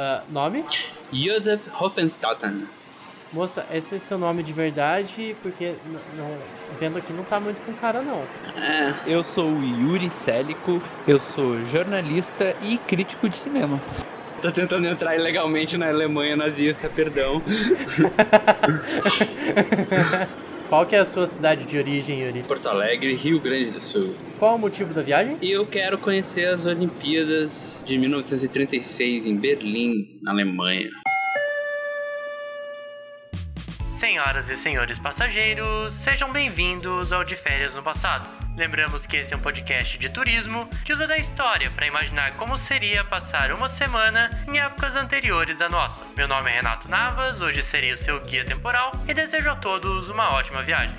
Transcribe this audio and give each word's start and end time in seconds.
Uh, 0.00 0.22
nome? 0.32 0.64
Josef 1.12 1.68
Hoffenstatten. 1.78 2.66
Moça, 3.34 3.66
esse 3.70 3.96
é 3.96 3.98
seu 3.98 4.16
nome 4.16 4.42
de 4.42 4.50
verdade, 4.50 5.36
porque 5.42 5.74
não, 6.16 6.38
vendo 6.80 6.96
aqui 6.96 7.12
não 7.12 7.22
tá 7.22 7.38
muito 7.38 7.62
com 7.66 7.74
cara 7.74 8.00
não. 8.00 8.24
É. 8.56 8.94
Eu 9.06 9.22
sou 9.22 9.44
o 9.44 9.62
Yuri 9.62 10.08
Célico, 10.08 10.82
eu 11.06 11.20
sou 11.20 11.62
jornalista 11.66 12.56
e 12.62 12.78
crítico 12.78 13.28
de 13.28 13.36
cinema. 13.36 13.78
Tô 14.40 14.50
tentando 14.50 14.86
entrar 14.86 15.16
ilegalmente 15.16 15.76
na 15.76 15.88
Alemanha 15.88 16.34
nazista, 16.34 16.88
perdão. 16.88 17.42
Qual 20.70 20.86
que 20.86 20.94
é 20.94 21.00
a 21.00 21.04
sua 21.04 21.26
cidade 21.26 21.64
de 21.64 21.76
origem, 21.76 22.20
Yuri? 22.20 22.44
Porto 22.44 22.68
Alegre, 22.68 23.12
Rio 23.16 23.40
Grande 23.40 23.72
do 23.72 23.80
Sul. 23.80 24.14
Qual 24.38 24.54
o 24.54 24.58
motivo 24.58 24.94
da 24.94 25.02
viagem? 25.02 25.36
Eu 25.42 25.66
quero 25.66 25.98
conhecer 25.98 26.46
as 26.46 26.64
Olimpíadas 26.64 27.82
de 27.84 27.98
1936 27.98 29.26
em 29.26 29.36
Berlim, 29.36 30.20
na 30.22 30.30
Alemanha. 30.30 30.88
Senhoras 33.98 34.48
e 34.48 34.54
senhores 34.54 34.96
passageiros, 34.96 35.92
sejam 35.92 36.30
bem-vindos 36.30 37.12
ao 37.12 37.24
De 37.24 37.34
Férias 37.34 37.74
no 37.74 37.82
Passado. 37.82 38.39
Lembramos 38.56 39.06
que 39.06 39.16
esse 39.16 39.32
é 39.32 39.36
um 39.36 39.40
podcast 39.40 39.96
de 39.96 40.08
turismo 40.08 40.68
que 40.84 40.92
usa 40.92 41.06
da 41.06 41.16
história 41.16 41.70
para 41.70 41.86
imaginar 41.86 42.36
como 42.36 42.58
seria 42.58 43.04
passar 43.04 43.52
uma 43.52 43.68
semana 43.68 44.44
em 44.48 44.58
épocas 44.58 44.96
anteriores 44.96 45.60
à 45.62 45.68
nossa. 45.68 46.04
Meu 46.16 46.26
nome 46.26 46.50
é 46.50 46.54
Renato 46.54 46.90
Navas, 46.90 47.40
hoje 47.40 47.62
serei 47.62 47.92
o 47.92 47.96
seu 47.96 48.20
guia 48.20 48.44
temporal 48.44 48.92
e 49.06 49.14
desejo 49.14 49.50
a 49.50 49.54
todos 49.54 50.10
uma 50.10 50.30
ótima 50.34 50.62
viagem. 50.62 50.94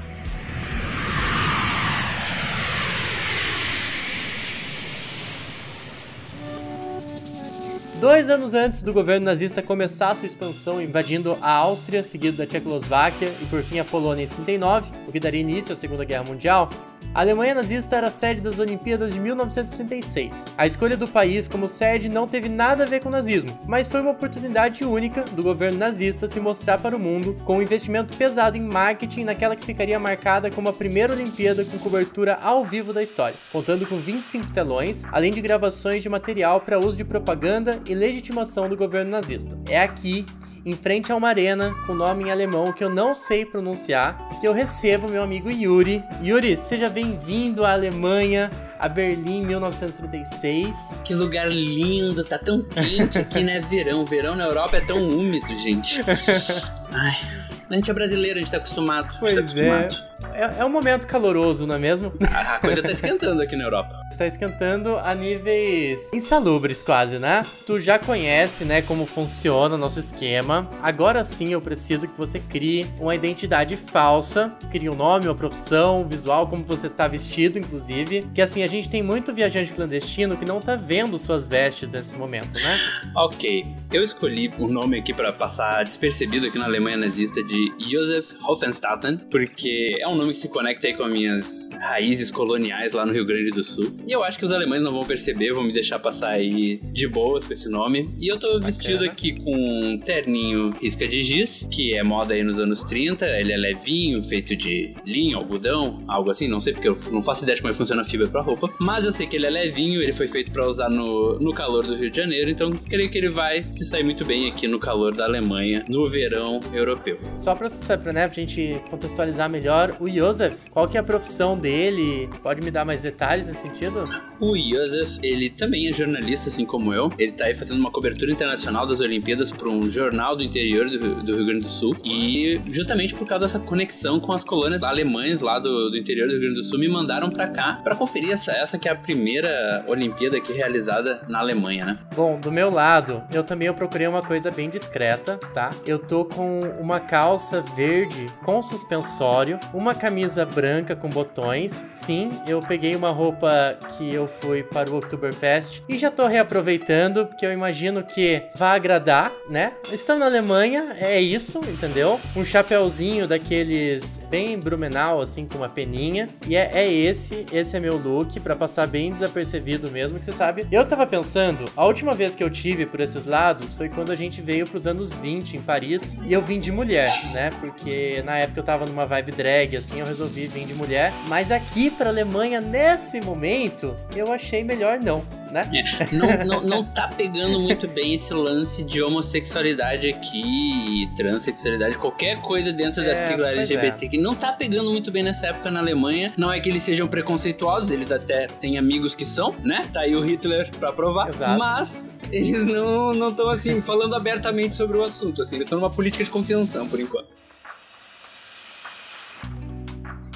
Dois 8.00 8.30
anos 8.30 8.56
antes 8.56 8.82
do 8.82 8.92
governo 8.92 9.26
nazista 9.28 9.62
começar 9.62 10.16
sua 10.16 10.26
expansão, 10.26 10.82
invadindo 10.82 11.38
a 11.40 11.52
Áustria, 11.52 12.02
seguido 12.02 12.38
da 12.38 12.48
Tchecoslováquia 12.48 13.32
e 13.40 13.46
por 13.46 13.62
fim 13.62 13.78
a 13.78 13.86
Polônia 13.86 14.24
em 14.24 14.28
39, 14.28 14.92
o 15.08 15.12
que 15.12 15.20
daria 15.20 15.42
início 15.42 15.74
à 15.74 15.76
Segunda 15.76 16.04
Guerra 16.04 16.24
Mundial, 16.24 16.68
a 17.14 17.20
Alemanha 17.20 17.56
nazista 17.56 17.98
era 17.98 18.10
sede 18.10 18.40
das 18.40 18.60
Olimpíadas 18.60 19.14
de 19.14 19.20
1936. 19.20 20.46
A 20.58 20.66
escolha 20.66 20.96
do 20.96 21.08
país 21.08 21.48
como 21.48 21.68
sede 21.68 22.08
não 22.08 22.28
teve 22.28 22.48
nada 22.48 22.84
a 22.84 22.88
ver 22.88 23.02
com 23.02 23.10
o 23.10 23.12
nazismo, 23.12 23.60
mas 23.68 23.88
foi 23.88 24.00
uma 24.00 24.12
oportunidade 24.12 24.86
única 24.86 25.24
do 25.24 25.44
governo 25.44 25.78
nazista 25.78 26.28
se 26.28 26.40
mostrar 26.40 26.78
para 26.78 26.96
o 26.96 27.00
mundo 27.00 27.36
com 27.44 27.58
um 27.58 27.62
investimento 27.62 28.16
pesado 28.16 28.58
em 28.58 28.62
marketing 28.62 29.26
naquela 29.26 29.56
que 29.56 29.66
ficaria 29.66 30.00
marcada 30.00 30.50
como 30.50 30.70
a 30.70 30.74
primeira 30.74 31.14
Olimpíada 31.14 31.66
com 31.66 31.78
cobertura 31.78 32.36
ao 32.42 32.64
vivo 32.64 32.94
da 32.94 33.04
história, 33.04 33.36
contando 33.52 33.86
com 33.86 33.98
25 33.98 34.52
telões, 34.52 35.04
além 35.12 35.34
de 35.34 35.42
gravações 35.42 36.02
de 36.02 36.10
material 36.10 36.62
para 36.62 36.80
uso 36.80 36.98
de 36.98 37.04
propaganda 37.04 37.80
e 37.86 37.94
legitimação 37.94 38.70
do 38.70 38.78
governo 38.78 39.12
nazista. 39.12 39.58
É 39.70 39.82
aqui 39.82 40.26
em 40.66 40.74
frente 40.74 41.12
a 41.12 41.16
uma 41.16 41.28
arena 41.28 41.74
com 41.86 41.94
nome 41.94 42.26
em 42.26 42.32
alemão 42.32 42.72
que 42.72 42.84
eu 42.84 42.90
não 42.90 43.16
sei 43.16 43.46
pronunciar, 43.46 44.18
que 44.40 44.48
eu 44.48 44.54
recebo 44.54 45.08
meu 45.08 45.24
amigo 45.24 45.50
Yuri. 45.50 46.04
Yuri, 46.22 46.56
seja 46.56 46.90
bem-vindo 46.90 47.66
à 47.66 47.74
Alemanha, 47.74 48.52
a 48.80 48.88
Berlim 48.88 49.46
1936. 49.46 50.96
Que 51.04 51.14
lugar 51.14 51.50
lindo, 51.50 52.24
tá 52.24 52.38
tão 52.38 52.62
quente 52.62 53.18
aqui, 53.18 53.44
né? 53.44 53.60
Verão. 53.62 54.06
Verão 54.06 54.36
na 54.36 54.46
Europa 54.46 54.78
é 54.78 54.82
tão 54.82 55.02
úmido, 55.02 55.48
gente. 55.60 56.02
Ai. 56.92 57.42
A 57.70 57.76
gente 57.76 57.90
é 57.90 57.94
brasileiro, 57.94 58.38
a 58.38 58.40
gente 58.40 58.52
tá 58.52 58.58
acostumado. 58.58 59.16
Pois 59.20 59.34
tá 59.34 59.40
acostumado. 59.40 59.96
É. 59.96 60.11
é. 60.34 60.62
É 60.62 60.66
um 60.66 60.70
momento 60.70 61.08
caloroso, 61.08 61.66
não 61.66 61.76
é 61.76 61.80
mesmo? 61.80 62.14
A 62.22 62.60
coisa 62.60 62.82
tá 62.82 62.92
esquentando 62.92 63.42
aqui 63.42 63.56
na 63.56 63.64
Europa. 63.64 64.02
Está 64.12 64.26
esquentando 64.26 64.98
a 64.98 65.16
níveis 65.16 66.12
insalubres, 66.14 66.84
quase, 66.84 67.18
né? 67.18 67.46
Tu 67.66 67.80
já 67.80 67.98
conhece, 67.98 68.66
né, 68.66 68.82
como 68.82 69.06
funciona 69.06 69.76
o 69.76 69.78
nosso 69.78 70.00
esquema. 70.00 70.70
Agora 70.82 71.24
sim 71.24 71.54
eu 71.54 71.62
preciso 71.62 72.08
que 72.08 72.18
você 72.18 72.40
crie 72.40 72.88
uma 73.00 73.16
identidade 73.16 73.78
falsa. 73.78 74.52
Crie 74.70 74.90
um 74.90 74.96
nome, 74.96 75.28
uma 75.28 75.36
profissão, 75.36 76.02
um 76.02 76.06
visual, 76.06 76.48
como 76.48 76.64
você 76.64 76.90
tá 76.90 77.08
vestido, 77.08 77.58
inclusive. 77.58 78.26
Que 78.34 78.42
assim, 78.42 78.64
a 78.64 78.68
gente 78.68 78.90
tem 78.90 79.02
muito 79.02 79.34
viajante 79.34 79.72
clandestino 79.74 80.38
que 80.38 80.46
não 80.46 80.60
tá 80.60 80.76
vendo 80.76 81.18
suas 81.18 81.46
vestes 81.46 81.90
nesse 81.90 82.16
momento, 82.16 82.56
né? 82.56 82.78
Ok. 83.16 83.66
Eu 83.92 84.04
escolhi 84.04 84.54
o 84.58 84.66
um 84.66 84.68
nome 84.68 85.00
aqui 85.00 85.14
para 85.14 85.32
passar 85.32 85.84
despercebido 85.84 86.48
aqui 86.48 86.58
na 86.58 86.66
Alemanha 86.66 86.98
nazista 86.98 87.44
de 87.44 87.74
Josef 87.80 88.36
Hoffenstatten, 88.44 89.18
porque 89.18 89.98
é 90.02 90.08
um 90.08 90.11
nome 90.16 90.32
que 90.32 90.38
se 90.40 90.48
conecta 90.48 90.88
aí 90.88 90.96
com 90.96 91.04
as 91.04 91.12
minhas 91.12 91.70
raízes 91.80 92.32
coloniais 92.32 92.94
lá 92.94 93.06
no 93.06 93.14
Rio 93.14 93.26
Grande 93.26 93.52
do 93.52 93.62
Sul. 93.62 93.94
E 94.08 94.12
eu 94.12 94.24
acho 94.24 94.40
que 94.40 94.46
os 94.46 94.52
alemães 94.52 94.82
não 94.82 94.92
vão 94.92 95.06
perceber, 95.06 95.54
vão 95.54 95.64
me 95.64 95.72
deixar 95.72 96.00
passar 96.00 96.32
aí 96.32 96.80
de 96.92 97.08
boas 97.08 97.46
com 97.46 97.54
esse 97.54 97.70
nome. 97.70 98.10
E 98.20 98.28
eu 98.28 98.40
tô 98.40 98.60
vestido 98.60 99.06
aqui 99.06 99.40
com 99.40 99.52
um 99.56 99.98
terninho 99.98 100.72
risca 100.82 101.08
de 101.08 101.24
giz, 101.24 101.68
que 101.70 101.96
é 101.96 102.04
moda 102.04 102.34
aí 102.34 102.44
nos 102.44 102.60
anos 102.60 102.84
30. 102.84 103.26
Ele 103.40 103.54
é 103.54 103.58
levinho, 103.58 104.24
feito 104.24 104.56
de 104.56 104.90
linho, 105.06 105.38
algodão, 105.38 105.96
algo 106.08 106.32
assim. 106.32 106.48
Não 106.48 106.60
sei 106.60 106.74
porque 106.74 106.90
eu 106.90 106.98
não 107.12 107.22
faço 107.22 107.44
ideia 107.44 107.56
de 107.56 107.62
como 107.62 107.72
é 107.72 107.78
funciona 107.78 108.02
a 108.02 108.06
fibra 108.06 108.28
pra 108.28 108.42
roupa. 108.42 108.70
Mas 108.80 109.06
eu 109.06 109.12
sei 109.12 109.28
que 109.28 109.36
ele 109.36 109.46
é 109.46 109.50
levinho, 109.50 110.02
ele 110.02 110.14
foi 110.14 110.28
feito 110.28 110.52
para 110.52 110.68
usar 110.68 110.90
no, 110.90 111.38
no 111.40 111.54
calor 111.54 111.86
do 111.86 111.96
Rio 111.96 112.10
de 112.10 112.18
Janeiro. 112.18 112.50
Então 112.50 112.72
creio 112.72 113.10
que 113.10 113.18
ele 113.18 113.30
vai 113.30 113.62
se 113.64 113.86
sair 113.86 114.04
muito 114.04 114.26
bem 114.26 114.50
aqui 114.50 114.68
no 114.68 114.80
calor 114.80 115.16
da 115.16 115.26
Alemanha, 115.26 115.86
no 115.88 116.08
verão 116.08 116.60
europeu. 116.74 117.20
Só 117.36 117.52
só 117.52 117.56
pra, 117.56 117.98
pra, 117.98 118.14
né, 118.14 118.28
pra 118.28 118.36
gente 118.36 118.82
contextualizar 118.90 119.50
melhor, 119.50 119.98
o 120.02 120.10
Joseph, 120.10 120.56
qual 120.72 120.88
que 120.88 120.98
é 120.98 121.00
a 121.00 121.04
profissão 121.04 121.56
dele? 121.56 122.30
Pode 122.42 122.62
me 122.62 122.72
dar 122.72 122.86
mais 122.86 123.02
detalhes 123.02 123.48
nesse 123.48 123.62
sentido? 123.62 124.04
O 124.40 124.58
Joseph, 124.58 125.20
ele 125.22 125.50
também 125.50 125.88
é 125.88 125.94
jornalista, 125.94 126.50
assim 126.50 126.66
como 126.66 126.94
eu. 126.94 127.12
Ele 127.18 127.32
tá 127.32 127.46
aí 127.46 127.56
fazendo 127.56 127.80
uma 127.80 127.92
cobertura 127.92 128.32
internacional 128.32 128.88
das 128.88 129.00
Olimpíadas 129.00 129.52
para 129.52 129.70
um 129.70 129.90
jornal 129.90 130.36
do 130.36 130.44
interior 130.44 130.90
do, 130.90 131.24
do, 131.24 131.36
Rio 131.36 131.46
Grande 131.46 131.66
do 131.66 131.70
Sul. 131.70 131.96
E 132.04 132.60
justamente 132.72 133.14
por 133.14 133.28
causa 133.28 133.46
dessa 133.46 133.60
conexão 133.60 134.20
com 134.20 134.34
as 134.34 134.44
colônias 134.44 134.84
alemães 134.84 135.42
lá 135.42 135.60
do, 135.60 135.90
do 135.90 135.98
interior 135.98 136.28
do 136.28 136.34
Rio 136.34 136.42
Grande 136.42 136.56
do 136.56 136.64
Sul, 136.64 136.80
me 136.80 136.88
mandaram 136.88 137.30
para 137.30 137.48
cá 137.48 137.80
para 137.84 137.96
conferir 137.96 138.32
essa, 138.32 138.52
essa 138.52 138.78
que 138.78 138.88
é 138.88 138.92
a 138.92 138.96
primeira 138.96 139.84
Olimpíada 139.88 140.38
aqui 140.38 140.54
realizada 140.54 141.22
na 141.28 141.40
Alemanha, 141.40 141.86
né? 141.86 142.00
Bom, 142.16 142.40
do 142.40 142.52
meu 142.52 142.70
lado, 142.70 143.24
eu 143.32 143.44
também 143.44 143.68
eu 143.68 143.74
procurei 143.74 144.08
uma 144.08 144.22
coisa 144.22 144.50
bem 144.50 144.70
discreta, 144.70 145.38
tá? 145.54 145.72
Eu 145.86 146.00
tô 146.00 146.26
com 146.26 146.62
uma 146.80 147.00
calça 147.00 147.32
calça 147.32 147.62
verde 147.76 148.32
com 148.44 148.62
suspensório, 148.62 149.60
uma 149.74 149.91
camisa 149.96 150.46
branca 150.46 150.96
com 150.96 151.10
botões. 151.10 151.86
Sim, 151.94 152.32
eu 152.48 152.60
peguei 152.60 152.96
uma 152.96 153.10
roupa 153.10 153.78
que 153.98 154.14
eu 154.14 154.28
fui 154.28 154.64
para 154.64 154.90
o 154.90 154.98
Oktoberfest 154.98 155.82
e 155.88 155.98
já 155.98 156.12
tô 156.12 156.28
reaproveitando, 156.28 157.26
porque 157.26 157.46
eu 157.46 157.52
imagino 157.52 158.04
que 158.04 158.44
vai 158.56 158.76
agradar, 158.76 159.32
né? 159.50 159.74
Estamos 159.92 160.22
na 160.22 160.26
Alemanha, 160.26 160.96
é 160.98 161.20
isso, 161.20 161.60
entendeu? 161.68 162.20
Um 162.36 162.46
chapéuzinho 162.46 163.28
daqueles 163.28 164.22
bem 164.30 164.60
brumenal, 164.60 165.22
assim, 165.22 165.48
com 165.48 165.58
uma 165.58 165.70
peninha. 165.70 166.30
E 166.48 166.56
é, 166.56 166.70
é 166.74 166.92
esse, 166.92 167.46
esse 167.52 167.76
é 167.76 167.80
meu 167.80 167.98
look, 167.98 168.40
para 168.40 168.56
passar 168.56 168.88
bem 168.88 169.12
desapercebido 169.12 169.90
mesmo, 169.90 170.20
que 170.20 170.26
você 170.26 170.34
sabe. 170.34 170.66
Eu 170.72 170.86
tava 170.86 171.06
pensando, 171.06 171.66
a 171.76 171.86
última 171.86 172.14
vez 172.14 172.36
que 172.36 172.44
eu 172.44 172.50
tive 172.50 172.86
por 172.86 173.00
esses 173.00 173.26
lados 173.26 173.76
foi 173.76 173.90
quando 173.90 174.12
a 174.12 174.16
gente 174.16 174.42
veio 174.42 174.68
pros 174.68 174.86
anos 174.88 175.12
20 175.14 175.58
em 175.58 175.62
Paris 175.62 176.18
e 176.26 176.34
eu 176.34 176.42
vim 176.42 176.60
de 176.60 176.72
mulher 176.72 177.12
né? 177.34 177.52
Porque 177.60 178.22
na 178.24 178.38
época 178.38 178.60
eu 178.60 178.64
tava 178.64 178.86
numa 178.86 179.06
vibe 179.06 179.32
drag, 179.32 179.71
assim, 179.78 180.00
eu 180.00 180.06
resolvi 180.06 180.48
vir 180.48 180.66
de 180.66 180.74
mulher. 180.74 181.14
Mas 181.28 181.52
aqui 181.52 181.90
pra 181.90 182.10
Alemanha, 182.10 182.62
nesse 182.62 183.22
momento, 183.22 183.96
eu 184.16 184.32
achei 184.32 184.64
melhor 184.64 185.00
não. 185.00 185.24
Né? 185.52 185.70
É, 185.74 186.16
não, 186.16 186.46
não, 186.46 186.68
não 186.68 186.86
tá 186.86 187.10
pegando 187.10 187.60
muito 187.60 187.86
bem 187.86 188.16
esse 188.16 188.34
lance 188.34 188.84
de 188.84 189.04
homossexualidade 189.04 190.08
aqui, 190.08 191.10
transexualidade, 191.18 191.98
qualquer 191.98 192.40
coisa 192.42 192.72
dentro 192.72 193.02
é, 193.02 193.06
da 193.06 193.28
sigla 193.28 193.50
LGBT, 193.50 194.06
é. 194.06 194.10
que 194.10 194.18
não 194.18 194.34
tá 194.34 194.54
pegando 194.54 194.90
muito 194.90 195.12
bem 195.12 195.24
nessa 195.24 195.48
época 195.48 195.70
na 195.70 195.82
Alemanha. 195.82 196.32
Não 196.38 196.54
é 196.54 196.60
que 196.62 196.70
eles 196.70 196.84
sejam 196.84 197.06
preconceituosos, 197.06 197.92
eles 197.92 198.14
até 198.14 198.48
têm 198.48 198.78
amigos 198.78 199.14
que 199.14 199.26
são, 199.26 199.54
né? 199.62 199.86
Tá 199.92 200.02
aí 200.02 200.16
o 200.16 200.22
Hitler 200.22 200.72
pra 200.80 200.94
provar. 200.94 201.28
Exato. 201.28 201.60
Mas 201.60 202.06
eles 202.32 202.66
não 202.66 203.30
estão 203.30 203.50
assim 203.50 203.82
falando 203.82 204.16
abertamente 204.16 204.74
sobre 204.74 204.98
o 204.98 205.04
assunto, 205.04 205.42
assim, 205.42 205.56
eles 205.56 205.66
estão 205.66 205.80
numa 205.80 205.90
política 205.90 206.24
de 206.24 206.30
contenção 206.30 206.88
por 206.88 207.00
enquanto. 207.00 207.28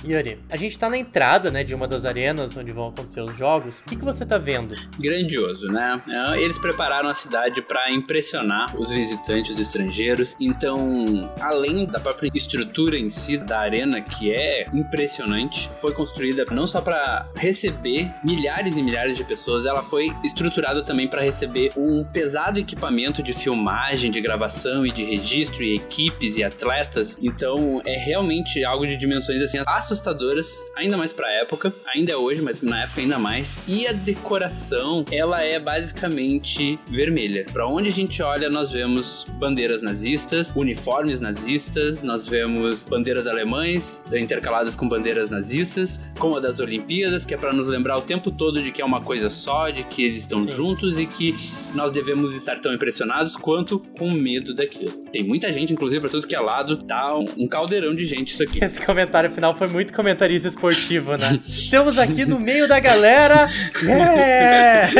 Yuri, 0.05 0.39
a 0.49 0.55
gente 0.55 0.77
tá 0.77 0.89
na 0.89 0.97
entrada, 0.97 1.49
né, 1.49 1.63
de 1.63 1.73
uma 1.73 1.87
das 1.87 2.05
arenas 2.05 2.55
onde 2.55 2.71
vão 2.71 2.89
acontecer 2.89 3.21
os 3.21 3.35
jogos. 3.37 3.79
O 3.79 3.83
que, 3.83 3.95
que 3.95 4.05
você 4.05 4.25
tá 4.25 4.37
vendo? 4.37 4.75
Grandioso, 4.99 5.67
né? 5.67 6.01
É, 6.07 6.41
eles 6.41 6.57
prepararam 6.57 7.09
a 7.09 7.13
cidade 7.13 7.61
para 7.61 7.91
impressionar 7.91 8.75
os 8.79 8.91
visitantes, 8.91 9.51
os 9.51 9.59
estrangeiros. 9.59 10.35
Então, 10.39 11.33
além 11.39 11.85
da 11.85 11.99
própria 11.99 12.29
estrutura 12.33 12.97
em 12.97 13.09
si 13.09 13.37
da 13.37 13.59
arena, 13.59 14.01
que 14.01 14.31
é 14.31 14.67
impressionante, 14.73 15.69
foi 15.73 15.93
construída 15.93 16.45
não 16.51 16.67
só 16.67 16.81
para 16.81 17.29
receber 17.35 18.11
milhares 18.23 18.77
e 18.77 18.83
milhares 18.83 19.17
de 19.17 19.23
pessoas, 19.23 19.65
ela 19.65 19.81
foi 19.81 20.15
estruturada 20.23 20.83
também 20.83 21.07
para 21.07 21.21
receber 21.21 21.71
um 21.75 22.03
pesado 22.03 22.59
equipamento 22.59 23.23
de 23.23 23.33
filmagem, 23.33 24.11
de 24.11 24.21
gravação 24.21 24.85
e 24.85 24.91
de 24.91 25.03
registro, 25.03 25.63
e 25.63 25.75
equipes 25.75 26.37
e 26.37 26.43
atletas. 26.43 27.17
Então, 27.21 27.81
é 27.85 27.97
realmente 27.97 28.63
algo 28.63 28.85
de 28.85 28.95
dimensões 28.97 29.41
assim 29.41 29.57
assustadoras, 29.95 30.65
ainda 30.75 30.97
mais 30.97 31.13
pra 31.13 31.31
época, 31.31 31.73
ainda 31.93 32.11
é 32.11 32.17
hoje, 32.17 32.41
mas 32.41 32.61
na 32.61 32.83
época 32.83 33.01
ainda 33.01 33.17
mais. 33.17 33.57
E 33.67 33.87
a 33.87 33.93
decoração, 33.93 35.05
ela 35.11 35.41
é 35.41 35.57
basicamente 35.59 36.77
vermelha. 36.89 37.45
Para 37.51 37.67
onde 37.67 37.89
a 37.89 37.91
gente 37.91 38.21
olha, 38.21 38.49
nós 38.49 38.71
vemos 38.71 39.25
bandeiras 39.39 39.81
nazistas, 39.81 40.51
uniformes 40.55 41.19
nazistas, 41.19 42.01
nós 42.01 42.27
vemos 42.27 42.83
bandeiras 42.83 43.25
alemães 43.25 44.03
intercaladas 44.13 44.75
com 44.75 44.87
bandeiras 44.87 45.29
nazistas, 45.29 46.05
como 46.19 46.35
a 46.35 46.39
das 46.39 46.59
Olimpíadas, 46.59 47.25
que 47.25 47.33
é 47.33 47.37
para 47.37 47.53
nos 47.53 47.67
lembrar 47.67 47.97
o 47.97 48.01
tempo 48.01 48.31
todo 48.31 48.61
de 48.61 48.71
que 48.71 48.81
é 48.81 48.85
uma 48.85 49.01
coisa 49.01 49.29
só, 49.29 49.69
de 49.69 49.83
que 49.83 50.03
eles 50.03 50.19
estão 50.19 50.41
Sim. 50.41 50.49
juntos 50.49 50.99
e 50.99 51.05
que 51.05 51.35
nós 51.73 51.91
devemos 51.91 52.35
estar 52.35 52.59
tão 52.59 52.73
impressionados 52.73 53.35
quanto 53.35 53.79
com 53.97 54.11
medo 54.11 54.53
daquilo. 54.53 54.91
Tem 55.11 55.23
muita 55.23 55.51
gente, 55.53 55.71
inclusive, 55.71 56.01
pra 56.01 56.09
tudo 56.09 56.27
que 56.27 56.35
é 56.35 56.39
lado, 56.39 56.83
tá 56.83 57.15
um 57.17 57.47
caldeirão 57.47 57.95
de 57.95 58.05
gente 58.05 58.33
isso 58.33 58.43
aqui. 58.43 58.63
Esse 58.63 58.85
comentário 58.85 59.31
final 59.31 59.55
foi 59.55 59.67
muito 59.67 59.84
comentarista 59.93 60.47
esportivo, 60.47 61.17
né? 61.17 61.39
Estamos 61.47 61.97
aqui 61.97 62.25
no 62.25 62.39
meio 62.39 62.67
da 62.67 62.79
galera. 62.79 63.49
Yeah! 63.83 64.91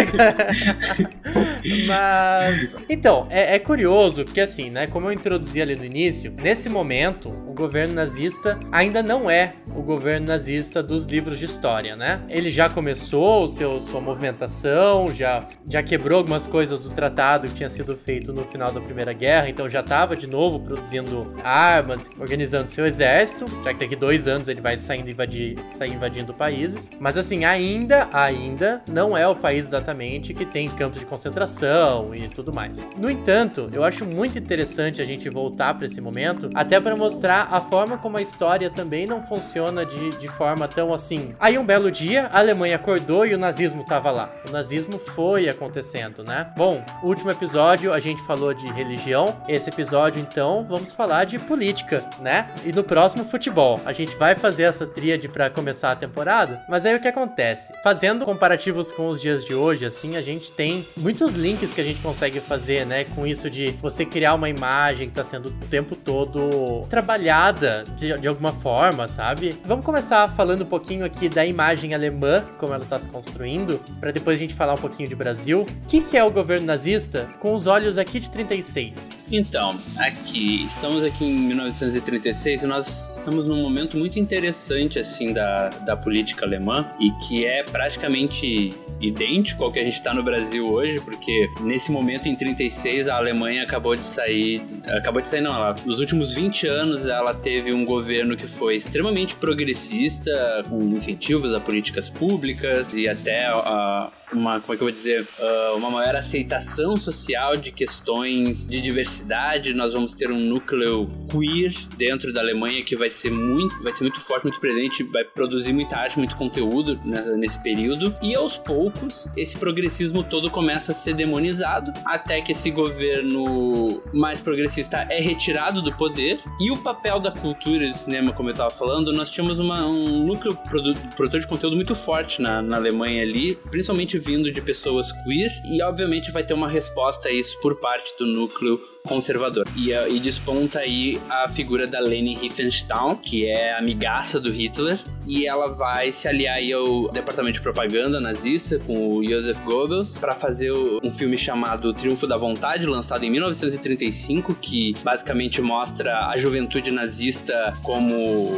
Mas. 1.87 2.75
Então, 2.89 3.27
é, 3.29 3.55
é, 3.55 3.59
curioso, 3.59 4.23
porque 4.23 4.41
assim, 4.41 4.69
né? 4.69 4.87
Como 4.87 5.07
eu 5.07 5.11
introduzi 5.11 5.61
ali 5.61 5.75
no 5.75 5.83
início, 5.83 6.33
nesse 6.41 6.69
momento, 6.69 7.29
o 7.29 7.53
governo 7.53 7.95
nazista 7.95 8.59
ainda 8.71 9.01
não 9.01 9.29
é 9.29 9.51
o 9.75 9.81
governo 9.81 10.27
nazista 10.27 10.81
dos 10.81 11.05
livros 11.05 11.37
de 11.39 11.45
história, 11.45 11.95
né? 11.95 12.21
Ele 12.29 12.49
já 12.49 12.69
começou 12.69 13.43
o 13.43 13.47
seu, 13.47 13.79
sua 13.81 13.99
movimentação, 13.99 15.13
já, 15.13 15.43
já 15.69 15.83
quebrou 15.83 16.19
algumas 16.19 16.47
coisas 16.47 16.83
do 16.83 16.91
tratado 16.91 17.47
que 17.47 17.55
tinha 17.55 17.69
sido 17.69 17.95
feito 17.95 18.31
no 18.31 18.45
final 18.45 18.71
da 18.71 18.79
Primeira 18.79 19.11
Guerra, 19.11 19.49
então 19.49 19.67
já 19.67 19.81
estava 19.81 20.15
de 20.15 20.27
novo 20.27 20.59
produzindo 20.59 21.33
armas, 21.43 22.09
organizando 22.17 22.67
seu 22.67 22.85
exército, 22.85 23.45
já 23.63 23.73
que 23.73 23.79
daqui 23.79 23.95
dois 23.95 24.27
anos 24.27 24.47
ele 24.47 24.61
vai 24.61 24.74
saindo 24.77 25.09
invadir, 25.09 25.57
sair 25.75 25.93
invadindo 25.93 26.33
países. 26.33 26.89
Mas 26.99 27.17
assim, 27.17 27.45
ainda, 27.45 28.07
ainda 28.11 28.81
não 28.87 29.17
é 29.17 29.27
o 29.27 29.35
país 29.35 29.67
exatamente 29.67 30.33
que 30.33 30.45
tem 30.45 30.67
campos 30.69 30.99
de 30.99 31.05
concentração 31.05 32.13
e 32.13 32.27
tudo 32.29 32.53
mais. 32.53 32.85
No 32.97 33.09
entanto, 33.09 33.69
eu 33.73 33.83
acho 33.83 34.05
muito 34.05 34.37
interessante 34.37 35.01
a 35.01 35.05
gente 35.05 35.29
voltar 35.29 35.73
para 35.73 35.85
esse 35.85 35.99
momento, 36.01 36.49
até 36.53 36.79
para 36.79 36.95
mostrar 36.95 37.47
a 37.51 37.59
forma 37.61 37.97
como 37.97 38.17
a 38.17 38.21
história 38.21 38.69
também 38.69 39.05
não 39.05 39.21
funciona 39.21 39.85
de, 39.85 40.11
de 40.17 40.27
forma 40.27 40.67
tão 40.67 40.93
assim. 40.93 41.35
Aí 41.39 41.57
um 41.57 41.65
belo 41.65 41.91
dia, 41.91 42.27
a 42.27 42.39
Alemanha 42.39 42.75
acordou 42.75 43.25
e 43.25 43.33
o 43.33 43.37
nazismo 43.37 43.83
tava 43.85 44.11
lá. 44.11 44.33
O 44.47 44.51
nazismo 44.51 44.99
foi 44.99 45.49
acontecendo, 45.49 46.23
né? 46.23 46.51
Bom, 46.57 46.83
último 47.03 47.31
episódio 47.31 47.93
a 47.93 47.99
gente 47.99 48.21
falou 48.23 48.53
de 48.53 48.67
religião. 48.71 49.35
Esse 49.47 49.69
episódio, 49.69 50.21
então, 50.21 50.65
vamos 50.67 50.93
falar 50.93 51.25
de 51.25 51.39
política, 51.39 52.03
né? 52.19 52.47
E 52.65 52.71
no 52.71 52.83
próximo, 52.83 53.25
futebol. 53.25 53.79
A 53.85 53.93
gente 53.93 54.15
vai 54.15 54.35
fazer 54.35 54.64
essa 54.65 54.85
tríade 54.85 55.27
para 55.27 55.49
começar 55.49 55.91
a 55.91 55.95
temporada. 55.95 56.63
Mas 56.67 56.85
aí 56.85 56.95
o 56.95 56.99
que 56.99 57.07
acontece? 57.07 57.73
Fazendo 57.83 58.25
comparativos 58.25 58.91
com 58.91 59.07
os 59.09 59.21
dias 59.21 59.43
de 59.45 59.53
hoje, 59.53 59.85
assim, 59.85 60.15
a 60.15 60.21
gente 60.21 60.51
tem 60.51 60.87
muitos 60.97 61.33
links 61.33 61.73
que 61.73 61.81
a 61.81 61.83
gente 61.83 62.01
consegue 62.01 62.39
fazer, 62.39 62.85
né? 62.85 63.03
Com 63.03 63.25
isso 63.25 63.49
de 63.49 63.71
você 63.81 64.05
criar 64.05 64.33
uma 64.33 64.49
imagem 64.49 65.07
que 65.07 65.13
tá 65.13 65.23
sendo 65.23 65.49
o 65.49 65.67
tempo 65.67 65.95
todo 65.95 66.85
trabalhada 66.89 67.83
de, 67.97 68.17
de 68.17 68.27
alguma 68.27 68.53
forma, 68.53 69.07
sabe? 69.07 69.59
Vamos 69.65 69.85
começar 69.85 70.27
falando 70.35 70.63
um 70.63 70.67
pouquinho 70.67 71.05
aqui 71.05 71.29
da 71.29 71.45
imagem 71.45 71.93
alemã, 71.93 72.45
como 72.57 72.73
ela 72.73 72.85
tá 72.85 72.99
se 72.99 73.09
construindo, 73.09 73.79
para 73.99 74.11
depois 74.11 74.37
a 74.37 74.39
gente 74.39 74.53
falar 74.53 74.73
um 74.73 74.77
pouquinho 74.77 75.07
de 75.07 75.15
Brasil. 75.15 75.61
O 75.61 75.87
que, 75.87 76.01
que 76.01 76.17
é 76.17 76.23
o 76.23 76.31
governo 76.31 76.65
nazista 76.65 77.29
com 77.39 77.53
os 77.53 77.67
olhos 77.67 77.97
aqui 77.97 78.19
de 78.19 78.29
36? 78.29 79.14
Então, 79.31 79.79
aqui, 79.97 80.65
estamos 80.65 81.03
aqui 81.03 81.25
em 81.25 81.35
1936 81.35 82.63
e 82.63 82.67
nós 82.67 83.15
estamos 83.17 83.45
num 83.45 83.61
momento 83.61 83.97
muito 83.97 84.19
interessante, 84.19 84.99
assim, 84.99 85.33
da, 85.33 85.69
da 85.69 85.97
política 85.97 86.45
alemã 86.45 86.87
e 86.99 87.11
que 87.25 87.43
é 87.43 87.63
praticamente 87.63 88.73
idêntico 89.01 89.63
ao 89.63 89.71
que 89.71 89.79
a 89.79 89.83
gente 89.83 89.95
está 89.95 90.13
no 90.13 90.23
Brasil 90.23 90.67
hoje, 90.67 90.99
porque 91.01 91.49
nesse 91.61 91.91
momento, 91.91 92.27
em 92.27 92.35
36, 92.35 93.07
a 93.07 93.17
Alemanha 93.17 93.63
acabou 93.63 93.95
de 93.95 94.05
sair. 94.05 94.61
Acabou 94.89 95.21
de 95.21 95.27
sair, 95.27 95.41
não, 95.41 95.55
ela, 95.55 95.75
nos 95.85 95.99
últimos 95.99 96.33
20 96.35 96.67
anos 96.67 97.07
ela 97.07 97.33
teve 97.33 97.73
um 97.73 97.83
governo 97.83 98.37
que 98.37 98.47
foi 98.47 98.75
extremamente 98.75 99.35
progressista, 99.35 100.63
com 100.69 100.81
incentivos 100.83 101.53
a 101.53 101.59
políticas 101.59 102.09
públicas 102.09 102.93
e 102.93 103.07
até 103.07 103.47
a 103.47 104.11
uma, 104.37 104.59
como 104.59 104.73
é 104.73 104.77
que 104.77 104.83
eu 104.83 104.87
vou 104.87 104.91
dizer, 104.91 105.27
uh, 105.39 105.75
uma 105.75 105.89
maior 105.89 106.15
aceitação 106.15 106.97
social 106.97 107.55
de 107.57 107.71
questões 107.71 108.67
de 108.67 108.81
diversidade. 108.81 109.73
Nós 109.73 109.91
vamos 109.93 110.13
ter 110.13 110.31
um 110.31 110.39
núcleo 110.39 111.09
queer 111.31 111.73
dentro 111.97 112.33
da 112.33 112.41
Alemanha 112.41 112.83
que 112.83 112.95
vai 112.95 113.09
ser 113.09 113.31
muito, 113.31 113.81
vai 113.81 113.93
ser 113.93 114.03
muito 114.03 114.21
forte, 114.21 114.43
muito 114.43 114.59
presente, 114.59 115.03
vai 115.03 115.23
produzir 115.23 115.73
muita 115.73 115.97
arte, 115.97 116.17
muito 116.17 116.35
conteúdo 116.35 116.99
né, 117.03 117.21
nesse 117.37 117.61
período. 117.61 118.15
E 118.21 118.35
aos 118.35 118.57
poucos, 118.57 119.31
esse 119.35 119.57
progressismo 119.57 120.23
todo 120.23 120.49
começa 120.49 120.91
a 120.91 120.95
ser 120.95 121.13
demonizado 121.13 121.93
até 122.05 122.41
que 122.41 122.51
esse 122.51 122.71
governo 122.71 124.01
mais 124.13 124.39
progressista 124.39 125.07
é 125.09 125.19
retirado 125.19 125.81
do 125.81 125.93
poder 125.95 126.39
e 126.59 126.71
o 126.71 126.77
papel 126.77 127.19
da 127.19 127.31
cultura 127.31 127.85
e 127.85 127.91
do 127.91 127.97
cinema, 127.97 128.33
como 128.33 128.49
eu 128.49 128.53
estava 128.53 128.71
falando, 128.71 129.11
nós 129.11 129.29
tínhamos 129.29 129.59
uma, 129.59 129.85
um 129.85 130.25
núcleo 130.25 130.55
produtor 130.55 131.39
de 131.39 131.47
conteúdo 131.47 131.75
muito 131.75 131.95
forte 131.95 132.41
na, 132.41 132.61
na 132.61 132.77
Alemanha 132.77 133.21
ali, 133.21 133.55
principalmente 133.69 134.17
vindo 134.25 134.51
de 134.51 134.59
pessoas 134.61 135.11
queer 135.23 135.51
e 135.65 135.81
obviamente 135.83 136.31
vai 136.31 136.43
ter 136.43 136.53
uma 136.53 136.67
resposta 136.67 137.29
a 137.29 137.31
isso 137.31 137.59
por 137.61 137.79
parte 137.79 138.17
do 138.17 138.25
núcleo 138.25 138.81
conservador. 139.05 139.65
E, 139.75 139.93
uh, 139.93 140.07
e 140.09 140.19
desponta 140.19 140.79
aí 140.79 141.19
a 141.29 141.47
figura 141.49 141.87
da 141.87 141.99
Leni 141.99 142.35
Riefenstahl, 142.35 143.17
que 143.17 143.45
é 143.45 143.77
amigaça 143.77 144.39
do 144.39 144.51
Hitler, 144.51 144.99
e 145.27 145.47
ela 145.47 145.67
vai 145.67 146.11
se 146.11 146.27
aliar 146.27 146.57
aí 146.57 146.71
ao 146.71 147.09
departamento 147.09 147.55
de 147.55 147.61
propaganda 147.61 148.19
nazista 148.19 148.79
com 148.79 149.15
o 149.15 149.25
Joseph 149.25 149.59
Goebbels 149.61 150.17
para 150.17 150.33
fazer 150.33 150.71
um 150.71 151.11
filme 151.11 151.37
chamado 151.37 151.93
Triunfo 151.93 152.27
da 152.27 152.37
Vontade, 152.37 152.85
lançado 152.85 153.23
em 153.23 153.29
1935, 153.29 154.55
que 154.55 154.95
basicamente 155.03 155.61
mostra 155.61 156.27
a 156.27 156.37
juventude 156.37 156.91
nazista 156.91 157.75
como 157.83 158.51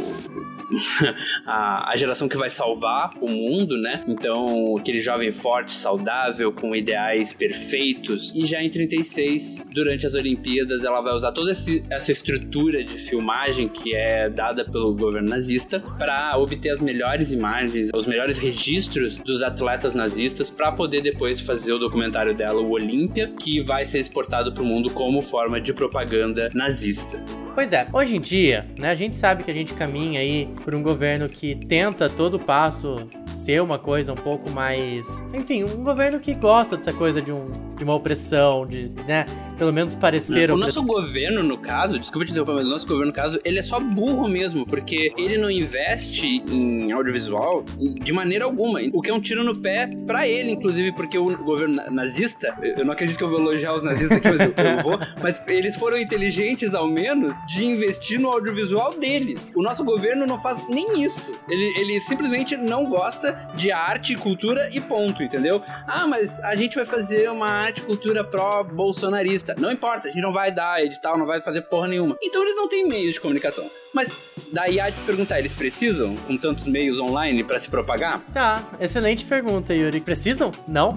a, 1.46 1.92
a 1.92 1.96
geração 1.96 2.28
que 2.28 2.38
vai 2.38 2.50
salvar 2.50 3.14
o 3.22 3.30
mundo, 3.30 3.78
né? 3.78 4.04
Então, 4.08 4.76
aquele 4.78 5.00
jovem 5.00 5.32
forte, 5.32 5.74
saudável, 5.74 6.52
com 6.52 6.76
ideais 6.76 7.34
perfeitos. 7.34 8.34
E 8.36 8.46
já 8.46 8.62
em 8.62 8.70
36, 8.70 9.68
durante 9.72 10.06
as 10.06 10.14
Olimpíadas, 10.14 10.37
ela 10.86 11.02
vai 11.02 11.14
usar 11.14 11.32
toda 11.32 11.52
essa 11.52 12.12
estrutura 12.12 12.84
de 12.84 12.98
filmagem 12.98 13.68
que 13.68 13.96
é 13.96 14.30
dada 14.30 14.66
pelo 14.66 14.94
governo 14.96 15.30
nazista 15.30 15.80
para 15.98 16.38
obter 16.38 16.70
as 16.70 16.82
melhores 16.82 17.32
imagens, 17.32 17.90
os 17.94 18.06
melhores 18.06 18.38
registros 18.38 19.18
dos 19.18 19.42
atletas 19.42 19.96
nazistas 19.96 20.50
para 20.50 20.72
poder 20.72 21.02
depois 21.02 21.40
fazer 21.40 21.74
o 21.74 21.80
documentário 21.80 22.36
dela, 22.36 22.62
o 22.62 22.72
Olímpia, 22.72 23.32
que 23.40 23.60
vai 23.60 23.86
ser 23.86 24.00
exportado 24.00 24.52
para 24.54 24.64
o 24.64 24.66
mundo 24.66 24.90
como 24.92 25.22
forma 25.22 25.60
de 25.60 25.74
propaganda 25.74 26.50
nazista. 26.54 27.18
Pois 27.56 27.74
é, 27.74 27.86
hoje 27.92 28.16
em 28.16 28.22
dia, 28.22 28.64
né, 28.78 28.92
a 28.92 28.96
gente 28.96 29.16
sabe 29.16 29.44
que 29.44 29.50
a 29.50 29.54
gente 29.54 29.74
caminha 29.74 30.20
aí 30.20 30.48
por 30.64 30.76
um 30.76 30.84
governo 30.84 31.28
que 31.28 31.56
tenta 31.56 32.08
todo 32.08 32.38
passo 32.38 32.96
ser 33.26 33.62
uma 33.62 33.80
coisa 33.80 34.12
um 34.12 34.16
pouco 34.16 34.52
mais. 34.52 35.24
Enfim, 35.34 35.64
um 35.64 35.82
governo 35.82 36.20
que 36.20 36.34
gosta 36.34 36.76
dessa 36.76 36.94
coisa 36.94 37.22
de, 37.22 37.32
um, 37.32 37.46
de 37.76 37.84
uma 37.84 37.96
opressão, 37.96 38.66
de, 38.66 38.92
né? 39.08 39.26
Pelo 39.58 39.74
menos 39.74 39.94
parecer. 39.94 40.27
O 40.54 40.58
nosso 40.58 40.84
governo, 40.84 41.44
no 41.44 41.58
caso, 41.58 42.00
desculpa 42.00 42.26
te 42.26 42.32
interromper, 42.32 42.56
mas 42.56 42.66
o 42.66 42.70
nosso 42.70 42.88
governo, 42.88 43.08
no 43.08 43.14
caso, 43.14 43.40
ele 43.44 43.60
é 43.60 43.62
só 43.62 43.80
burro 43.80 44.28
mesmo, 44.28 44.66
porque 44.66 45.12
ele 45.18 45.38
não 45.38 45.50
investe 45.50 46.44
em 46.50 46.92
audiovisual 46.92 47.64
de 47.78 48.12
maneira 48.12 48.46
alguma. 48.46 48.80
O 48.94 49.02
que 49.02 49.10
é 49.10 49.14
um 49.14 49.20
tiro 49.20 49.44
no 49.44 49.56
pé 49.56 49.90
pra 50.06 50.28
ele, 50.28 50.52
inclusive, 50.52 50.92
porque 50.94 51.18
o 51.18 51.38
governo 51.38 51.82
nazista, 51.92 52.58
eu 52.62 52.86
não 52.86 52.94
acredito 52.94 53.18
que 53.18 53.24
eu 53.24 53.30
vou 53.30 53.40
elogiar 53.40 53.74
os 53.74 53.84
nazistas 53.84 54.18
aqui, 54.18 54.30
mas 54.30 54.40
eu, 54.40 54.54
eu 54.78 54.84
vou, 54.84 55.00
mas 55.22 55.42
eles 55.48 55.76
foram 55.76 55.98
inteligentes, 55.98 56.74
ao 56.74 56.88
menos, 56.88 57.36
de 57.48 57.66
investir 57.66 58.20
no 58.20 58.30
audiovisual 58.30 58.98
deles. 58.98 59.52
O 59.56 59.62
nosso 59.62 59.84
governo 59.84 60.26
não 60.26 60.42
faz 60.42 60.68
nem 60.68 61.04
isso. 61.04 61.34
Ele, 61.48 61.80
ele 61.80 62.00
simplesmente 62.00 62.58
não 62.58 62.86
gosta 62.86 63.50
de 63.56 63.72
arte 63.72 64.14
e 64.14 64.16
cultura 64.16 64.70
e 64.74 64.82
ponto, 64.82 65.24
entendeu? 65.24 65.62
Ah, 65.88 66.08
mas 66.08 66.40
a 66.42 66.56
gente 66.56 66.76
vai 66.76 66.86
fazer 66.86 67.30
uma 67.30 67.48
arte 67.48 67.80
e 67.82 67.84
cultura 67.84 68.24
pró-bolsonarista. 68.24 69.56
Não 69.60 69.72
importa, 69.72 70.10
gente 70.18 70.22
não 70.22 70.34
vai 70.34 70.52
dar 70.52 70.84
edital, 70.84 71.18
não 71.18 71.26
vai 71.26 71.42
fazer 71.42 71.62
porra 71.62 71.88
nenhuma. 71.88 72.18
Então 72.22 72.42
eles 72.42 72.56
não 72.56 72.68
têm 72.68 72.88
meios 72.88 73.14
de 73.14 73.22
comunicação. 73.22 73.70
Mas 73.94 74.12
daí 74.52 74.80
há 74.80 74.90
de 74.90 74.98
se 74.98 75.04
perguntar, 75.04 75.40
eles 75.40 75.54
precisam, 75.54 76.16
com 76.16 76.36
tantos 76.36 76.66
meios 76.66 77.00
online, 77.00 77.44
para 77.44 77.60
se 77.60 77.70
propagar? 77.70 78.22
Tá, 78.34 78.64
excelente 78.80 79.24
pergunta, 79.24 79.74
Yuri. 79.74 80.02
Precisam? 80.02 80.52
Não? 80.68 80.96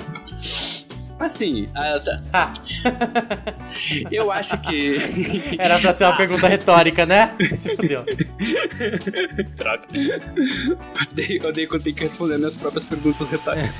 Assim, 1.18 1.64
uh, 1.64 2.00
tá. 2.02 2.22
ah. 2.32 2.52
eu 4.10 4.32
acho 4.32 4.56
que. 4.62 4.96
Era 5.60 5.78
pra 5.78 5.92
ser 5.92 6.04
uma 6.04 6.16
pergunta 6.16 6.48
retórica, 6.48 7.04
né? 7.04 7.36
Se 7.58 7.76
fodeu. 7.76 8.06
Troca. 9.54 9.86
Odeio, 11.02 11.46
odeio 11.46 11.68
quando 11.68 11.82
tenho 11.82 11.94
que 11.94 12.02
responder 12.02 12.38
minhas 12.38 12.56
próprias 12.56 12.84
perguntas 12.84 13.28
retóricas. 13.28 13.70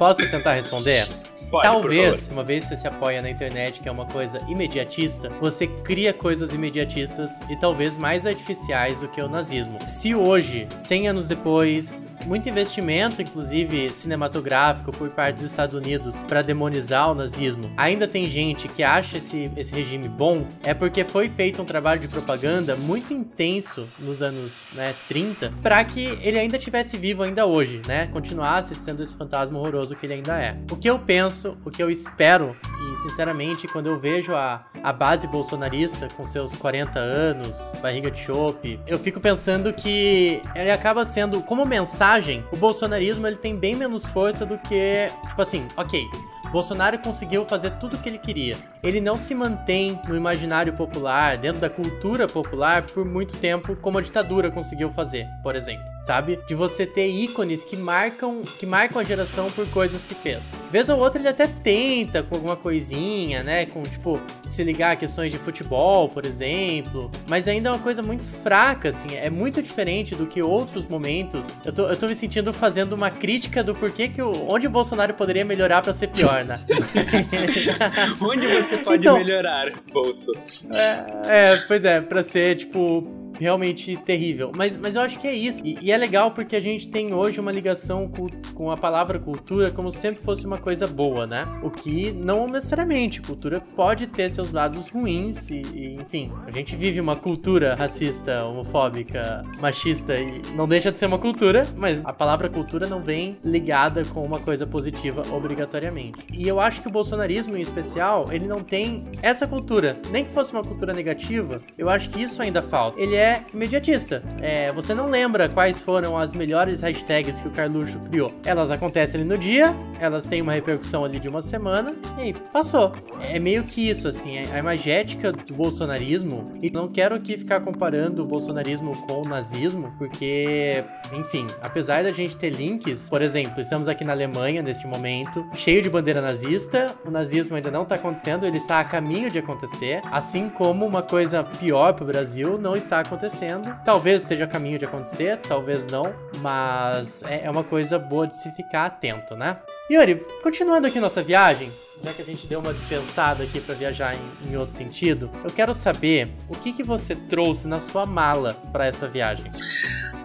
Posso 0.00 0.28
tentar 0.28 0.54
responder? 0.54 1.06
Pode, 1.50 1.66
Talvez, 1.66 2.28
uma 2.28 2.44
vez 2.44 2.64
você 2.64 2.76
se 2.76 2.86
apoia 2.86 3.22
na 3.22 3.30
internet, 3.30 3.80
que 3.80 3.88
é 3.88 3.92
uma 3.92 4.06
coisa 4.06 4.38
imediatista, 4.48 5.30
você 5.40 5.66
cria 5.66 6.12
coisas 6.12 6.52
imediatistas 6.52 7.40
e 7.48 7.56
talvez 7.56 7.96
mais 7.96 8.26
artificiais 8.26 9.00
do 9.00 9.08
que 9.08 9.20
o 9.20 9.28
nazismo. 9.28 9.78
Se 9.88 10.14
hoje, 10.14 10.68
100 10.76 11.08
anos 11.08 11.28
depois, 11.28 12.04
muito 12.26 12.48
investimento, 12.48 13.22
inclusive 13.22 13.90
cinematográfico, 13.90 14.92
por 14.92 15.10
parte 15.10 15.36
dos 15.36 15.44
Estados 15.44 15.74
Unidos 15.74 16.24
para 16.24 16.42
demonizar 16.42 17.10
o 17.10 17.14
nazismo, 17.14 17.70
ainda 17.76 18.06
tem 18.06 18.28
gente 18.28 18.68
que 18.68 18.82
acha 18.82 19.18
esse, 19.18 19.50
esse 19.56 19.72
regime 19.72 20.08
bom, 20.08 20.46
é 20.62 20.74
porque 20.74 21.04
foi 21.04 21.28
feito 21.28 21.62
um 21.62 21.64
trabalho 21.64 22.00
de 22.00 22.08
propaganda 22.08 22.76
muito 22.76 23.12
intenso 23.12 23.88
nos 23.98 24.22
anos 24.22 24.66
né, 24.74 24.94
30 25.08 25.52
para 25.62 25.82
que 25.84 26.18
ele 26.22 26.38
ainda 26.38 26.58
tivesse 26.58 26.96
vivo 26.96 27.22
ainda 27.22 27.46
hoje, 27.46 27.80
né? 27.86 28.06
Continuasse 28.12 28.74
sendo 28.74 29.02
esse 29.02 29.16
fantasma 29.16 29.58
horroroso 29.58 29.94
que 29.96 30.06
ele 30.06 30.14
ainda 30.14 30.38
é. 30.38 30.56
O 30.70 30.76
que 30.76 30.88
eu 30.88 30.98
penso, 30.98 31.29
o 31.64 31.70
que 31.70 31.82
eu 31.82 31.90
espero, 31.90 32.56
e 32.92 32.96
sinceramente, 32.98 33.68
quando 33.68 33.86
eu 33.86 33.98
vejo 33.98 34.34
a, 34.34 34.66
a 34.82 34.92
base 34.92 35.26
bolsonarista 35.26 36.08
com 36.16 36.26
seus 36.26 36.54
40 36.54 36.98
anos, 36.98 37.56
barriga 37.80 38.10
de 38.10 38.20
chope, 38.20 38.80
eu 38.86 38.98
fico 38.98 39.20
pensando 39.20 39.72
que 39.72 40.42
ele 40.54 40.70
acaba 40.70 41.04
sendo, 41.04 41.42
como 41.42 41.64
mensagem, 41.64 42.44
o 42.52 42.56
bolsonarismo 42.56 43.26
ele 43.26 43.36
tem 43.36 43.56
bem 43.56 43.74
menos 43.74 44.04
força 44.04 44.44
do 44.44 44.58
que, 44.58 45.10
tipo 45.28 45.40
assim, 45.40 45.68
ok, 45.76 46.04
Bolsonaro 46.50 46.98
conseguiu 46.98 47.44
fazer 47.44 47.70
tudo 47.72 47.94
o 47.96 47.98
que 47.98 48.08
ele 48.08 48.18
queria. 48.18 48.56
Ele 48.82 49.00
não 49.00 49.16
se 49.16 49.34
mantém 49.34 49.98
no 50.08 50.16
imaginário 50.16 50.72
popular, 50.72 51.36
dentro 51.36 51.60
da 51.60 51.70
cultura 51.70 52.26
popular, 52.26 52.82
por 52.82 53.04
muito 53.04 53.36
tempo, 53.36 53.76
como 53.76 53.98
a 53.98 54.00
ditadura 54.00 54.50
conseguiu 54.50 54.90
fazer, 54.90 55.28
por 55.42 55.54
exemplo. 55.54 55.84
Sabe? 56.02 56.40
De 56.48 56.54
você 56.54 56.86
ter 56.86 57.08
ícones 57.08 57.62
que 57.62 57.76
marcam, 57.76 58.42
que 58.58 58.64
marcam 58.64 59.00
a 59.00 59.04
geração 59.04 59.50
por 59.50 59.68
coisas 59.68 60.04
que 60.04 60.14
fez. 60.14 60.52
Vez 60.70 60.88
ou 60.88 60.98
outra 60.98 61.20
ele 61.20 61.28
até 61.28 61.46
tenta 61.46 62.22
com 62.22 62.34
alguma 62.34 62.56
coisinha, 62.56 63.42
né? 63.42 63.66
Com 63.66 63.82
tipo, 63.82 64.18
se 64.46 64.64
ligar 64.64 64.92
a 64.92 64.96
questões 64.96 65.30
de 65.30 65.38
futebol, 65.38 66.08
por 66.08 66.24
exemplo. 66.24 67.10
Mas 67.28 67.46
ainda 67.46 67.68
é 67.68 67.72
uma 67.72 67.78
coisa 67.78 68.02
muito 68.02 68.24
fraca, 68.24 68.88
assim. 68.88 69.14
É 69.14 69.28
muito 69.28 69.62
diferente 69.62 70.14
do 70.14 70.26
que 70.26 70.42
outros 70.42 70.86
momentos. 70.86 71.52
Eu 71.64 71.72
tô, 71.72 71.82
eu 71.86 71.96
tô 71.96 72.08
me 72.08 72.14
sentindo 72.14 72.52
fazendo 72.52 72.94
uma 72.94 73.10
crítica 73.10 73.62
do 73.62 73.74
porquê 73.74 74.08
que 74.08 74.22
o, 74.22 74.48
onde 74.48 74.66
o 74.66 74.70
Bolsonaro 74.70 75.12
poderia 75.12 75.44
melhorar 75.44 75.82
para 75.82 75.92
ser 75.92 76.08
pior 76.08 76.39
Onde 78.20 78.46
você 78.46 78.78
pode 78.78 79.00
então, 79.00 79.16
melhorar, 79.16 79.72
bolso? 79.92 80.32
É, 80.72 81.52
é, 81.52 81.56
pois 81.66 81.84
é, 81.84 82.00
pra 82.00 82.22
ser, 82.22 82.56
tipo, 82.56 83.02
realmente 83.40 83.96
terrível. 84.04 84.52
Mas, 84.54 84.76
mas 84.76 84.94
eu 84.94 85.02
acho 85.02 85.18
que 85.18 85.26
é 85.26 85.34
isso. 85.34 85.62
E, 85.64 85.78
e, 85.80 85.90
é 85.90 85.96
legal 85.96 86.30
porque 86.30 86.54
a 86.54 86.60
gente 86.60 86.88
tem 86.88 87.14
hoje 87.14 87.40
uma 87.40 87.50
ligação 87.50 88.08
com, 88.08 88.28
com 88.54 88.70
a 88.70 88.76
palavra 88.76 89.18
cultura 89.18 89.70
como 89.70 89.90
se 89.90 89.98
sempre 89.98 90.22
fosse 90.22 90.46
uma 90.46 90.58
coisa 90.58 90.86
boa, 90.86 91.26
né? 91.26 91.44
O 91.62 91.70
que 91.70 92.12
não 92.12 92.46
necessariamente. 92.46 93.20
Cultura 93.20 93.60
pode 93.74 94.06
ter 94.06 94.28
seus 94.28 94.52
lados 94.52 94.88
ruins 94.88 95.50
e, 95.50 95.62
e, 95.74 95.92
enfim. 95.96 96.30
A 96.46 96.50
gente 96.50 96.76
vive 96.76 97.00
uma 97.00 97.16
cultura 97.16 97.74
racista, 97.74 98.44
homofóbica, 98.44 99.42
machista 99.60 100.14
e 100.14 100.42
não 100.54 100.68
deixa 100.68 100.92
de 100.92 100.98
ser 100.98 101.06
uma 101.06 101.18
cultura, 101.18 101.66
mas 101.78 102.04
a 102.04 102.12
palavra 102.12 102.48
cultura 102.48 102.86
não 102.86 102.98
vem 102.98 103.36
ligada 103.44 104.04
com 104.04 104.20
uma 104.20 104.40
coisa 104.40 104.66
positiva 104.66 105.22
obrigatoriamente. 105.30 106.18
E 106.32 106.46
eu 106.46 106.60
acho 106.60 106.82
que 106.82 106.88
o 106.88 106.90
bolsonarismo, 106.90 107.56
em 107.56 107.60
especial, 107.60 108.28
ele 108.30 108.46
não 108.46 108.62
tem 108.62 108.98
essa 109.22 109.46
cultura. 109.46 109.98
Nem 110.10 110.24
que 110.24 110.32
fosse 110.32 110.52
uma 110.52 110.62
cultura 110.62 110.92
negativa, 110.92 111.58
eu 111.78 111.88
acho 111.88 112.10
que 112.10 112.22
isso 112.22 112.42
ainda 112.42 112.62
falta. 112.62 113.00
Ele 113.00 113.14
é 113.14 113.29
é 113.30 113.44
imediatista. 113.54 114.22
É, 114.40 114.72
você 114.72 114.92
não 114.92 115.08
lembra 115.08 115.48
quais 115.48 115.80
foram 115.80 116.16
as 116.16 116.32
melhores 116.32 116.82
hashtags 116.82 117.40
que 117.40 117.48
o 117.48 117.50
Carluxo 117.50 117.98
criou. 118.00 118.32
Elas 118.44 118.70
acontecem 118.70 119.20
ali 119.20 119.28
no 119.28 119.38
dia, 119.38 119.74
elas 120.00 120.26
têm 120.26 120.42
uma 120.42 120.52
repercussão 120.52 121.04
ali 121.04 121.18
de 121.18 121.28
uma 121.28 121.40
semana 121.40 121.94
e 122.22 122.32
passou. 122.32 122.92
É 123.22 123.38
meio 123.38 123.62
que 123.62 123.88
isso, 123.88 124.08
assim, 124.08 124.38
é 124.38 124.52
a 124.52 124.58
imagética 124.58 125.30
do 125.30 125.54
bolsonarismo. 125.54 126.50
E 126.60 126.70
não 126.70 126.88
quero 126.88 127.14
aqui 127.14 127.38
ficar 127.38 127.60
comparando 127.60 128.22
o 128.22 128.26
bolsonarismo 128.26 128.92
com 129.06 129.22
o 129.22 129.28
nazismo, 129.28 129.94
porque, 129.98 130.82
enfim, 131.12 131.46
apesar 131.62 132.02
da 132.02 132.12
gente 132.12 132.36
ter 132.36 132.50
links, 132.50 133.08
por 133.08 133.22
exemplo, 133.22 133.60
estamos 133.60 133.86
aqui 133.86 134.04
na 134.04 134.12
Alemanha 134.12 134.62
neste 134.62 134.86
momento, 134.86 135.46
cheio 135.54 135.82
de 135.82 135.88
bandeira 135.88 136.20
nazista, 136.20 136.94
o 137.04 137.10
nazismo 137.10 137.54
ainda 137.54 137.70
não 137.70 137.82
está 137.82 137.94
acontecendo, 137.94 138.44
ele 138.44 138.56
está 138.56 138.80
a 138.80 138.84
caminho 138.84 139.30
de 139.30 139.38
acontecer, 139.38 140.00
assim 140.10 140.48
como 140.48 140.84
uma 140.84 141.02
coisa 141.02 141.44
pior 141.44 141.92
para 141.92 142.04
o 142.04 142.06
Brasil 142.06 142.58
não 142.58 142.74
está 142.74 143.00
acontecendo 143.00 143.19
acontecendo. 143.20 143.78
Talvez 143.84 144.22
esteja 144.22 144.44
a 144.44 144.48
caminho 144.48 144.78
de 144.78 144.86
acontecer, 144.86 145.38
talvez 145.38 145.86
não, 145.86 146.14
mas 146.38 147.22
é, 147.24 147.44
é 147.44 147.50
uma 147.50 147.62
coisa 147.62 147.98
boa 147.98 148.26
de 148.26 148.36
se 148.36 148.50
ficar 148.52 148.86
atento, 148.86 149.36
né? 149.36 149.58
Yuri, 149.90 150.16
continuando 150.42 150.86
aqui 150.86 150.98
nossa 150.98 151.22
viagem, 151.22 151.70
já 152.02 152.14
que 152.14 152.22
a 152.22 152.24
gente 152.24 152.46
deu 152.46 152.60
uma 152.60 152.72
dispensada 152.72 153.44
aqui 153.44 153.60
para 153.60 153.74
viajar 153.74 154.14
em, 154.14 154.50
em, 154.50 154.56
outro 154.56 154.74
sentido, 154.74 155.30
eu 155.44 155.50
quero 155.50 155.74
saber 155.74 156.30
o 156.48 156.54
que, 156.54 156.72
que 156.72 156.82
você 156.82 157.14
trouxe 157.14 157.68
na 157.68 157.80
sua 157.80 158.06
mala 158.06 158.56
para 158.72 158.86
essa 158.86 159.06
viagem. 159.06 159.46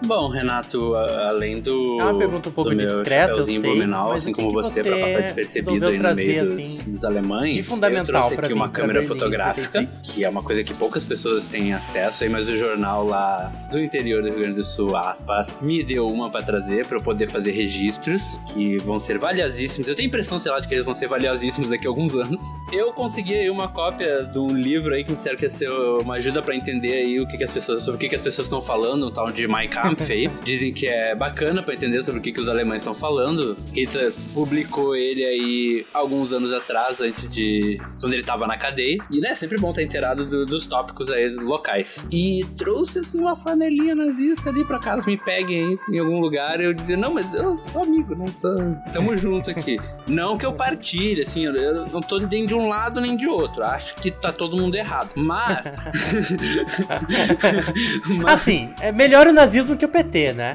Bom, 0.04 0.30
Renato, 0.30 0.96
além 0.96 1.62
do. 1.62 1.98
É 2.00 2.04
uma 2.04 2.18
pergunta 2.18 2.50
um 2.50 2.52
pouco 2.52 2.76
discreta, 2.76 3.34
eu 3.34 3.44
sei, 3.44 3.60
blumenau, 3.60 4.12
assim 4.12 4.32
como 4.34 4.52
você, 4.52 4.84
para 4.84 5.00
passar 5.00 5.22
despercebido 5.22 5.86
aí 5.88 5.98
no 5.98 6.16
meio 6.16 6.44
dos, 6.44 6.58
assim, 6.58 6.92
dos 6.92 7.06
alemães, 7.06 7.70
eu 7.70 8.04
trouxe 8.04 8.34
aqui 8.36 8.54
uma 8.54 8.70
câmera 8.70 9.00
Berlim, 9.00 9.08
fotográfica, 9.08 9.86
que 10.04 10.24
é 10.24 10.30
uma 10.30 10.44
coisa 10.44 10.64
que 10.64 10.74
poucas 10.74 11.04
pessoas 11.04 11.48
têm 11.48 11.74
acesso 11.74 12.24
aí, 12.24 12.30
mas 12.30 12.48
o 12.48 12.58
jornal 12.58 13.06
lá 13.06 13.52
do 13.72 13.80
interior 13.80 14.22
do 14.22 14.30
Rio 14.30 14.40
Grande 14.40 14.56
do 14.56 14.64
Sul, 14.64 14.96
aspas, 14.96 15.60
me 15.62 15.84
deu 15.84 16.08
uma 16.08 16.30
para 16.30 16.44
trazer 16.44 16.86
para 16.86 16.98
eu 16.98 17.02
poder 17.02 17.28
fazer 17.28 17.52
registros 17.52 18.40
que 18.54 18.78
vão 18.78 19.00
ser 19.00 19.18
valiosíssimos. 19.18 19.88
Eu 19.88 19.96
tenho 19.96 20.08
a 20.08 20.10
impressão, 20.10 20.38
sei 20.40 20.52
lá, 20.52 20.60
de 20.60 20.68
que 20.68 20.74
eles 20.74 20.86
vão 20.86 20.94
ser 20.94 21.08
valiosíssimos 21.08 21.70
daqui 21.70 21.88
a 21.88 21.90
alguns 21.90 22.16
anos. 22.18 22.44
Eu 22.72 22.94
consegui 22.94 23.34
aí 23.34 23.50
uma 23.50 23.68
cópia 23.68 24.24
de 24.24 24.40
um 24.40 24.52
livro 24.52 24.94
aí 24.94 25.04
que 25.04 25.12
me 25.12 25.18
disseram 25.18 25.38
que 25.38 25.46
ia 25.46 25.50
ser 25.50 25.70
uma 25.70 26.16
ajuda 26.16 26.42
para 26.42 26.56
entender 26.56 26.94
aí 26.94 27.20
o 27.20 27.28
que, 27.28 27.38
que 27.38 27.44
as 27.44 27.52
pessoas 27.52 27.84
sobre 27.84 27.98
o 27.98 28.00
que, 28.00 28.10
que 28.10 28.16
as 28.16 28.22
pessoas 28.22 28.46
estão 28.46 28.62
falando, 28.62 29.08
um 29.08 29.12
tal 29.12 29.32
de 29.32 29.48
My 29.48 29.68
Aí. 30.10 30.30
Dizem 30.44 30.74
que 30.74 30.88
é 30.88 31.16
bacana 31.16 31.62
para 31.62 31.74
entender 31.74 32.04
sobre 32.04 32.20
o 32.20 32.24
que, 32.24 32.32
que 32.32 32.40
os 32.40 32.50
alemães 32.50 32.82
estão 32.82 32.94
falando. 32.94 33.58
Hitler 33.74 34.14
publicou 34.34 34.96
ele 34.96 35.24
aí 35.24 35.86
alguns 35.94 36.32
anos 36.32 36.54
atrás, 36.54 37.02
antes 37.02 37.30
de. 37.30 37.80
quando 38.00 38.14
ele 38.14 38.24
tava 38.24 38.48
na 38.48 38.58
cadeia. 38.58 38.98
E, 39.12 39.20
né, 39.20 39.36
sempre 39.36 39.58
bom 39.58 39.70
estar 39.70 39.84
inteirado 39.84 40.26
do, 40.26 40.46
dos 40.46 40.66
tópicos 40.66 41.10
aí 41.10 41.30
locais. 41.30 42.08
E 42.12 42.46
trouxe 42.58 43.00
assim 43.00 43.20
uma 43.20 43.36
flanelinha 43.36 43.96
nazista 43.96 44.50
ali 44.50 44.64
pra 44.64 44.80
caso 44.80 45.06
me 45.06 45.18
peguem 45.18 45.64
aí 45.64 45.96
em 45.96 46.00
algum 46.00 46.20
lugar. 46.20 46.60
E 46.60 46.66
eu 46.66 46.74
dizia, 46.74 46.98
não, 46.98 47.14
mas 47.14 47.34
eu 47.34 47.56
sou 47.56 47.84
amigo, 47.84 48.16
não 48.16 48.28
sou. 48.28 48.56
Tamo 48.94 49.16
junto 49.18 49.50
aqui. 49.50 49.80
não 50.08 50.38
que 50.38 50.46
eu 50.46 50.54
partilhe, 50.54 51.22
assim, 51.22 51.46
eu, 51.46 51.56
eu 51.56 51.88
não 51.88 52.02
tô 52.02 52.20
nem 52.20 52.46
de 52.46 52.54
um 52.54 52.68
lado 52.68 53.02
nem 53.02 53.16
de 53.16 53.28
outro. 53.28 53.64
Acho 53.64 53.96
que 53.96 54.12
tá 54.12 54.32
todo 54.32 54.58
mundo 54.58 54.76
errado. 54.76 55.12
Mas. 55.16 55.66
mas... 58.08 58.34
Assim, 58.34 58.70
é 58.80 58.92
melhor 58.92 59.28
o 59.28 59.34
nazismo 59.34 59.75
que 59.78 59.86
o 59.86 59.90
PT. 59.90 60.34
né? 60.34 60.54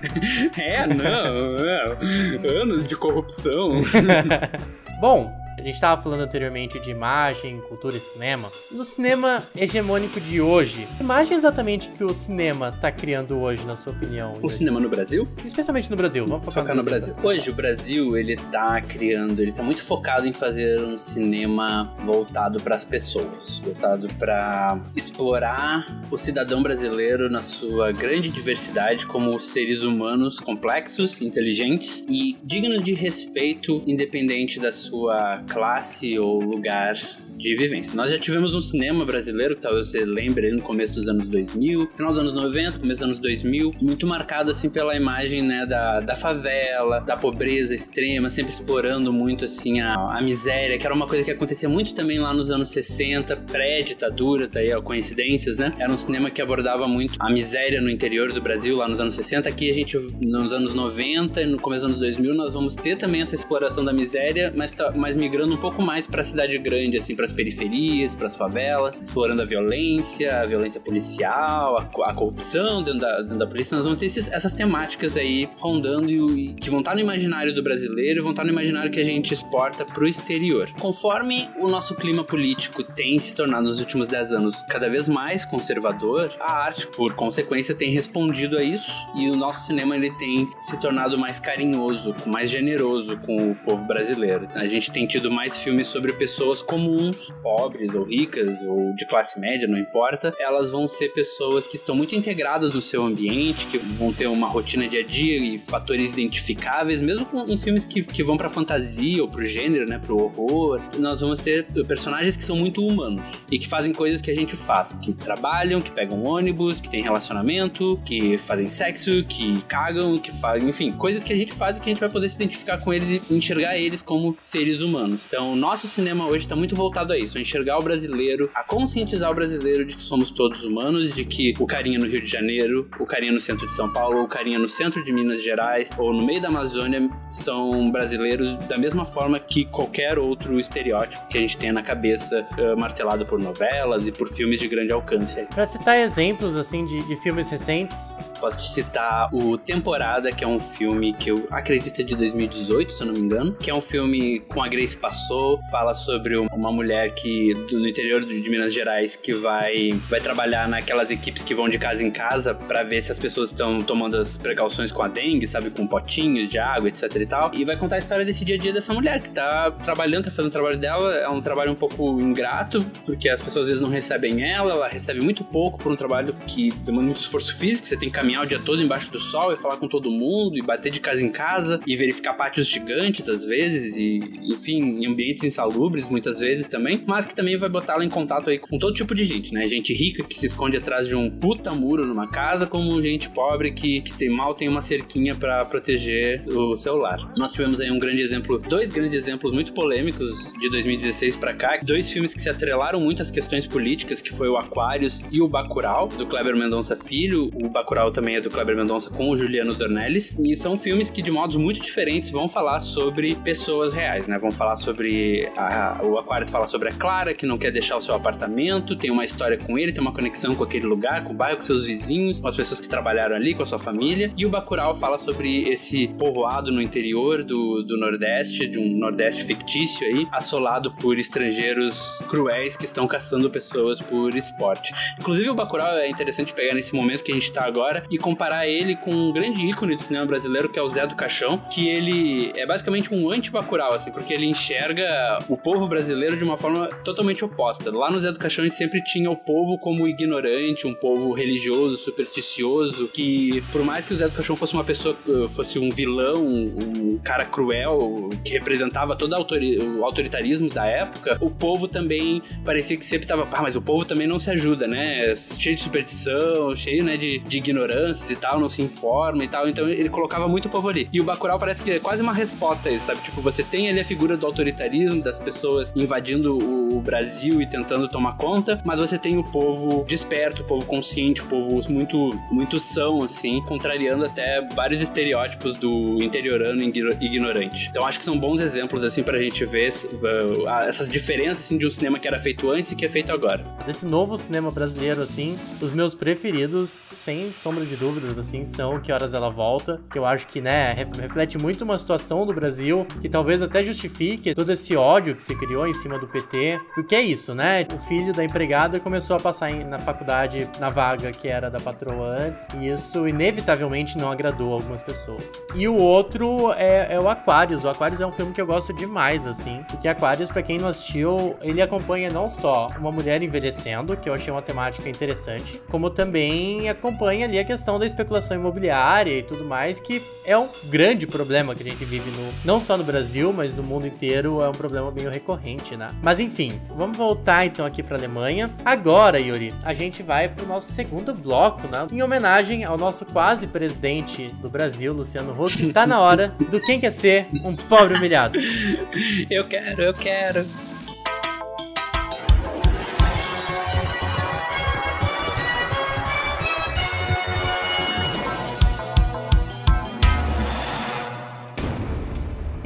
é, 0.58 0.86
não, 0.86 1.56
não. 1.56 2.62
Anos 2.62 2.86
de 2.86 2.96
corrupção. 2.96 3.82
Bom, 5.00 5.32
gente 5.66 5.74
estava 5.74 6.00
falando 6.00 6.20
anteriormente 6.20 6.78
de 6.78 6.90
imagem, 6.90 7.60
cultura 7.68 7.96
e 7.96 8.00
cinema. 8.00 8.52
No 8.70 8.84
cinema 8.84 9.42
hegemônico 9.56 10.20
de 10.20 10.40
hoje, 10.40 10.86
que 10.96 11.02
imagem 11.02 11.36
exatamente 11.36 11.88
que 11.88 12.04
o 12.04 12.14
cinema 12.14 12.68
está 12.68 12.92
criando 12.92 13.38
hoje, 13.38 13.64
na 13.64 13.74
sua 13.74 13.92
opinião? 13.92 14.34
O 14.42 14.48
cinema 14.48 14.78
no 14.78 14.88
Brasil? 14.88 15.28
Especialmente 15.44 15.90
no 15.90 15.96
Brasil. 15.96 16.24
Vamos 16.26 16.44
focar, 16.44 16.62
focar 16.62 16.76
no, 16.76 16.82
Brasil. 16.82 17.08
no 17.08 17.14
Brasil. 17.14 17.30
Hoje, 17.30 17.50
o 17.50 17.54
Brasil, 17.54 18.16
ele 18.16 18.36
tá 18.36 18.80
criando, 18.80 19.40
ele 19.40 19.52
tá 19.52 19.62
muito 19.62 19.82
focado 19.82 20.26
em 20.26 20.32
fazer 20.32 20.80
um 20.80 20.96
cinema 20.96 21.92
voltado 22.04 22.60
para 22.60 22.74
as 22.74 22.84
pessoas, 22.84 23.60
voltado 23.64 24.08
para 24.18 24.80
explorar 24.94 25.86
o 26.10 26.16
cidadão 26.16 26.62
brasileiro 26.62 27.28
na 27.28 27.42
sua 27.42 27.90
grande 27.90 28.28
diversidade 28.28 29.06
como 29.06 29.38
seres 29.40 29.82
humanos 29.82 30.38
complexos, 30.38 31.20
inteligentes 31.20 32.04
e 32.08 32.36
dignos 32.42 32.84
de 32.84 32.92
respeito, 32.92 33.82
independente 33.86 34.60
da 34.60 34.70
sua 34.70 35.42
classe 35.56 36.18
ou 36.18 36.38
lugar 36.38 36.96
de 37.36 37.54
vivência. 37.54 37.94
Nós 37.94 38.10
já 38.10 38.18
tivemos 38.18 38.54
um 38.54 38.60
cinema 38.60 39.04
brasileiro, 39.04 39.54
que 39.54 39.62
talvez 39.62 39.90
você 39.90 40.04
lembre 40.04 40.50
no 40.50 40.62
começo 40.62 40.94
dos 40.94 41.08
anos 41.08 41.28
2000, 41.28 41.86
final 41.94 42.10
dos 42.10 42.18
anos 42.18 42.32
90, 42.32 42.78
começo 42.78 43.00
dos 43.00 43.02
anos 43.02 43.18
2000, 43.18 43.74
muito 43.80 44.06
marcado 44.06 44.50
assim 44.50 44.68
pela 44.68 44.96
imagem, 44.96 45.42
né, 45.42 45.66
da, 45.66 46.00
da 46.00 46.16
favela, 46.16 47.00
da 47.00 47.16
pobreza 47.16 47.74
extrema, 47.74 48.30
sempre 48.30 48.52
explorando 48.52 49.12
muito 49.12 49.44
assim 49.44 49.80
a, 49.80 49.94
a 49.94 50.22
miséria, 50.22 50.78
que 50.78 50.86
era 50.86 50.94
uma 50.94 51.06
coisa 51.06 51.24
que 51.24 51.30
acontecia 51.30 51.68
muito 51.68 51.94
também 51.94 52.18
lá 52.18 52.32
nos 52.32 52.50
anos 52.50 52.70
60, 52.70 53.36
pré-ditadura, 53.36 54.48
tá 54.48 54.60
aí, 54.60 54.72
ó, 54.72 54.80
coincidências, 54.80 55.58
né? 55.58 55.74
Era 55.78 55.92
um 55.92 55.96
cinema 55.96 56.30
que 56.30 56.40
abordava 56.40 56.88
muito 56.88 57.16
a 57.20 57.30
miséria 57.30 57.80
no 57.80 57.90
interior 57.90 58.32
do 58.32 58.40
Brasil, 58.40 58.76
lá 58.76 58.88
nos 58.88 59.00
anos 59.00 59.14
60. 59.14 59.48
Aqui 59.48 59.70
a 59.70 59.74
gente, 59.74 59.96
nos 60.20 60.52
anos 60.52 60.74
90 60.74 61.42
e 61.42 61.46
no 61.46 61.58
começo 61.58 61.86
dos 61.86 61.96
anos 61.96 62.00
2000, 62.00 62.34
nós 62.34 62.54
vamos 62.54 62.74
ter 62.74 62.96
também 62.96 63.22
essa 63.22 63.34
exploração 63.34 63.84
da 63.84 63.92
miséria, 63.92 64.52
mas, 64.56 64.70
tá, 64.70 64.92
mas 64.96 65.16
migrando 65.16 65.54
um 65.54 65.56
pouco 65.56 65.82
mais 65.82 66.06
pra 66.06 66.22
cidade 66.22 66.56
grande, 66.58 66.96
assim, 66.96 67.14
pras 67.26 67.32
periferias, 67.32 68.14
pras 68.14 68.36
favelas, 68.36 69.00
explorando 69.00 69.42
a 69.42 69.44
violência, 69.44 70.40
a 70.40 70.46
violência 70.46 70.80
policial, 70.80 71.76
a, 71.78 72.10
a 72.10 72.14
corrupção 72.14 72.82
dentro 72.82 73.00
da, 73.00 73.20
dentro 73.22 73.38
da 73.38 73.46
polícia. 73.46 73.76
Nós 73.76 73.84
vamos 73.84 73.98
ter 73.98 74.06
esses, 74.06 74.30
essas 74.30 74.54
temáticas 74.54 75.16
aí 75.16 75.48
rondando 75.58 76.10
e, 76.10 76.50
e 76.50 76.54
que 76.54 76.70
vão 76.70 76.80
estar 76.80 76.94
no 76.94 77.00
imaginário 77.00 77.54
do 77.54 77.62
brasileiro 77.62 78.22
vão 78.22 78.30
estar 78.30 78.44
no 78.44 78.50
imaginário 78.50 78.90
que 78.90 79.00
a 79.00 79.04
gente 79.04 79.32
exporta 79.32 79.84
pro 79.84 80.06
exterior. 80.06 80.70
Conforme 80.78 81.48
o 81.58 81.68
nosso 81.68 81.94
clima 81.94 82.24
político 82.24 82.82
tem 82.82 83.18
se 83.18 83.34
tornado 83.34 83.64
nos 83.64 83.80
últimos 83.80 84.06
10 84.06 84.32
anos 84.32 84.62
cada 84.62 84.88
vez 84.88 85.08
mais 85.08 85.44
conservador, 85.44 86.32
a 86.40 86.52
arte, 86.64 86.86
por 86.86 87.14
consequência, 87.14 87.74
tem 87.74 87.90
respondido 87.90 88.56
a 88.56 88.62
isso 88.62 88.92
e 89.16 89.28
o 89.30 89.36
nosso 89.36 89.66
cinema 89.66 89.96
ele 89.96 90.10
tem 90.16 90.48
se 90.54 90.78
tornado 90.78 91.18
mais 91.18 91.40
carinhoso, 91.40 92.14
mais 92.26 92.50
generoso 92.50 93.16
com 93.18 93.50
o 93.50 93.54
povo 93.54 93.86
brasileiro. 93.86 94.48
A 94.54 94.66
gente 94.66 94.92
tem 94.92 95.06
tido 95.06 95.30
mais 95.30 95.56
filmes 95.56 95.86
sobre 95.86 96.12
pessoas 96.12 96.62
comuns, 96.62 97.15
pobres 97.42 97.94
ou 97.94 98.04
ricas 98.04 98.60
ou 98.62 98.94
de 98.94 99.06
classe 99.06 99.38
média, 99.38 99.66
não 99.66 99.78
importa. 99.78 100.34
Elas 100.38 100.70
vão 100.70 100.86
ser 100.88 101.08
pessoas 101.10 101.66
que 101.66 101.76
estão 101.76 101.94
muito 101.94 102.14
integradas 102.14 102.74
no 102.74 102.82
seu 102.82 103.02
ambiente, 103.02 103.66
que 103.66 103.78
vão 103.78 104.12
ter 104.12 104.26
uma 104.26 104.48
rotina 104.48 104.88
dia 104.88 105.00
a 105.00 105.04
dia 105.04 105.38
e 105.38 105.58
fatores 105.58 106.12
identificáveis, 106.12 107.02
mesmo 107.02 107.26
em 107.48 107.56
filmes 107.56 107.86
que, 107.86 108.02
que 108.02 108.22
vão 108.22 108.36
pra 108.36 108.48
fantasia 108.48 109.22
ou 109.22 109.28
pro 109.28 109.44
gênero, 109.44 109.86
né, 109.86 109.98
pro 109.98 110.18
horror. 110.18 110.80
Nós 110.98 111.20
vamos 111.20 111.38
ter 111.38 111.66
personagens 111.86 112.36
que 112.36 112.44
são 112.44 112.56
muito 112.56 112.84
humanos 112.84 113.26
e 113.50 113.58
que 113.58 113.68
fazem 113.68 113.92
coisas 113.92 114.20
que 114.20 114.30
a 114.30 114.34
gente 114.34 114.56
faz, 114.56 114.96
que 114.96 115.12
trabalham, 115.12 115.80
que 115.80 115.90
pegam 115.90 116.24
ônibus, 116.24 116.80
que 116.80 116.90
têm 116.90 117.02
relacionamento, 117.02 118.00
que 118.04 118.38
fazem 118.38 118.68
sexo, 118.68 119.24
que 119.24 119.60
cagam, 119.62 120.18
que 120.18 120.32
fazem, 120.32 120.68
enfim, 120.68 120.90
coisas 120.90 121.22
que 121.24 121.32
a 121.32 121.36
gente 121.36 121.52
faz 121.52 121.76
e 121.76 121.80
que 121.80 121.88
a 121.88 121.92
gente 121.92 122.00
vai 122.00 122.08
poder 122.08 122.28
se 122.28 122.36
identificar 122.36 122.78
com 122.78 122.92
eles 122.92 123.10
e 123.10 123.34
enxergar 123.34 123.76
eles 123.76 124.02
como 124.02 124.36
seres 124.40 124.80
humanos. 124.82 125.26
Então, 125.26 125.56
nosso 125.56 125.86
cinema 125.86 126.26
hoje 126.26 126.44
está 126.44 126.56
muito 126.56 126.74
voltado 126.74 127.05
a 127.12 127.18
isso, 127.18 127.38
a 127.38 127.40
enxergar 127.40 127.78
o 127.78 127.82
brasileiro, 127.82 128.50
a 128.54 128.62
conscientizar 128.62 129.30
o 129.30 129.34
brasileiro 129.34 129.84
de 129.84 129.96
que 129.96 130.02
somos 130.02 130.30
todos 130.30 130.64
humanos, 130.64 131.12
de 131.12 131.24
que 131.24 131.54
o 131.58 131.66
carinha 131.66 131.98
no 131.98 132.06
Rio 132.06 132.20
de 132.20 132.30
Janeiro, 132.30 132.88
o 132.98 133.06
carinha 133.06 133.32
no 133.32 133.40
centro 133.40 133.66
de 133.66 133.72
São 133.72 133.92
Paulo, 133.92 134.22
o 134.22 134.28
carinha 134.28 134.58
no 134.58 134.68
centro 134.68 135.02
de 135.02 135.12
Minas 135.12 135.42
Gerais 135.42 135.90
ou 135.98 136.12
no 136.12 136.24
meio 136.24 136.40
da 136.40 136.48
Amazônia 136.48 137.08
são 137.28 137.90
brasileiros 137.90 138.56
da 138.66 138.78
mesma 138.78 139.04
forma 139.04 139.38
que 139.38 139.64
qualquer 139.64 140.18
outro 140.18 140.58
estereótipo 140.58 141.26
que 141.28 141.38
a 141.38 141.40
gente 141.40 141.56
tenha 141.56 141.72
na 141.72 141.82
cabeça, 141.82 142.46
uh, 142.58 142.78
martelado 142.78 143.26
por 143.26 143.38
novelas 143.38 144.06
e 144.06 144.12
por 144.12 144.28
filmes 144.28 144.58
de 144.58 144.68
grande 144.68 144.92
alcance. 144.92 145.46
Para 145.54 145.66
citar 145.66 145.98
exemplos 145.98 146.56
assim 146.56 146.84
de, 146.84 147.06
de, 147.06 147.16
filmes 147.16 147.50
recentes, 147.50 148.14
posso 148.40 148.58
te 148.58 148.68
citar 148.68 149.28
o 149.34 149.56
Temporada, 149.58 150.30
que 150.30 150.44
é 150.44 150.46
um 150.46 150.60
filme 150.60 151.12
que 151.12 151.30
eu 151.30 151.46
acredito 151.50 152.00
é 152.00 152.04
de 152.04 152.14
2018, 152.14 152.92
se 152.92 153.02
eu 153.02 153.06
não 153.08 153.14
me 153.14 153.20
engano, 153.20 153.54
que 153.54 153.70
é 153.70 153.74
um 153.74 153.80
filme 153.80 154.40
com 154.40 154.62
a 154.62 154.68
Grace 154.68 154.96
Passou, 154.96 155.58
fala 155.70 155.94
sobre 155.94 156.36
uma 156.36 156.72
mulher 156.72 156.95
que 157.10 157.54
no 157.72 157.86
interior 157.86 158.24
de 158.24 158.48
Minas 158.50 158.72
Gerais 158.72 159.16
que 159.16 159.32
vai 159.32 159.92
vai 160.08 160.20
trabalhar 160.20 160.68
naquelas 160.68 161.10
equipes 161.10 161.44
que 161.44 161.54
vão 161.54 161.68
de 161.68 161.78
casa 161.78 162.04
em 162.04 162.10
casa 162.10 162.54
para 162.54 162.82
ver 162.82 163.02
se 163.02 163.12
as 163.12 163.18
pessoas 163.18 163.50
estão 163.50 163.80
tomando 163.80 164.16
as 164.16 164.38
precauções 164.38 164.90
com 164.90 165.02
a 165.02 165.08
dengue, 165.08 165.46
sabe, 165.46 165.70
com 165.70 165.86
potinhos 165.86 166.48
de 166.48 166.58
água, 166.58 166.88
etc 166.88 167.14
e 167.16 167.26
tal. 167.26 167.50
E 167.54 167.64
vai 167.64 167.76
contar 167.76 167.96
a 167.96 167.98
história 167.98 168.24
desse 168.24 168.44
dia 168.44 168.56
a 168.56 168.58
dia 168.58 168.72
dessa 168.72 168.92
mulher 168.92 169.20
que 169.20 169.30
tá 169.30 169.70
trabalhando, 169.70 170.24
tá 170.24 170.30
fazendo 170.30 170.48
o 170.48 170.52
trabalho 170.52 170.78
dela, 170.78 171.14
é 171.14 171.28
um 171.28 171.40
trabalho 171.40 171.72
um 171.72 171.74
pouco 171.74 172.20
ingrato, 172.20 172.84
porque 173.04 173.28
as 173.28 173.40
pessoas 173.40 173.64
às 173.64 173.68
vezes 173.68 173.82
não 173.82 173.90
recebem 173.90 174.42
ela, 174.42 174.72
ela 174.72 174.88
recebe 174.88 175.20
muito 175.20 175.42
pouco 175.44 175.78
por 175.78 175.90
um 175.90 175.96
trabalho 175.96 176.34
que 176.46 176.70
demanda 176.70 177.06
muito 177.06 177.20
esforço 177.20 177.56
físico, 177.56 177.86
você 177.86 177.96
tem 177.96 178.08
que 178.08 178.14
caminhar 178.14 178.44
o 178.44 178.46
dia 178.46 178.58
todo 178.58 178.82
embaixo 178.82 179.10
do 179.10 179.18
sol 179.18 179.52
e 179.52 179.56
falar 179.56 179.76
com 179.76 179.88
todo 179.88 180.10
mundo 180.10 180.56
e 180.56 180.62
bater 180.62 180.92
de 180.92 181.00
casa 181.00 181.22
em 181.22 181.30
casa 181.30 181.78
e 181.86 181.96
verificar 181.96 182.34
pátios 182.34 182.66
gigantes 182.66 183.28
às 183.28 183.44
vezes 183.44 183.96
e, 183.96 184.18
enfim, 184.44 185.02
em 185.02 185.06
ambientes 185.06 185.44
insalubres 185.44 186.08
muitas 186.10 186.38
vezes 186.38 186.68
também, 186.68 186.85
mas 187.06 187.26
que 187.26 187.34
também 187.34 187.56
vai 187.56 187.68
botá-la 187.68 188.04
em 188.04 188.08
contato 188.08 188.50
aí 188.50 188.58
com 188.58 188.78
todo 188.78 188.94
tipo 188.94 189.14
de 189.14 189.24
gente, 189.24 189.52
né? 189.52 189.66
Gente 189.66 189.92
rica 189.92 190.22
que 190.24 190.38
se 190.38 190.46
esconde 190.46 190.76
atrás 190.76 191.06
de 191.06 191.14
um 191.14 191.30
puta 191.30 191.72
muro 191.72 192.04
numa 192.04 192.28
casa, 192.28 192.66
como 192.66 193.00
gente 193.00 193.28
pobre 193.30 193.72
que, 193.72 194.00
que 194.00 194.12
tem 194.12 194.28
mal 194.28 194.54
tem 194.54 194.68
uma 194.68 194.82
cerquinha 194.82 195.34
para 195.34 195.64
proteger 195.64 196.44
o 196.48 196.76
seu 196.76 196.96
lar. 196.96 197.32
Nós 197.36 197.52
tivemos 197.52 197.80
aí 197.80 197.90
um 197.90 197.98
grande 197.98 198.20
exemplo, 198.20 198.58
dois 198.58 198.90
grandes 198.90 199.12
exemplos 199.12 199.52
muito 199.52 199.72
polêmicos 199.72 200.52
de 200.60 200.68
2016 200.70 201.36
para 201.36 201.54
cá, 201.54 201.78
dois 201.82 202.08
filmes 202.08 202.34
que 202.34 202.40
se 202.40 202.48
atrelaram 202.48 203.00
muito 203.00 203.22
às 203.22 203.30
questões 203.30 203.66
políticas, 203.66 204.20
que 204.20 204.32
foi 204.32 204.48
o 204.48 204.56
Aquarius 204.56 205.24
e 205.32 205.40
o 205.40 205.48
Bacurau, 205.48 206.08
do 206.08 206.26
Kleber 206.26 206.56
Mendonça 206.56 206.94
Filho. 206.94 207.44
O 207.62 207.70
Bacurau 207.70 208.10
também 208.10 208.36
é 208.36 208.40
do 208.40 208.50
Kleber 208.50 208.76
Mendonça 208.76 209.10
com 209.10 209.30
o 209.30 209.36
Juliano 209.36 209.74
Dornelles. 209.74 210.34
E 210.38 210.56
são 210.56 210.76
filmes 210.76 211.10
que, 211.10 211.22
de 211.22 211.30
modos 211.30 211.56
muito 211.56 211.80
diferentes, 211.80 212.30
vão 212.30 212.48
falar 212.48 212.80
sobre 212.80 213.34
pessoas 213.36 213.92
reais, 213.92 214.26
né? 214.26 214.38
Vão 214.38 214.50
falar 214.50 214.76
sobre. 214.76 215.48
A, 215.56 215.98
o 216.02 216.18
Aquarius 216.18 216.50
fala 216.50 216.66
sobre 216.66 216.75
a 216.84 216.92
Clara, 216.92 217.34
que 217.34 217.46
não 217.46 217.58
quer 217.58 217.70
deixar 217.70 217.96
o 217.96 218.00
seu 218.00 218.14
apartamento, 218.14 218.96
tem 218.96 219.10
uma 219.10 219.24
história 219.24 219.58
com 219.58 219.78
ele, 219.78 219.92
tem 219.92 220.00
uma 220.00 220.12
conexão 220.12 220.54
com 220.54 220.62
aquele 220.64 220.86
lugar, 220.86 221.24
com 221.24 221.32
o 221.32 221.36
bairro, 221.36 221.56
com 221.56 221.62
seus 221.62 221.86
vizinhos, 221.86 222.40
com 222.40 222.48
as 222.48 222.56
pessoas 222.56 222.80
que 222.80 222.88
trabalharam 222.88 223.34
ali, 223.34 223.54
com 223.54 223.62
a 223.62 223.66
sua 223.66 223.78
família. 223.78 224.32
E 224.36 224.44
o 224.44 224.48
Bacurau 224.48 224.94
fala 224.94 225.18
sobre 225.18 225.68
esse 225.68 226.08
povoado 226.18 226.70
no 226.70 226.80
interior 226.80 227.42
do, 227.42 227.82
do 227.82 227.98
Nordeste, 227.98 228.66
de 228.66 228.78
um 228.78 228.98
Nordeste 228.98 229.44
fictício 229.44 230.06
aí, 230.06 230.26
assolado 230.32 230.92
por 230.92 231.18
estrangeiros 231.18 232.18
cruéis 232.28 232.76
que 232.76 232.84
estão 232.84 233.06
caçando 233.06 233.48
pessoas 233.50 234.00
por 234.00 234.34
esporte. 234.34 234.92
Inclusive, 235.18 235.50
o 235.50 235.54
Bacurau 235.54 235.96
é 235.96 236.08
interessante 236.08 236.52
pegar 236.52 236.74
nesse 236.74 236.94
momento 236.94 237.22
que 237.22 237.32
a 237.32 237.34
gente 237.34 237.52
tá 237.52 237.64
agora 237.64 238.04
e 238.10 238.18
comparar 238.18 238.66
ele 238.66 238.96
com 238.96 239.12
um 239.12 239.32
grande 239.32 239.64
ícone 239.66 239.96
do 239.96 240.02
cinema 240.02 240.26
brasileiro, 240.26 240.68
que 240.68 240.78
é 240.78 240.82
o 240.82 240.88
Zé 240.88 241.06
do 241.06 241.14
Caixão, 241.14 241.58
que 241.58 241.88
ele 241.88 242.52
é 242.56 242.66
basicamente 242.66 243.12
um 243.14 243.30
anti-Bacurau, 243.30 243.94
assim, 243.94 244.10
porque 244.10 244.34
ele 244.34 244.46
enxerga 244.46 245.38
o 245.48 245.56
povo 245.56 245.86
brasileiro 245.86 246.36
de 246.36 246.44
uma 246.44 246.56
forma 246.56 246.65
totalmente 247.04 247.44
oposta. 247.44 247.90
Lá 247.90 248.10
no 248.10 248.20
Zé 248.20 248.32
do 248.32 248.38
Caixão, 248.38 248.64
a 248.64 248.68
gente 248.68 248.76
sempre 248.76 249.02
tinha 249.02 249.30
o 249.30 249.36
povo 249.36 249.78
como 249.78 250.06
ignorante, 250.06 250.86
um 250.86 250.94
povo 250.94 251.32
religioso, 251.32 251.96
supersticioso, 251.96 253.08
que 253.08 253.62
por 253.72 253.82
mais 253.82 254.04
que 254.04 254.12
o 254.12 254.16
Zé 254.16 254.28
do 254.28 254.34
Caixão 254.34 254.56
fosse 254.56 254.74
uma 254.74 254.84
pessoa, 254.84 255.16
eh, 255.28 255.48
fosse 255.48 255.78
um 255.78 255.90
vilão, 255.90 256.46
um 256.46 257.18
cara 257.22 257.44
cruel, 257.44 258.30
que 258.44 258.52
representava 258.52 259.16
todo 259.16 259.32
o 259.32 260.04
autoritarismo 260.04 260.68
da 260.68 260.86
época, 260.86 261.38
o 261.40 261.50
povo 261.50 261.88
também 261.88 262.42
parecia 262.64 262.96
que 262.96 263.04
sempre 263.04 263.26
tava, 263.26 263.48
ah, 263.52 263.62
mas 263.62 263.76
o 263.76 263.82
povo 263.82 264.04
também 264.04 264.26
não 264.26 264.38
se 264.38 264.50
ajuda, 264.50 264.86
né? 264.86 265.34
Cheio 265.36 265.74
de 265.74 265.82
superstição, 265.82 266.74
cheio, 266.76 267.02
né, 267.04 267.16
de, 267.16 267.38
de 267.38 267.58
ignorâncias 267.58 268.30
e 268.30 268.36
tal, 268.36 268.60
não 268.60 268.68
se 268.68 268.82
informa 268.82 269.44
e 269.44 269.48
tal. 269.48 269.68
Então 269.68 269.88
ele 269.88 270.08
colocava 270.08 270.46
muito 270.48 270.66
o 270.66 270.70
povo 270.70 270.88
ali. 270.88 271.08
E 271.12 271.20
o 271.20 271.24
Bacurau 271.24 271.58
parece 271.58 271.82
que 271.82 271.92
é 271.92 271.98
quase 271.98 272.22
uma 272.22 272.32
resposta 272.32 272.88
a 272.88 272.92
isso, 272.92 273.06
sabe? 273.06 273.22
Tipo, 273.22 273.40
você 273.40 273.62
tem 273.62 273.88
ali 273.88 274.00
a 274.00 274.04
figura 274.04 274.36
do 274.36 274.46
autoritarismo, 274.46 275.22
das 275.22 275.38
pessoas 275.38 275.92
invadindo 275.94 276.45
o 276.54 277.00
Brasil 277.00 277.60
e 277.60 277.66
tentando 277.66 278.08
tomar 278.08 278.36
conta, 278.36 278.80
mas 278.84 279.00
você 279.00 279.18
tem 279.18 279.38
o 279.38 279.44
povo 279.44 280.04
desperto, 280.04 280.62
o 280.62 280.64
povo 280.64 280.86
consciente, 280.86 281.42
o 281.42 281.46
povo 281.46 281.80
muito, 281.90 282.30
muito 282.50 282.78
são, 282.78 283.22
assim, 283.22 283.62
contrariando 283.62 284.24
até 284.24 284.66
vários 284.74 285.00
estereótipos 285.02 285.74
do 285.74 286.18
interiorano 286.22 286.82
ignorante. 286.82 287.88
Então 287.90 288.06
acho 288.06 288.18
que 288.18 288.24
são 288.24 288.38
bons 288.38 288.60
exemplos, 288.60 289.04
assim, 289.04 289.22
pra 289.22 289.38
gente 289.38 289.64
ver 289.64 289.88
uh, 289.88 290.68
essas 290.86 291.10
diferenças, 291.10 291.64
assim, 291.64 291.78
de 291.78 291.86
um 291.86 291.90
cinema 291.90 292.18
que 292.18 292.28
era 292.28 292.38
feito 292.38 292.70
antes 292.70 292.92
e 292.92 292.96
que 292.96 293.04
é 293.04 293.08
feito 293.08 293.32
agora. 293.32 293.64
Desse 293.84 294.06
novo 294.06 294.36
cinema 294.36 294.70
brasileiro, 294.70 295.22
assim, 295.22 295.58
os 295.80 295.92
meus 295.92 296.14
preferidos, 296.14 296.90
sem 297.10 297.50
sombra 297.52 297.84
de 297.84 297.96
dúvidas, 297.96 298.38
assim, 298.38 298.64
são 298.64 299.00
Que 299.00 299.12
Horas 299.12 299.34
Ela 299.34 299.50
Volta, 299.50 300.00
que 300.10 300.18
eu 300.18 300.24
acho 300.24 300.46
que, 300.46 300.60
né, 300.60 300.92
reflete 301.18 301.58
muito 301.58 301.82
uma 301.82 301.98
situação 301.98 302.44
do 302.46 302.52
Brasil 302.52 303.06
que 303.20 303.28
talvez 303.28 303.62
até 303.62 303.82
justifique 303.82 304.54
todo 304.54 304.70
esse 304.70 304.96
ódio 304.96 305.34
que 305.34 305.42
se 305.42 305.54
criou 305.54 305.86
em 305.86 305.92
cima 305.92 306.18
do 306.18 306.26
PT, 306.36 306.80
porque 306.94 307.14
é 307.14 307.22
isso, 307.22 307.54
né? 307.54 307.86
O 307.94 307.98
filho 307.98 308.32
da 308.32 308.44
empregada 308.44 309.00
começou 309.00 309.36
a 309.36 309.40
passar 309.40 309.72
na 309.72 309.98
faculdade 309.98 310.68
na 310.78 310.90
vaga 310.90 311.32
que 311.32 311.48
era 311.48 311.70
da 311.70 311.80
patroa 311.80 312.26
antes, 312.26 312.66
e 312.78 312.88
isso 312.88 313.26
inevitavelmente 313.26 314.18
não 314.18 314.30
agradou 314.30 314.74
algumas 314.74 315.02
pessoas. 315.02 315.52
E 315.74 315.88
o 315.88 315.96
outro 315.96 316.72
é, 316.72 317.14
é 317.14 317.20
o 317.20 317.28
Aquarius. 317.28 317.84
O 317.84 317.88
Aquarius 317.88 318.20
é 318.20 318.26
um 318.26 318.32
filme 318.32 318.52
que 318.52 318.60
eu 318.60 318.66
gosto 318.66 318.92
demais, 318.92 319.46
assim, 319.46 319.82
porque 319.88 320.06
Aquarius, 320.06 320.50
pra 320.50 320.62
quem 320.62 320.78
não 320.78 320.88
assistiu, 320.88 321.56
ele 321.62 321.80
acompanha 321.80 322.30
não 322.30 322.48
só 322.48 322.88
uma 322.98 323.10
mulher 323.10 323.42
envelhecendo, 323.42 324.16
que 324.16 324.28
eu 324.28 324.34
achei 324.34 324.52
uma 324.52 324.62
temática 324.62 325.08
interessante, 325.08 325.80
como 325.90 326.10
também 326.10 326.88
acompanha 326.88 327.46
ali 327.46 327.58
a 327.58 327.64
questão 327.64 327.98
da 327.98 328.06
especulação 328.06 328.56
imobiliária 328.58 329.32
e 329.38 329.42
tudo 329.42 329.64
mais, 329.64 330.00
que 330.00 330.22
é 330.44 330.56
um 330.56 330.68
grande 330.84 331.26
problema 331.26 331.74
que 331.74 331.82
a 331.82 331.90
gente 331.90 332.04
vive 332.04 332.30
no, 332.30 332.52
não 332.64 332.78
só 332.78 332.96
no 332.96 333.04
Brasil, 333.04 333.52
mas 333.52 333.74
no 333.74 333.82
mundo 333.82 334.06
inteiro, 334.06 334.62
é 334.62 334.68
um 334.68 334.72
problema 334.72 335.10
meio 335.10 335.30
recorrente, 335.30 335.96
né? 335.96 336.08
Mas 336.26 336.40
enfim, 336.40 336.80
vamos 336.88 337.16
voltar 337.16 337.66
então 337.66 337.86
aqui 337.86 338.02
pra 338.02 338.16
Alemanha. 338.16 338.68
Agora, 338.84 339.38
Yuri, 339.38 339.72
a 339.84 339.94
gente 339.94 340.24
vai 340.24 340.48
pro 340.48 340.66
nosso 340.66 340.92
segundo 340.92 341.32
bloco, 341.32 341.86
né? 341.86 342.04
Em 342.10 342.20
homenagem 342.20 342.82
ao 342.82 342.98
nosso 342.98 343.24
quase 343.24 343.68
presidente 343.68 344.48
do 344.60 344.68
Brasil, 344.68 345.12
Luciano 345.12 345.52
Huck, 345.52 345.92
tá 345.92 346.04
na 346.04 346.18
hora 346.18 346.52
do 346.68 346.80
Quem 346.80 346.98
Quer 346.98 347.12
Ser 347.12 347.46
um 347.62 347.76
Pobre 347.76 348.16
Humilhado. 348.16 348.58
eu 349.48 349.68
quero, 349.68 350.02
eu 350.02 350.12
quero. 350.12 350.66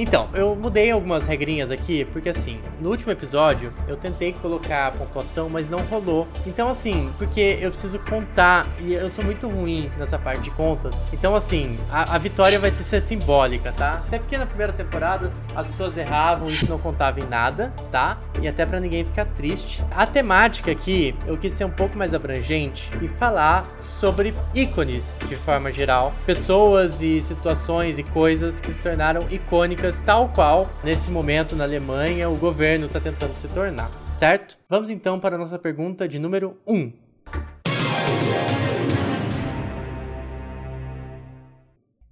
Então, 0.00 0.30
eu 0.32 0.56
mudei 0.56 0.90
algumas 0.90 1.26
regrinhas 1.26 1.70
aqui, 1.70 2.06
porque 2.06 2.30
assim, 2.30 2.58
no 2.80 2.88
último 2.88 3.12
episódio 3.12 3.70
eu 3.86 3.98
tentei 3.98 4.32
colocar 4.32 4.86
a 4.86 4.90
pontuação, 4.92 5.50
mas 5.50 5.68
não 5.68 5.80
rolou. 5.80 6.26
Então, 6.46 6.68
assim, 6.68 7.12
porque 7.18 7.58
eu 7.60 7.68
preciso 7.68 7.98
contar 7.98 8.66
e 8.78 8.94
eu 8.94 9.10
sou 9.10 9.22
muito 9.22 9.46
ruim 9.46 9.90
nessa 9.98 10.18
parte 10.18 10.40
de 10.40 10.50
contas. 10.52 11.04
Então, 11.12 11.34
assim, 11.34 11.78
a, 11.90 12.14
a 12.14 12.18
vitória 12.18 12.58
vai 12.58 12.70
ter 12.70 12.82
ser 12.82 13.02
simbólica, 13.02 13.72
tá? 13.72 14.02
Até 14.06 14.18
porque 14.18 14.38
na 14.38 14.46
primeira 14.46 14.72
temporada 14.72 15.30
as 15.54 15.68
pessoas 15.68 15.98
erravam 15.98 16.48
isso 16.48 16.70
não 16.70 16.78
contava 16.78 17.20
em 17.20 17.24
nada, 17.24 17.70
tá? 17.92 18.18
E 18.40 18.48
até 18.48 18.64
para 18.64 18.80
ninguém 18.80 19.04
ficar 19.04 19.26
triste. 19.26 19.84
A 19.90 20.06
temática 20.06 20.72
aqui 20.72 21.14
eu 21.26 21.36
quis 21.36 21.52
ser 21.52 21.66
um 21.66 21.70
pouco 21.70 21.98
mais 21.98 22.14
abrangente 22.14 22.88
e 23.02 23.08
falar 23.08 23.68
sobre 23.82 24.34
ícones 24.54 25.18
de 25.28 25.36
forma 25.36 25.70
geral, 25.70 26.14
pessoas 26.24 27.02
e 27.02 27.20
situações 27.20 27.98
e 27.98 28.02
coisas 28.02 28.60
que 28.60 28.72
se 28.72 28.82
tornaram 28.82 29.26
icônicas, 29.30 29.89
tal 29.98 30.28
qual 30.28 30.68
nesse 30.84 31.10
momento 31.10 31.56
na 31.56 31.64
Alemanha 31.64 32.28
o 32.28 32.36
governo 32.36 32.86
está 32.86 33.00
tentando 33.00 33.34
se 33.34 33.48
tornar, 33.48 33.90
certo? 34.06 34.58
Vamos 34.68 34.90
então 34.90 35.18
para 35.18 35.36
a 35.36 35.38
nossa 35.38 35.58
pergunta 35.58 36.06
de 36.06 36.18
número 36.18 36.56
1. 36.66 36.76
Um. 36.76 36.92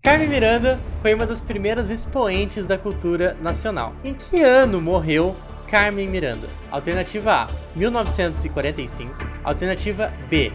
Carmen 0.03 0.29
Miranda 0.29 0.81
foi 1.03 1.13
uma 1.13 1.27
das 1.27 1.39
primeiras 1.39 1.91
expoentes 1.91 2.67
da 2.67 2.79
cultura 2.79 3.37
nacional. 3.43 3.95
Em 4.03 4.15
que 4.15 4.41
ano 4.41 4.81
morreu 4.81 5.37
Carmen 5.69 6.09
Miranda? 6.09 6.49
Alternativa 6.71 7.43
A, 7.43 7.47
1945. 7.77 9.15
Alternativa 9.45 10.11
B, 10.31 10.51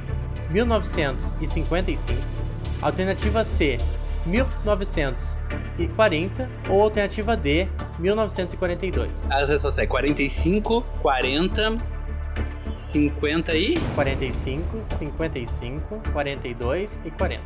1955. 0.49 2.19
Alternativa 2.81 3.43
C, 3.43 3.77
1940 4.25 6.49
ou 6.69 6.81
alternativa 6.81 7.35
D, 7.35 7.67
1942? 7.99 9.29
As 9.31 9.49
respostas 9.49 9.83
é 9.83 9.87
45, 9.87 10.81
40, 11.01 11.77
50 12.17 13.55
e 13.55 13.79
45, 13.95 14.83
55, 14.83 16.01
42 16.11 16.99
e 17.05 17.11
40. 17.11 17.43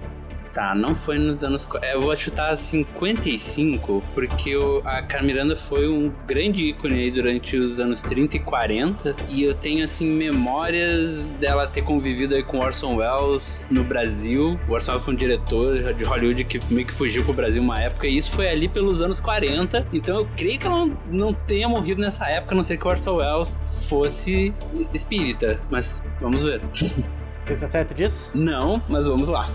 Tá, 0.58 0.74
não 0.74 0.96
foi 0.96 1.20
nos 1.20 1.44
anos. 1.44 1.70
Eu 1.84 2.02
vou 2.02 2.18
chutar 2.18 2.58
55, 2.58 4.04
porque 4.16 4.58
o, 4.58 4.82
a 4.84 5.04
Carmiranda 5.04 5.56
foi 5.56 5.88
um 5.88 6.12
grande 6.26 6.70
ícone 6.70 6.96
aí 6.96 7.12
durante 7.12 7.56
os 7.56 7.80
anos 7.80 8.02
30 8.02 8.38
e 8.38 8.40
40. 8.40 9.16
E 9.30 9.44
eu 9.44 9.54
tenho, 9.54 9.84
assim, 9.84 10.12
memórias 10.12 11.30
dela 11.40 11.68
ter 11.68 11.84
convivido 11.84 12.34
aí 12.34 12.42
com 12.42 12.58
Orson 12.58 12.96
Welles 12.96 13.68
no 13.70 13.84
Brasil. 13.84 14.60
O 14.68 14.72
Orson 14.72 14.94
Welles 14.94 15.06
foi 15.06 15.14
um 15.14 15.18
diretor 15.18 15.94
de 15.94 16.04
Hollywood 16.04 16.44
que 16.46 16.60
meio 16.74 16.88
que 16.88 16.94
fugiu 16.94 17.24
pro 17.24 17.34
Brasil 17.34 17.62
uma 17.62 17.80
época. 17.80 18.08
E 18.08 18.18
isso 18.18 18.32
foi 18.32 18.50
ali 18.50 18.68
pelos 18.68 19.00
anos 19.00 19.20
40. 19.20 19.86
Então 19.94 20.22
eu 20.22 20.28
creio 20.36 20.58
que 20.58 20.66
ela 20.66 20.88
não, 20.88 20.98
não 21.08 21.34
tenha 21.36 21.70
morrido 21.70 22.02
nessa 22.02 22.28
época, 22.32 22.56
a 22.56 22.58
não 22.58 22.64
ser 22.64 22.78
que 22.78 22.88
o 22.88 22.90
Orson 22.90 23.18
Welles 23.18 23.88
fosse 23.88 24.52
espírita. 24.92 25.62
Mas 25.70 26.04
vamos 26.20 26.42
ver. 26.42 26.60
Você 27.48 27.54
está 27.54 27.68
certo 27.68 27.94
disso? 27.94 28.32
Não, 28.36 28.84
mas 28.90 29.08
vamos 29.08 29.30
lá. 29.30 29.48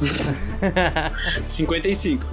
55. 1.47 2.27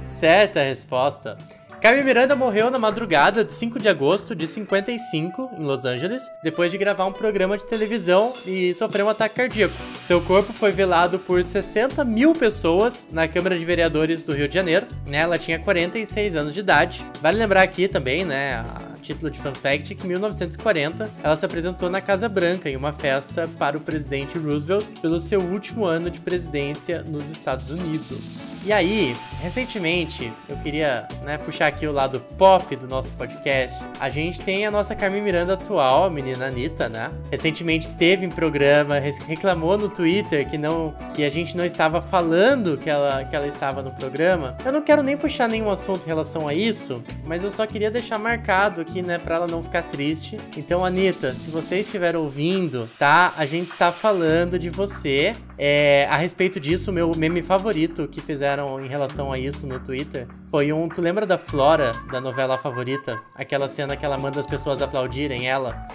Certa 0.00 0.60
resposta. 0.62 1.36
Carmen 1.80 2.04
Miranda 2.04 2.34
morreu 2.34 2.72
na 2.72 2.78
madrugada 2.78 3.44
de 3.44 3.52
5 3.52 3.78
de 3.78 3.88
agosto 3.88 4.34
de 4.34 4.48
55, 4.48 5.50
em 5.56 5.62
Los 5.62 5.84
Angeles, 5.84 6.28
depois 6.42 6.72
de 6.72 6.78
gravar 6.78 7.06
um 7.06 7.12
programa 7.12 7.56
de 7.56 7.64
televisão 7.64 8.32
e 8.44 8.74
sofrer 8.74 9.04
um 9.04 9.08
ataque 9.08 9.36
cardíaco. 9.36 9.74
Seu 10.00 10.20
corpo 10.20 10.52
foi 10.52 10.72
velado 10.72 11.20
por 11.20 11.42
60 11.42 12.04
mil 12.04 12.32
pessoas 12.32 13.08
na 13.12 13.28
Câmara 13.28 13.56
de 13.56 13.64
Vereadores 13.64 14.24
do 14.24 14.34
Rio 14.34 14.48
de 14.48 14.54
Janeiro. 14.54 14.88
Né? 15.06 15.18
Ela 15.18 15.38
tinha 15.38 15.58
46 15.58 16.34
anos 16.34 16.52
de 16.52 16.60
idade. 16.60 17.06
Vale 17.22 17.38
lembrar 17.38 17.62
aqui 17.62 17.86
também, 17.86 18.24
né, 18.24 18.64
título 19.00 19.30
de 19.30 19.38
fun 19.38 19.54
fact, 19.54 19.94
que 19.94 20.04
em 20.04 20.08
1940 20.08 21.10
ela 21.22 21.36
se 21.36 21.44
apresentou 21.44 21.88
na 21.88 22.00
Casa 22.00 22.28
Branca 22.28 22.68
em 22.68 22.76
uma 22.76 22.92
festa 22.92 23.48
para 23.58 23.76
o 23.76 23.80
presidente 23.80 24.38
Roosevelt 24.38 24.84
pelo 25.00 25.18
seu 25.18 25.40
último 25.40 25.84
ano 25.84 26.10
de 26.10 26.20
presidência 26.20 27.02
nos 27.02 27.30
Estados 27.30 27.70
Unidos. 27.70 28.18
E 28.64 28.72
aí, 28.72 29.16
recentemente, 29.40 30.32
eu 30.48 30.56
queria 30.58 31.06
né, 31.24 31.38
puxar 31.38 31.67
aqui 31.68 31.86
o 31.86 31.92
lado 31.92 32.20
pop 32.36 32.74
do 32.76 32.86
nosso 32.86 33.12
podcast. 33.12 33.78
A 34.00 34.08
gente 34.08 34.42
tem 34.42 34.66
a 34.66 34.70
nossa 34.70 34.94
Carmen 34.94 35.22
Miranda 35.22 35.54
atual, 35.54 36.04
a 36.04 36.10
menina 36.10 36.46
Anitta, 36.46 36.88
né? 36.88 37.10
Recentemente 37.30 37.86
esteve 37.86 38.24
em 38.24 38.28
programa, 38.28 38.98
reclamou 38.98 39.78
no 39.78 39.88
Twitter 39.88 40.48
que 40.48 40.58
não 40.58 40.94
que 41.14 41.24
a 41.24 41.30
gente 41.30 41.56
não 41.56 41.64
estava 41.64 42.00
falando 42.00 42.76
que 42.76 42.88
ela, 42.88 43.24
que 43.24 43.34
ela 43.34 43.46
estava 43.46 43.82
no 43.82 43.90
programa. 43.92 44.56
Eu 44.64 44.72
não 44.72 44.82
quero 44.82 45.02
nem 45.02 45.16
puxar 45.16 45.48
nenhum 45.48 45.70
assunto 45.70 46.04
em 46.04 46.08
relação 46.08 46.48
a 46.48 46.54
isso, 46.54 47.02
mas 47.24 47.44
eu 47.44 47.50
só 47.50 47.66
queria 47.66 47.90
deixar 47.90 48.18
marcado 48.18 48.80
aqui, 48.80 49.02
né, 49.02 49.18
pra 49.18 49.36
ela 49.36 49.46
não 49.46 49.62
ficar 49.62 49.82
triste. 49.82 50.38
Então, 50.56 50.84
Anitta, 50.84 51.34
se 51.34 51.50
você 51.50 51.76
estiver 51.76 52.16
ouvindo, 52.16 52.88
tá? 52.98 53.32
A 53.36 53.46
gente 53.46 53.68
está 53.68 53.92
falando 53.92 54.58
de 54.58 54.70
você. 54.70 55.36
É, 55.60 56.06
a 56.08 56.16
respeito 56.16 56.60
disso, 56.60 56.92
meu 56.92 57.12
meme 57.16 57.42
favorito 57.42 58.06
que 58.06 58.20
fizeram 58.20 58.80
em 58.80 58.86
relação 58.86 59.32
a 59.32 59.38
isso 59.38 59.66
no 59.66 59.80
Twitter 59.80 60.28
foi 60.52 60.72
um. 60.72 60.88
Tu 60.88 61.00
lembra 61.00 61.26
da 61.26 61.36
Flora, 61.36 61.94
da 62.12 62.20
novela 62.20 62.56
favorita? 62.56 63.20
Aquela 63.34 63.66
cena 63.66 63.96
que 63.96 64.06
ela 64.06 64.16
manda 64.16 64.38
as 64.38 64.46
pessoas 64.46 64.80
aplaudirem 64.80 65.48
ela. 65.48 65.88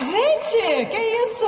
Gente, 0.00 0.86
que 0.86 0.98
isso? 0.98 1.46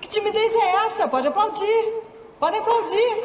Que 0.00 0.08
timidez 0.08 0.56
é 0.56 0.86
essa? 0.86 1.06
Pode 1.06 1.28
aplaudir. 1.28 2.02
Pode 2.40 2.56
aplaudir. 2.56 3.24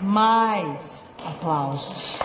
Mais 0.00 1.09
aplausos. 1.26 2.18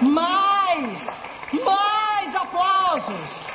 Mais! 0.00 1.20
Mais 1.64 2.34
aplausos! 2.34 3.46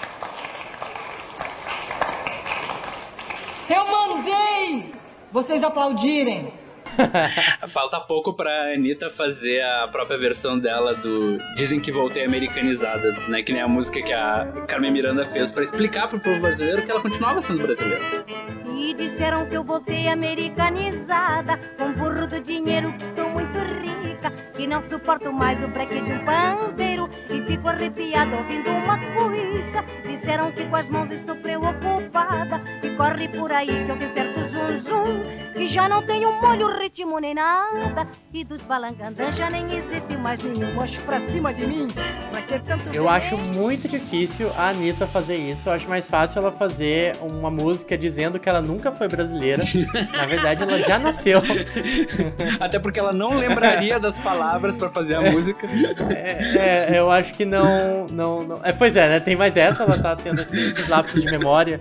Eu 3.70 3.86
mandei 3.88 4.94
vocês 5.32 5.64
aplaudirem. 5.64 6.54
Falta 7.68 8.00
pouco 8.00 8.34
pra 8.34 8.74
Anitta 8.74 9.10
fazer 9.10 9.62
a 9.62 9.88
própria 9.88 10.18
versão 10.18 10.58
dela 10.58 10.96
do 10.96 11.38
Dizem 11.56 11.80
que 11.80 11.92
voltei 11.92 12.24
americanizada, 12.24 13.12
né? 13.28 13.44
Que 13.44 13.52
nem 13.52 13.62
a 13.62 13.68
música 13.68 14.02
que 14.02 14.14
a 14.14 14.66
Carmen 14.68 14.92
Miranda 14.92 15.26
fez 15.26 15.52
para 15.52 15.64
explicar 15.64 16.08
pro 16.08 16.20
povo 16.20 16.40
brasileiro 16.42 16.86
que 16.86 16.92
ela 16.92 17.02
continuava 17.02 17.42
sendo 17.42 17.64
brasileira. 17.64 18.26
E 18.78 18.94
disseram 18.94 19.46
que 19.46 19.56
eu 19.56 19.64
voltei 19.64 20.10
americanizada, 20.10 21.58
com 21.78 21.94
burro 21.94 22.28
do 22.28 22.42
dinheiro 22.42 22.92
que 22.98 23.06
estou 23.06 23.30
muito 23.30 23.58
rica, 23.58 24.30
que 24.54 24.68
não 24.68 24.82
suporto 24.90 25.32
mais 25.32 25.64
o 25.64 25.68
breque 25.70 26.02
de 26.02 26.12
um 26.12 26.26
pandeiro 26.26 27.10
e 27.30 27.42
fico 27.44 27.70
arrepiado 27.70 28.36
ouvindo 28.36 28.70
uma 28.70 29.00
cuica. 29.00 29.84
Disseram 30.06 30.52
que 30.52 30.66
com 30.66 30.76
as 30.76 30.90
mãos 30.90 31.10
estou 31.10 31.36
preocupada 31.38 32.62
e 32.84 32.90
corre 32.98 33.30
por 33.30 33.52
aí 33.52 33.86
que 33.86 33.92
eu 33.92 34.14
certo 34.14 34.40
zum 34.50 34.80
zum, 34.84 35.54
que 35.54 35.68
já 35.68 35.88
não 35.88 36.02
tenho 36.06 36.34
molho, 36.42 36.78
ritmo 36.78 37.18
nem 37.20 37.34
nada 37.34 38.06
e 38.34 38.44
dos 38.44 38.62
balangandãs 38.64 39.38
já 39.38 39.50
nem 39.50 39.78
existe 39.78 40.18
mais 40.18 40.44
nenhum 40.44 40.74
mocho 40.74 41.00
pra 41.02 41.22
cima 41.30 41.54
de 41.54 41.66
mim. 41.66 41.88
Pra 42.36 42.42
que 42.42 42.60
tanto 42.60 42.84
Eu 42.94 43.08
acho 43.08 43.38
muito 43.38 43.88
difícil 43.88 44.52
a 44.58 44.68
Anitta 44.68 45.08
fazer 45.08 45.38
isso. 45.38 45.70
Eu 45.70 45.74
acho 45.74 45.88
mais 45.88 46.06
fácil 46.06 46.40
ela 46.40 46.52
fazer 46.52 47.16
uma 47.22 47.50
música 47.50 47.98
dizendo 47.98 48.38
que 48.38 48.50
ela 48.50 48.62
nunca 48.62 48.92
foi 48.92 49.08
brasileira. 49.08 49.64
Na 50.12 50.26
verdade, 50.26 50.64
ela 50.64 50.78
já 50.80 51.00
nasceu. 51.00 51.42
Até 52.60 52.78
porque 52.78 53.00
ela 53.00 53.14
não 53.14 53.38
lembraria 53.38 53.98
das 54.02 54.20
palavras 54.20 54.78
para 54.78 54.90
fazer 54.90 55.16
a 55.16 55.22
música. 55.22 55.66
É, 56.14 56.90
é, 56.90 57.00
eu 57.00 57.10
acho 57.10 57.34
que 57.34 57.46
não, 57.46 58.06
não, 58.08 58.44
não. 58.44 58.60
É, 58.66 58.74
pois 58.74 58.98
é, 58.98 59.08
né? 59.08 59.20
Tem 59.22 59.38
mais 59.38 59.56
essa, 59.56 59.84
ela 59.84 59.98
tá 59.98 60.14
tendo 60.14 60.42
assim, 60.42 60.58
esses 60.58 60.90
lapsos 60.90 61.22
de 61.22 61.32
memória 61.32 61.80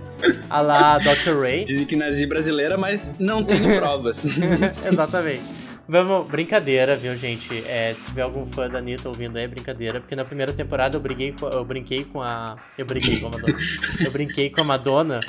a 0.49 0.61
lá 0.61 0.97
Dr. 0.99 1.37
Ray. 1.37 1.65
Dizem 1.65 1.85
que 1.85 1.97
nasci 1.97 2.25
brasileira, 2.25 2.77
mas 2.77 3.11
não 3.19 3.43
tenho 3.43 3.75
provas. 3.75 4.37
Exatamente. 4.89 5.64
Vamos, 5.87 6.27
brincadeira, 6.27 6.97
viu, 6.97 7.15
gente? 7.15 7.63
É, 7.67 7.93
se 7.93 8.05
tiver 8.05 8.23
algum 8.23 8.45
fã 8.45 8.67
da 8.67 8.79
Anitta 8.79 9.07
ouvindo 9.07 9.37
aí, 9.37 9.43
é 9.43 9.47
brincadeira, 9.47 9.99
porque 9.99 10.15
na 10.15 10.25
primeira 10.25 10.51
temporada 10.51 10.97
eu 10.97 11.01
briguei 11.01 11.31
com, 11.31 11.47
eu 11.47 11.63
brinquei 11.63 12.03
com 12.03 12.21
a. 12.21 12.57
Eu 12.77 12.85
brinquei 12.85 13.19
com 13.19 13.27
a 13.27 13.29
Madonna. 13.29 13.57
eu 14.03 14.11
brinquei 14.11 14.49
com 14.49 14.61
a 14.61 14.63
Madonna. 14.63 15.19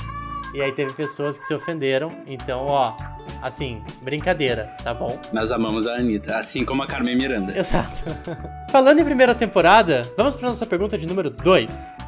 E 0.55 0.63
aí 0.63 0.73
teve 0.73 0.95
pessoas 0.95 1.37
que 1.37 1.45
se 1.45 1.53
ofenderam. 1.53 2.23
Então, 2.27 2.65
ó, 2.67 2.97
assim, 3.43 3.83
brincadeira, 4.01 4.75
tá 4.83 4.95
bom? 4.95 5.21
Nós 5.31 5.53
amamos 5.53 5.87
a 5.87 5.97
Anitta, 5.97 6.39
assim 6.39 6.65
como 6.65 6.83
a 6.83 6.87
Carmen 6.87 7.17
Miranda. 7.17 7.59
Exato. 7.59 8.05
Falando 8.73 8.99
em 8.99 9.05
primeira 9.05 9.35
temporada, 9.35 10.11
vamos 10.17 10.35
para 10.35 10.49
nossa 10.49 10.65
pergunta 10.65 10.97
de 10.97 11.07
número 11.07 11.29
2. 11.29 12.06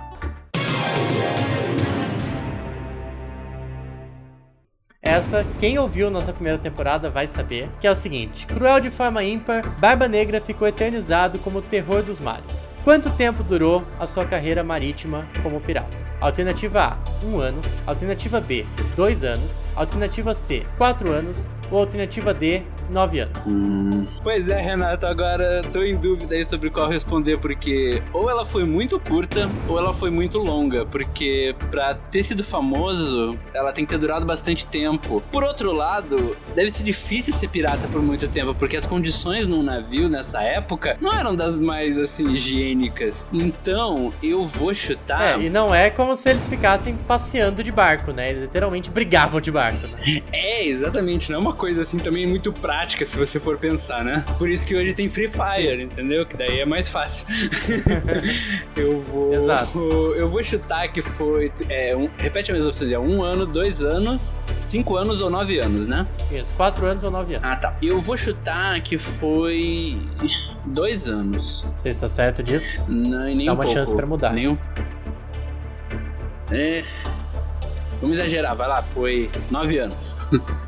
Essa, 5.08 5.46
quem 5.58 5.78
ouviu 5.78 6.10
nossa 6.10 6.34
primeira 6.34 6.58
temporada 6.58 7.08
vai 7.08 7.26
saber, 7.26 7.70
que 7.80 7.86
é 7.86 7.90
o 7.90 7.96
seguinte: 7.96 8.46
cruel 8.46 8.78
de 8.78 8.90
forma 8.90 9.24
ímpar, 9.24 9.66
Barba 9.78 10.06
Negra 10.06 10.38
ficou 10.38 10.68
eternizado 10.68 11.38
como 11.38 11.60
o 11.60 11.62
terror 11.62 12.02
dos 12.02 12.20
mares. 12.20 12.68
Quanto 12.84 13.10
tempo 13.10 13.42
durou 13.42 13.84
a 13.98 14.06
sua 14.06 14.26
carreira 14.26 14.62
marítima 14.62 15.26
como 15.42 15.60
pirata? 15.60 15.96
Alternativa 16.20 16.82
A, 16.82 17.26
um 17.26 17.38
ano. 17.38 17.60
Alternativa 17.86 18.40
B, 18.40 18.66
dois 18.94 19.24
anos. 19.24 19.62
Alternativa 19.74 20.34
C, 20.34 20.64
quatro 20.76 21.10
anos. 21.10 21.46
Ou 21.70 21.80
alternativa 21.80 22.32
D, 22.32 22.62
9 22.90 23.20
anos. 23.20 23.46
Hum. 23.46 24.06
Pois 24.22 24.48
é, 24.48 24.60
Renato, 24.60 25.06
agora 25.06 25.62
tô 25.72 25.82
em 25.82 25.96
dúvida 25.96 26.34
aí 26.34 26.44
sobre 26.46 26.70
qual 26.70 26.88
responder, 26.88 27.38
porque 27.38 28.02
ou 28.12 28.28
ela 28.30 28.44
foi 28.44 28.64
muito 28.64 28.98
curta 28.98 29.48
ou 29.68 29.78
ela 29.78 29.92
foi 29.92 30.10
muito 30.10 30.38
longa, 30.38 30.86
porque 30.86 31.54
pra 31.70 31.94
ter 31.94 32.22
sido 32.22 32.42
famoso, 32.42 33.36
ela 33.52 33.72
tem 33.72 33.84
que 33.84 33.90
ter 33.90 33.98
durado 33.98 34.24
bastante 34.24 34.66
tempo. 34.66 35.22
Por 35.30 35.44
outro 35.44 35.72
lado, 35.72 36.36
deve 36.54 36.70
ser 36.70 36.82
difícil 36.82 37.32
ser 37.32 37.48
pirata 37.48 37.88
por 37.88 38.02
muito 38.02 38.28
tempo, 38.28 38.54
porque 38.54 38.76
as 38.76 38.86
condições 38.86 39.46
num 39.46 39.62
navio 39.62 40.08
nessa 40.08 40.42
época 40.42 40.96
não 41.00 41.14
eram 41.14 41.36
das 41.36 41.58
mais, 41.58 41.98
assim, 41.98 42.32
higiênicas. 42.32 43.28
Então, 43.32 44.12
eu 44.22 44.44
vou 44.44 44.74
chutar... 44.74 45.38
É, 45.38 45.42
e 45.42 45.50
não 45.50 45.74
é 45.74 45.90
como 45.90 46.16
se 46.16 46.28
eles 46.28 46.46
ficassem 46.48 46.96
passeando 46.96 47.62
de 47.62 47.70
barco, 47.70 48.12
né? 48.12 48.30
Eles 48.30 48.42
literalmente 48.42 48.90
brigavam 48.90 49.40
de 49.40 49.50
barco, 49.50 49.86
né? 49.86 50.22
É, 50.32 50.66
exatamente. 50.66 51.30
Não 51.30 51.38
é 51.38 51.42
uma 51.42 51.52
coisa, 51.58 51.82
assim, 51.82 51.98
também 51.98 52.26
muito 52.26 52.52
prática 52.52 53.04
se 53.04 53.18
você 53.18 53.38
for 53.38 53.58
pensar, 53.58 54.04
né? 54.04 54.24
Por 54.38 54.48
isso 54.48 54.64
que 54.64 54.74
hoje 54.74 54.94
tem 54.94 55.08
Free 55.08 55.28
Fire, 55.28 55.82
entendeu? 55.82 56.24
Que 56.24 56.36
daí 56.36 56.60
é 56.60 56.64
mais 56.64 56.88
fácil. 56.88 57.26
eu 58.76 59.00
vou. 59.00 59.34
Exato. 59.34 59.78
Eu 60.16 60.28
vou 60.28 60.42
chutar 60.42 60.88
que 60.88 61.02
foi. 61.02 61.52
É, 61.68 61.94
um, 61.96 62.08
repete 62.16 62.50
a 62.50 62.54
mesma 62.54 62.68
opção: 62.70 62.88
é 62.90 62.98
um 62.98 63.22
ano, 63.22 63.44
dois 63.44 63.82
anos, 63.82 64.34
cinco 64.62 64.96
anos 64.96 65.20
ou 65.20 65.28
nove 65.28 65.58
anos, 65.58 65.86
né? 65.86 66.06
Isso, 66.30 66.54
quatro 66.54 66.86
anos 66.86 67.02
ou 67.04 67.10
nove 67.10 67.34
anos. 67.34 67.46
Ah, 67.46 67.56
tá. 67.56 67.76
Eu 67.82 67.98
vou 68.00 68.16
chutar 68.16 68.80
que 68.80 68.96
foi. 68.96 69.98
dois 70.64 71.08
anos. 71.08 71.66
Você 71.76 71.88
está 71.88 72.08
certo 72.08 72.42
disso? 72.42 72.84
Não, 72.88 73.24
nem 73.24 73.46
Dá 73.46 73.52
um 73.52 73.54
uma 73.56 73.64
pouco. 73.64 73.78
chance 73.78 73.94
pra 73.94 74.06
mudar. 74.06 74.32
Nenhum. 74.32 74.56
É. 76.50 76.84
Vamos 78.00 78.16
exagerar, 78.16 78.54
vai 78.54 78.68
lá, 78.68 78.80
foi 78.80 79.28
nove 79.50 79.76
anos. 79.78 80.16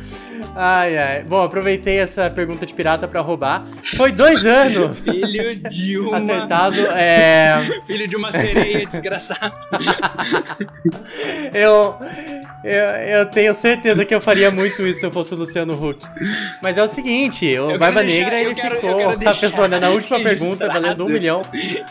Ai, 0.55 0.97
ai. 0.97 1.23
Bom, 1.23 1.43
aproveitei 1.43 1.97
essa 1.97 2.29
pergunta 2.29 2.65
de 2.65 2.73
pirata 2.73 3.07
pra 3.07 3.21
roubar. 3.21 3.65
Foi 3.95 4.11
dois 4.11 4.45
anos. 4.45 4.99
Filho 5.01 5.55
de 5.55 5.97
uma. 5.99 6.17
Acertado. 6.17 6.77
É. 6.91 7.57
Filho 7.85 8.07
de 8.07 8.15
uma 8.15 8.31
sereia 8.31 8.85
desgraçado. 8.85 9.55
eu, 11.53 11.95
eu. 12.63 12.85
Eu 13.21 13.25
tenho 13.27 13.53
certeza 13.53 14.05
que 14.05 14.13
eu 14.13 14.21
faria 14.21 14.51
muito 14.51 14.85
isso 14.85 14.99
se 14.99 15.05
eu 15.05 15.11
fosse 15.11 15.33
o 15.33 15.37
Luciano 15.37 15.73
Huck. 15.73 16.05
Mas 16.61 16.77
é 16.77 16.83
o 16.83 16.87
seguinte: 16.87 17.57
o 17.57 17.77
Barba 17.77 18.03
deixar, 18.03 18.23
Negra 18.23 18.41
ele 18.41 18.53
quero, 18.55 18.75
ficou. 18.75 19.17
Tá 19.17 19.33
pensando 19.33 19.79
na 19.79 19.89
última 19.89 20.19
pergunta, 20.21 20.67
valendo 20.67 21.05
um 21.05 21.09
milhão. 21.09 21.41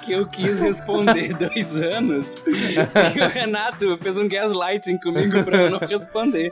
Que 0.03 0.13
eu 0.13 0.27
quis 0.27 0.61
responder 0.61 1.35
dois 1.35 1.83
anos. 1.83 2.43
e 2.47 3.21
o 3.21 3.29
Renato 3.29 3.97
fez 3.97 4.17
um 4.19 4.29
gaslighting 4.29 4.99
comigo 4.99 5.43
pra 5.45 5.57
eu 5.57 5.71
não 5.71 5.79
responder. 5.79 6.51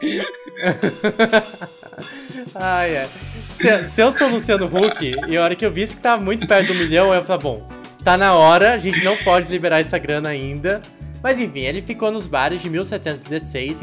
Ai, 2.55 2.98
ai. 2.98 3.09
Se, 3.51 3.88
se, 3.88 4.01
eu 4.01 4.12
sou 4.12 4.29
Luciano 4.29 4.66
Huck 4.66 5.12
e 5.29 5.37
a 5.37 5.42
hora 5.42 5.57
que 5.57 5.64
eu 5.64 5.72
visse 5.72 5.96
que 5.96 6.03
tava 6.03 6.22
muito 6.22 6.46
perto 6.46 6.72
do 6.72 6.74
milhão, 6.74 7.12
eu 7.12 7.24
falei, 7.24 7.42
bom, 7.42 7.68
tá 8.05 8.16
na 8.16 8.35
hora, 8.35 8.72
a 8.72 8.79
gente 8.79 9.03
não 9.03 9.16
pode 9.18 9.51
liberar 9.51 9.81
essa 9.81 9.98
grana 9.98 10.29
ainda. 10.29 10.81
Mas 11.22 11.40
enfim, 11.40 11.61
ele 11.61 11.83
ficou 11.83 12.11
nos 12.11 12.26
bares 12.26 12.62
de 12.62 12.70
1716 12.70 13.81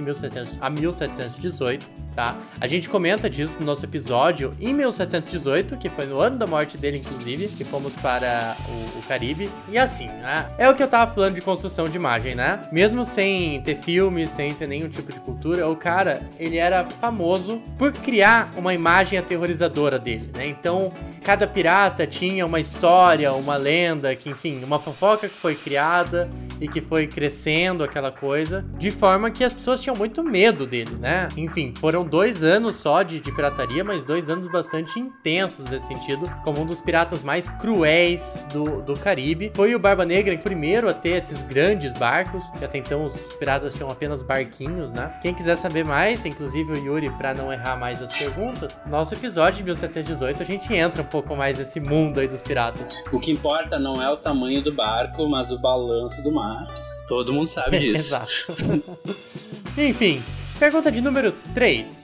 a 0.62 0.70
1718 0.70 2.06
tá? 2.16 2.38
A 2.60 2.66
gente 2.66 2.90
comenta 2.90 3.30
disso 3.30 3.60
no 3.60 3.66
nosso 3.66 3.86
episódio 3.86 4.54
em 4.60 4.74
1718, 4.74 5.78
que 5.78 5.90
foi 5.90 6.06
no 6.06 6.20
ano 6.22 6.38
da 6.38 6.48
morte 6.48 6.78
dele, 6.78 6.98
inclusive, 7.00 7.50
que 7.50 7.64
fomos 7.64 7.96
para 7.98 8.56
o, 8.70 9.00
o 9.00 9.04
Caribe. 9.04 9.52
E 9.70 9.78
assim, 9.78 10.08
né? 10.08 10.50
É 10.58 10.70
o 10.70 10.74
que 10.74 10.82
eu 10.82 10.88
tava 10.88 11.14
falando 11.14 11.36
de 11.36 11.42
construção 11.42 11.90
de 11.90 11.98
imagem, 11.98 12.34
né? 12.34 12.68
Mesmo 12.72 13.04
sem 13.04 13.62
ter 13.62 13.76
filme, 13.76 14.26
sem 14.26 14.54
ter 14.54 14.68
nenhum 14.68 14.88
tipo 14.88 15.12
de 15.12 15.20
cultura, 15.20 15.68
o 15.68 15.76
cara, 15.76 16.22
ele 16.40 16.58
era 16.58 16.86
famoso 17.02 17.62
por 17.78 17.92
criar 17.92 18.52
uma 18.56 18.74
imagem 18.74 19.20
aterrorizadora 19.20 20.00
dele, 20.00 20.32
né? 20.34 20.48
Então, 20.48 20.94
cada 21.24 21.46
pirata 21.46 22.08
tinha 22.08 22.46
uma 22.46 22.60
história, 22.60 23.34
uma 23.34 23.58
lenda, 23.58 24.16
que 24.16 24.30
enfim, 24.30 24.64
uma 24.64 24.80
fofoca 24.80 25.28
que 25.28 25.38
foi 25.38 25.56
criada 25.56 26.30
e 26.62 26.68
que 26.68 26.80
foi 26.80 27.08
crescendo 27.26 27.84
aquela 27.84 28.12
coisa, 28.12 28.64
de 28.78 28.92
forma 28.92 29.32
que 29.32 29.44
as 29.44 29.52
pessoas 29.52 29.82
tinham 29.82 29.96
muito 29.96 30.24
medo 30.24 30.68
dele, 30.68 30.96
né? 31.00 31.28
Enfim, 31.36 31.74
foram 31.80 32.06
dois 32.06 32.44
anos 32.44 32.76
só 32.76 33.02
de, 33.02 33.20
de 33.20 33.32
pirataria, 33.32 33.84
mas 33.84 34.06
dois 34.06 34.30
anos 34.30 34.46
bastante 34.46 35.00
intensos 35.00 35.66
nesse 35.66 35.88
sentido, 35.88 36.30
como 36.44 36.62
um 36.62 36.66
dos 36.68 36.80
piratas 36.80 37.24
mais 37.24 37.50
cruéis 37.50 38.46
do, 38.54 38.82
do 38.84 38.94
Caribe. 38.96 39.52
Foi 39.56 39.74
o 39.74 39.80
Barba 39.80 40.06
Negra 40.06 40.36
o 40.36 40.38
primeiro 40.38 40.88
a 40.88 40.94
ter 40.94 41.18
esses 41.18 41.42
grandes 41.42 41.92
barcos, 41.94 42.48
que 42.60 42.64
até 42.64 42.78
então 42.78 43.06
os 43.06 43.14
piratas 43.40 43.74
tinham 43.74 43.90
apenas 43.90 44.22
barquinhos, 44.22 44.94
né? 44.94 45.18
Quem 45.24 45.34
quiser 45.34 45.56
saber 45.56 45.84
mais, 45.84 46.26
inclusive 46.26 46.74
o 46.74 46.78
Yuri, 46.78 47.10
para 47.10 47.34
não 47.34 47.52
errar 47.52 47.76
mais 47.76 48.04
as 48.04 48.16
perguntas, 48.16 48.78
nosso 48.86 49.16
episódio 49.16 49.58
de 49.58 49.64
1718 49.64 50.44
a 50.44 50.46
gente 50.46 50.72
entra 50.76 51.02
um 51.02 51.06
pouco 51.06 51.36
mais 51.36 51.58
nesse 51.58 51.80
mundo 51.80 52.20
aí 52.20 52.28
dos 52.28 52.44
piratas. 52.44 53.04
O 53.12 53.20
que 53.20 53.32
importa 53.32 53.80
não 53.80 54.00
é 54.00 54.12
o 54.12 54.18
tamanho 54.18 54.62
do 54.62 54.72
barco, 54.72 55.28
mas 55.28 55.52
o 55.52 55.58
balanço 55.58 56.22
do 56.22 56.32
mar. 56.32 56.68
Todo 57.16 57.32
mundo 57.32 57.48
sabe 57.48 57.80
disso. 57.80 58.14
Exato. 58.14 59.00
Enfim, 59.80 60.22
pergunta 60.60 60.92
de 60.92 61.00
número 61.00 61.32
3. 61.54 62.04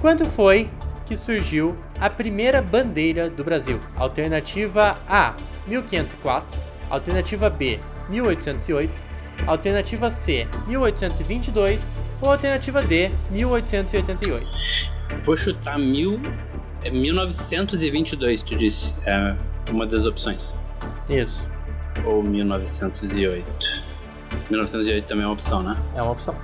Quando 0.00 0.30
foi 0.30 0.70
que 1.04 1.16
surgiu 1.16 1.76
a 2.00 2.08
primeira 2.08 2.62
bandeira 2.62 3.28
do 3.28 3.42
Brasil? 3.42 3.80
Alternativa 3.96 4.96
A, 5.08 5.34
1504. 5.66 6.60
Alternativa 6.88 7.50
B, 7.50 7.80
1808. 8.08 9.02
Alternativa 9.48 10.10
C, 10.10 10.46
1822 10.68 11.80
ou 12.20 12.30
alternativa 12.30 12.80
D, 12.80 13.10
1888? 13.32 14.46
Vou 15.24 15.36
chutar 15.36 15.76
mil, 15.76 16.20
é 16.84 16.90
1922, 16.90 18.42
tu 18.42 18.56
disse. 18.56 18.94
É 19.06 19.34
uma 19.70 19.86
das 19.86 20.04
opções. 20.04 20.54
Isso. 21.08 21.48
Ou 22.04 22.22
1908. 22.22 23.92
1908 24.50 25.06
também 25.06 25.24
é 25.24 25.26
uma 25.26 25.32
opção, 25.32 25.62
né? 25.62 25.76
É 25.94 26.02
uma 26.02 26.12
opção. 26.12 26.36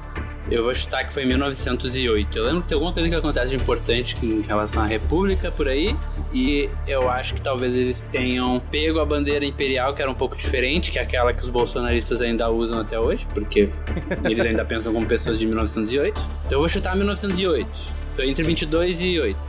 Eu 0.51 0.65
vou 0.65 0.75
chutar 0.75 1.05
que 1.05 1.13
foi 1.13 1.27
1908. 1.27 2.39
Eu 2.39 2.45
lembro 2.45 2.63
que 2.63 2.69
tem 2.69 2.75
alguma 2.75 2.93
coisa 2.93 3.07
que 3.07 3.15
acontece 3.15 3.51
de 3.51 3.57
importante 3.57 4.17
em 4.23 4.41
relação 4.41 4.83
à 4.83 4.87
República 4.87 5.51
por 5.51 5.69
aí. 5.69 5.95
E 6.33 6.71
eu 6.87 7.11
acho 7.11 7.35
que 7.35 7.43
talvez 7.43 7.75
eles 7.75 8.01
tenham 8.11 8.59
pego 8.71 8.99
a 8.99 9.05
bandeira 9.05 9.45
imperial, 9.45 9.95
que 9.95 10.01
era 10.01 10.11
um 10.11 10.15
pouco 10.15 10.37
diferente, 10.37 10.91
que 10.91 10.99
é 10.99 11.03
aquela 11.03 11.35
que 11.35 11.43
os 11.43 11.51
bolsonaristas 11.51 12.23
ainda 12.23 12.49
usam 12.51 12.81
até 12.81 12.99
hoje, 12.99 13.27
porque 13.35 13.69
eles 14.25 14.45
ainda 14.45 14.65
pensam 14.65 14.93
como 14.93 15.05
pessoas 15.07 15.39
de 15.39 15.45
1908. 15.45 16.19
Então 16.47 16.57
eu 16.57 16.61
vou 16.61 16.69
chutar 16.69 16.97
1908. 16.97 17.69
Tô 18.17 18.23
entre 18.23 18.43
22 18.43 19.03
e 19.03 19.21
8. 19.21 19.48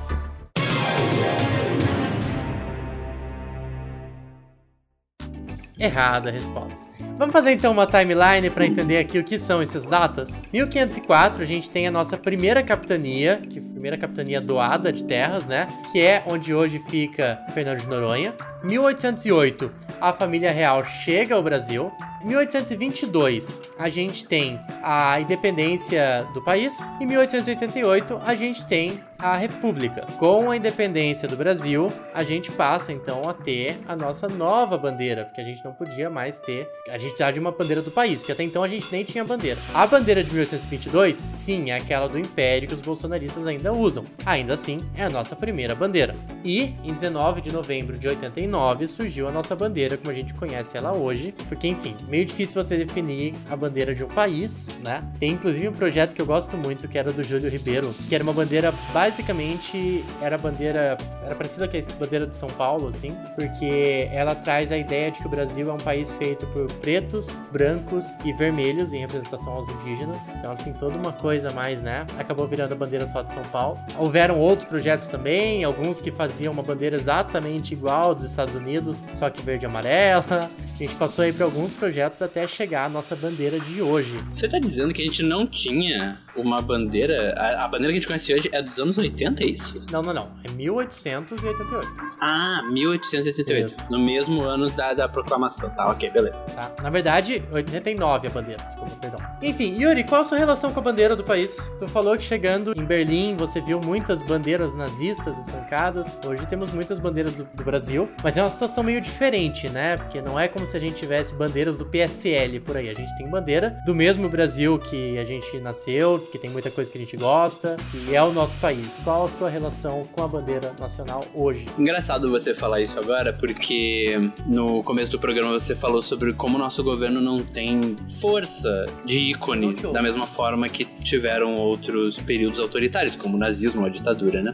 Errada 5.80 6.30
a 6.30 6.32
resposta. 6.32 6.90
Vamos 7.18 7.34
fazer 7.34 7.52
então 7.52 7.72
uma 7.72 7.86
timeline 7.86 8.50
para 8.50 8.66
entender 8.66 8.98
aqui 8.98 9.20
o 9.20 9.24
que 9.24 9.38
são 9.38 9.62
essas 9.62 9.86
datas? 9.86 10.48
1504 10.54 11.44
a 11.44 11.46
gente 11.46 11.70
tem 11.70 11.86
a 11.86 11.92
nossa 11.92 12.18
primeira 12.18 12.64
capitania, 12.64 13.42
que 13.50 13.62
primeira 13.62 13.98
capitania 13.98 14.40
doada 14.40 14.92
de 14.92 15.04
terras, 15.04 15.48
né? 15.48 15.68
Que 15.92 16.00
é 16.00 16.24
onde 16.28 16.54
hoje 16.54 16.82
fica 16.90 17.40
Fernando 17.54 17.80
de 17.80 17.88
Noronha. 17.88 18.34
1808 18.64 19.72
a 20.00 20.14
família 20.14 20.52
real 20.52 20.86
chega 20.86 21.36
ao 21.36 21.44
Brasil. 21.44 21.92
1822 22.24 23.62
a 23.78 23.90
gente 23.90 24.26
tem 24.26 24.60
a 24.82 25.20
independência 25.20 26.26
do 26.34 26.42
país. 26.42 26.90
Em 27.02 27.06
1888 27.06 28.20
a 28.26 28.36
gente 28.36 28.66
tem 28.66 29.00
a 29.20 29.36
República. 29.36 30.08
Com 30.18 30.50
a 30.50 30.56
independência 30.56 31.28
do 31.28 31.36
Brasil, 31.36 31.92
a 32.14 32.24
gente 32.24 32.50
passa 32.52 32.94
então 32.94 33.28
a 33.28 33.34
ter 33.34 33.78
a 33.86 33.96
nossa 33.96 34.28
nova 34.30 34.78
bandeira, 34.78 35.26
porque 35.26 35.42
a 35.42 35.44
gente 35.44 35.64
não 35.64 35.74
podia 35.74 36.10
mais 36.10 36.40
ter, 36.40 36.70
a 36.88 36.98
gente 36.98 37.10
precisava 37.10 37.34
de 37.34 37.40
uma 37.40 37.52
bandeira 37.52 37.82
do 37.82 37.92
país, 37.92 38.20
porque 38.20 38.32
até 38.32 38.44
então 38.44 38.64
a 38.64 38.68
gente 38.68 38.90
nem 38.92 39.04
tinha 39.04 39.26
bandeira. 39.26 39.60
A 39.74 39.86
bandeira 39.86 40.24
de 40.24 40.32
1822, 40.32 41.16
sim, 41.16 41.70
é 41.70 41.76
aquela 41.76 42.08
do 42.08 42.18
Império 42.18 42.68
que 42.68 42.74
os 42.74 42.82
bolsonaristas 42.82 43.46
ainda 43.46 43.74
usam. 43.74 44.06
Ainda 44.26 44.54
assim, 44.54 44.80
é 44.96 45.04
a 45.04 45.10
nossa 45.10 45.36
primeira 45.36 45.76
bandeira. 45.76 46.16
E 46.44 46.74
em 46.84 46.94
19 46.94 47.42
de 47.42 47.52
novembro 47.52 47.98
de 47.98 48.08
89 48.08 48.88
surgiu 48.88 49.28
a 49.28 49.32
nossa 49.32 49.56
bandeira 49.56 49.98
como 49.98 50.12
a 50.12 50.14
gente 50.14 50.34
conhece 50.34 50.78
ela 50.78 50.94
hoje, 50.94 51.34
porque 51.50 51.68
enfim, 51.68 51.96
meio 52.08 52.26
difícil 52.26 52.64
você 52.64 52.78
definir 52.78 53.34
a 53.50 53.56
bandeira 53.56 53.94
de 53.94 54.04
um 54.04 54.08
país, 54.08 54.70
né? 54.82 55.04
Tem 55.20 55.32
inclusive 55.32 55.68
um 55.68 55.74
projeto 55.74 56.16
que 56.16 56.22
eu 56.22 56.26
gosto 56.26 56.56
muito 56.58 56.88
que 56.88 56.98
era 56.98 57.12
do 57.12 57.22
Júlio 57.22 57.50
Ribeiro, 57.50 57.94
que 58.08 58.16
era 58.16 58.24
uma 58.24 58.34
bandeira 58.34 58.72
basicamente 58.94 59.09
basicamente 59.10 60.06
era 60.22 60.36
a 60.36 60.40
bandeira, 60.40 60.96
era 61.26 61.36
parecida 61.36 61.68
com 61.68 61.76
a 61.76 61.96
bandeira 62.00 62.28
de 62.28 62.36
São 62.36 62.48
Paulo, 62.50 62.88
assim, 62.88 63.16
porque 63.36 64.08
ela 64.12 64.36
traz 64.36 64.72
a 64.72 64.78
ideia 64.78 65.10
de 65.10 65.20
que 65.20 65.26
o 65.26 65.30
Brasil 65.30 65.68
é 65.68 65.74
um 65.74 65.78
país 65.78 66.14
feito 66.14 66.46
por 66.48 66.72
pretos, 66.74 67.28
brancos 67.52 68.14
e 68.24 68.32
vermelhos 68.32 68.94
em 68.94 69.00
representação 69.00 69.54
aos 69.54 69.68
indígenas. 69.68 70.22
Então 70.38 70.56
tem 70.56 70.74
toda 70.74 70.96
uma 70.96 71.12
coisa 71.12 71.50
mais, 71.50 71.82
né? 71.82 72.06
Acabou 72.20 72.48
virando 72.48 72.74
a 72.74 72.76
bandeira 72.76 73.08
só 73.08 73.24
de 73.24 73.34
São 73.34 73.42
Paulo. 73.44 73.80
Houveram 73.98 74.40
outros 74.40 74.68
projetos 74.68 75.08
também, 75.08 75.64
alguns 75.64 76.00
que 76.00 76.12
faziam 76.12 76.54
uma 76.54 76.62
bandeira 76.62 76.96
exatamente 76.96 77.74
igual 77.74 78.14
dos 78.14 78.26
Estados 78.26 78.54
Unidos, 78.54 79.04
só 79.16 79.28
que 79.30 79.42
verde 79.42 79.66
e 79.66 79.68
amarela. 79.68 80.52
A 80.76 80.78
gente 80.78 80.96
passou 80.96 81.26
aí 81.26 81.34
por 81.34 81.44
alguns 81.44 81.74
projetos 81.74 82.22
até 82.22 82.46
chegar 82.46 82.86
à 82.86 82.90
nossa 82.90 83.16
bandeira 83.16 83.60
de 83.60 83.82
hoje. 83.82 84.16
Você 84.32 84.48
tá 84.48 84.60
dizendo 84.60 84.94
que 84.94 85.02
a 85.02 85.06
gente 85.06 85.24
não 85.24 85.48
tinha 85.48 86.20
uma 86.40 86.62
bandeira. 86.62 87.34
A, 87.38 87.66
a, 87.66 87.68
bandeira 87.68 87.94
que 87.94 87.98
a 87.98 88.00
gente 88.02 88.08
conhece 88.08 88.34
hoje 88.34 88.50
é 88.52 88.62
dos 88.62 88.80
anos 88.80 88.98
80, 88.98 89.44
é 89.44 89.48
isso? 89.48 89.82
Não, 89.92 90.02
não, 90.02 90.14
não. 90.14 90.32
É 90.44 90.52
1888. 90.52 91.88
Ah, 92.22 92.62
1888. 92.72 93.68
Isso. 93.68 93.92
No 93.92 94.00
mesmo 94.00 94.44
ano 94.44 94.70
da, 94.70 94.94
da 94.94 95.10
proclamação. 95.10 95.70
Tá, 95.70 95.88
ok, 95.88 96.10
beleza. 96.12 96.44
Tá. 96.56 96.72
Na 96.82 96.90
verdade, 96.90 97.44
89 97.52 98.28
a 98.28 98.30
bandeira, 98.30 98.64
desculpa, 98.64 98.92
perdão. 98.96 99.20
Enfim, 99.42 99.82
Yuri, 99.82 100.04
qual 100.04 100.22
a 100.22 100.26
sua 100.26 100.38
relação 100.38 100.72
com 100.72 100.80
a 100.80 100.84
bandeira 100.84 101.16
do 101.16 101.24
país? 101.24 101.58
Tu 101.78 101.88
falou 101.88 102.18
que 102.18 102.24
chegando 102.24 102.74
em 102.76 102.84
Berlim 102.84 103.36
você 103.36 103.62
viu 103.62 103.80
muitas 103.80 104.22
bandeiras 104.22 104.76
nazistas 104.76 105.38
estancadas. 105.38 106.20
Hoje 106.26 106.46
temos 106.48 106.74
muitas 106.74 107.00
bandeiras 107.00 107.36
do, 107.36 107.44
do 107.44 107.64
Brasil, 107.64 108.10
mas 108.24 108.38
é 108.38 108.44
uma 108.44 108.50
situação 108.50 108.84
meio 108.84 109.02
diferente, 109.02 109.70
né? 109.70 109.98
Porque 109.98 110.22
não 110.22 110.40
é 110.40 110.48
como 110.48 110.66
se 110.66 110.76
a 110.76 110.80
gente 110.80 110.96
tivesse 110.96 111.34
bandeiras 111.34 111.78
do 111.78 111.86
PSL 111.86 112.60
por 112.60 112.78
aí. 112.78 112.90
A 112.90 112.94
gente 112.94 113.16
tem 113.18 113.28
bandeira 113.28 113.78
do 113.86 113.96
mesmo 113.96 114.30
Brasil 114.30 114.78
que 114.78 115.18
a 115.18 115.26
gente 115.26 115.60
nasceu, 115.60 116.20
que 116.30 116.38
tem 116.38 116.50
muita 116.50 116.72
coisa 116.72 116.90
que 116.90 116.98
a 116.98 117.02
gente 117.02 117.18
gosta, 117.18 117.78
que 117.92 118.16
é 118.16 118.24
o 118.24 118.32
nosso 118.32 118.58
país. 118.58 119.00
Qual 119.04 119.26
a 119.26 119.30
sua 119.30 119.50
relação 119.50 120.08
com 120.12 120.24
a 120.24 120.28
bandeira 120.28 120.74
nacional 120.80 121.26
hoje? 121.34 121.66
Engraçado 121.78 122.30
você 122.30 122.54
falar 122.54 122.82
isso 122.82 123.00
agora, 123.00 123.34
porque 123.34 124.16
no 124.46 124.84
começo 124.84 125.12
do 125.12 125.20
programa 125.20 125.52
você 125.52 125.76
falou 125.76 126.02
sobre 126.02 126.34
como 126.34 126.56
o 126.56 126.60
nosso 126.60 126.84
governo 126.84 127.20
não 127.22 127.40
tem 127.40 127.96
força 128.22 128.86
de 129.06 129.32
ícone, 129.32 129.76
da 129.76 130.02
mesma 130.02 130.28
forma 130.28 130.70
que 130.70 130.86
tiveram 130.86 131.56
outros 131.56 132.18
períodos 132.18 132.60
autoritários, 132.60 133.16
como 133.16 133.36
o 133.36 133.40
nazismo 133.40 133.82
ou 133.82 133.88
a 133.88 133.90
ditadura, 133.90 134.42
né? 134.42 134.54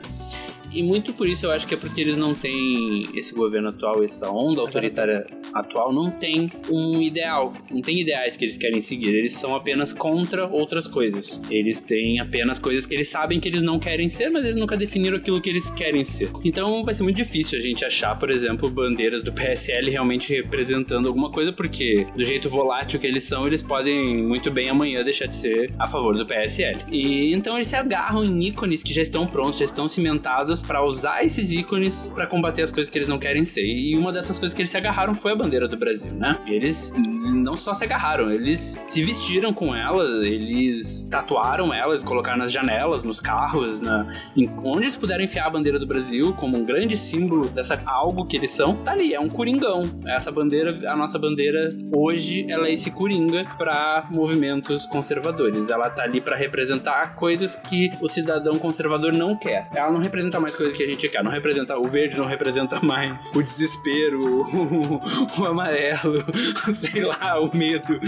E 0.75 0.83
muito 0.83 1.13
por 1.13 1.25
isso 1.25 1.45
eu 1.45 1.51
acho 1.51 1.65
que 1.65 1.73
é 1.73 1.77
porque 1.77 2.01
eles 2.01 2.17
não 2.17 2.35
têm 2.35 3.03
esse 3.13 3.33
governo 3.33 3.69
atual, 3.69 4.03
essa 4.03 4.29
onda 4.29 4.59
autoritária 4.59 5.25
atual, 5.53 5.93
não 5.93 6.11
tem 6.11 6.49
um 6.69 7.01
ideal, 7.01 7.49
não 7.71 7.81
tem 7.81 8.01
ideais 8.01 8.35
que 8.35 8.43
eles 8.43 8.57
querem 8.57 8.81
seguir. 8.81 9.15
Eles 9.15 9.31
são 9.31 9.55
apenas 9.55 9.93
contra 9.93 10.45
outras 10.47 10.85
coisas. 10.85 11.39
Eles 11.49 11.64
têm 11.79 12.19
apenas 12.19 12.59
coisas 12.59 12.85
que 12.85 12.95
eles 12.95 13.07
sabem 13.07 13.39
que 13.39 13.47
eles 13.47 13.61
não 13.61 13.79
querem 13.79 14.09
ser, 14.09 14.29
mas 14.29 14.43
eles 14.43 14.57
nunca 14.57 14.77
definiram 14.77 15.17
aquilo 15.17 15.41
que 15.41 15.49
eles 15.49 15.69
querem 15.69 16.03
ser. 16.03 16.29
Então 16.43 16.83
vai 16.83 16.93
ser 16.93 17.03
muito 17.03 17.17
difícil 17.17 17.59
a 17.59 17.61
gente 17.61 17.83
achar, 17.83 18.17
por 18.17 18.29
exemplo, 18.29 18.69
bandeiras 18.69 19.21
do 19.21 19.33
PSL 19.33 19.89
realmente 19.89 20.33
representando 20.33 21.07
alguma 21.07 21.31
coisa, 21.31 21.51
porque 21.51 22.07
do 22.15 22.23
jeito 22.23 22.49
volátil 22.49 22.99
que 22.99 23.07
eles 23.07 23.23
são, 23.23 23.45
eles 23.47 23.61
podem 23.61 24.23
muito 24.23 24.51
bem 24.51 24.69
amanhã 24.69 25.03
deixar 25.03 25.25
de 25.25 25.35
ser 25.35 25.73
a 25.77 25.87
favor 25.87 26.15
do 26.15 26.25
PSL. 26.25 26.79
E 26.91 27.33
então 27.33 27.55
eles 27.55 27.67
se 27.67 27.75
agarram 27.75 28.23
em 28.23 28.47
ícones 28.47 28.83
que 28.83 28.93
já 28.93 29.01
estão 29.01 29.25
prontos, 29.27 29.59
já 29.59 29.65
estão 29.65 29.87
cimentados 29.87 30.63
para 30.63 30.83
usar 30.83 31.23
esses 31.23 31.51
ícones 31.51 32.09
para 32.13 32.27
combater 32.27 32.63
as 32.63 32.71
coisas 32.71 32.89
que 32.89 32.97
eles 32.97 33.07
não 33.07 33.17
querem 33.17 33.45
ser. 33.45 33.65
E 33.65 33.95
uma 33.97 34.11
dessas 34.11 34.37
coisas 34.37 34.53
que 34.53 34.61
eles 34.61 34.69
se 34.69 34.77
agarraram 34.77 35.15
foi 35.15 35.31
a 35.31 35.35
bandeira 35.35 35.67
do 35.67 35.77
Brasil, 35.77 36.13
né? 36.13 36.37
E 36.47 36.53
eles 36.53 36.91
não 37.33 37.57
só 37.57 37.73
se 37.73 37.83
agarraram, 37.83 38.31
eles 38.31 38.79
se 38.85 39.03
vestiram 39.03 39.53
com 39.53 39.75
ela, 39.75 40.25
eles 40.25 41.07
tatuaram 41.09 41.44
elas, 41.73 42.03
colocaram 42.03 42.39
nas 42.39 42.51
janelas, 42.51 43.03
nos 43.03 43.21
carros, 43.21 43.79
na, 43.81 44.07
em, 44.35 44.49
onde 44.63 44.83
eles 44.85 44.95
puderam 44.95 45.23
enfiar 45.23 45.47
a 45.47 45.49
bandeira 45.49 45.79
do 45.79 45.85
Brasil 45.85 46.33
como 46.33 46.57
um 46.57 46.65
grande 46.65 46.97
símbolo 46.97 47.47
dessa 47.49 47.81
algo 47.85 48.25
que 48.25 48.37
eles 48.37 48.51
são. 48.51 48.75
Tá 48.75 48.91
ali, 48.91 49.13
é 49.13 49.19
um 49.19 49.29
coringão. 49.29 49.89
Essa 50.05 50.31
bandeira, 50.31 50.75
a 50.91 50.95
nossa 50.95 51.19
bandeira 51.19 51.71
hoje, 51.95 52.45
ela 52.49 52.67
é 52.67 52.73
esse 52.73 52.91
coringa 52.91 53.43
para 53.57 54.07
movimentos 54.09 54.85
conservadores. 54.85 55.69
Ela 55.69 55.89
tá 55.89 56.03
ali 56.03 56.19
para 56.19 56.35
representar 56.35 57.15
coisas 57.15 57.55
que 57.55 57.91
o 58.01 58.07
cidadão 58.07 58.55
conservador 58.55 59.13
não 59.13 59.35
quer. 59.35 59.69
Ela 59.75 59.91
não 59.91 59.99
representa 59.99 60.39
mais 60.39 60.55
coisas 60.55 60.75
que 60.75 60.83
a 60.83 60.87
gente 60.87 61.07
quer. 61.07 61.23
Não 61.23 61.31
representa 61.31 61.77
o 61.77 61.87
verde, 61.87 62.17
não 62.17 62.25
representa 62.25 62.79
mais 62.81 63.31
o 63.35 63.43
desespero, 63.43 64.21
o, 64.21 65.41
o 65.41 65.45
amarelo, 65.45 66.25
sei 66.73 67.03
lá, 67.03 67.39
o 67.39 67.55
medo. 67.55 67.99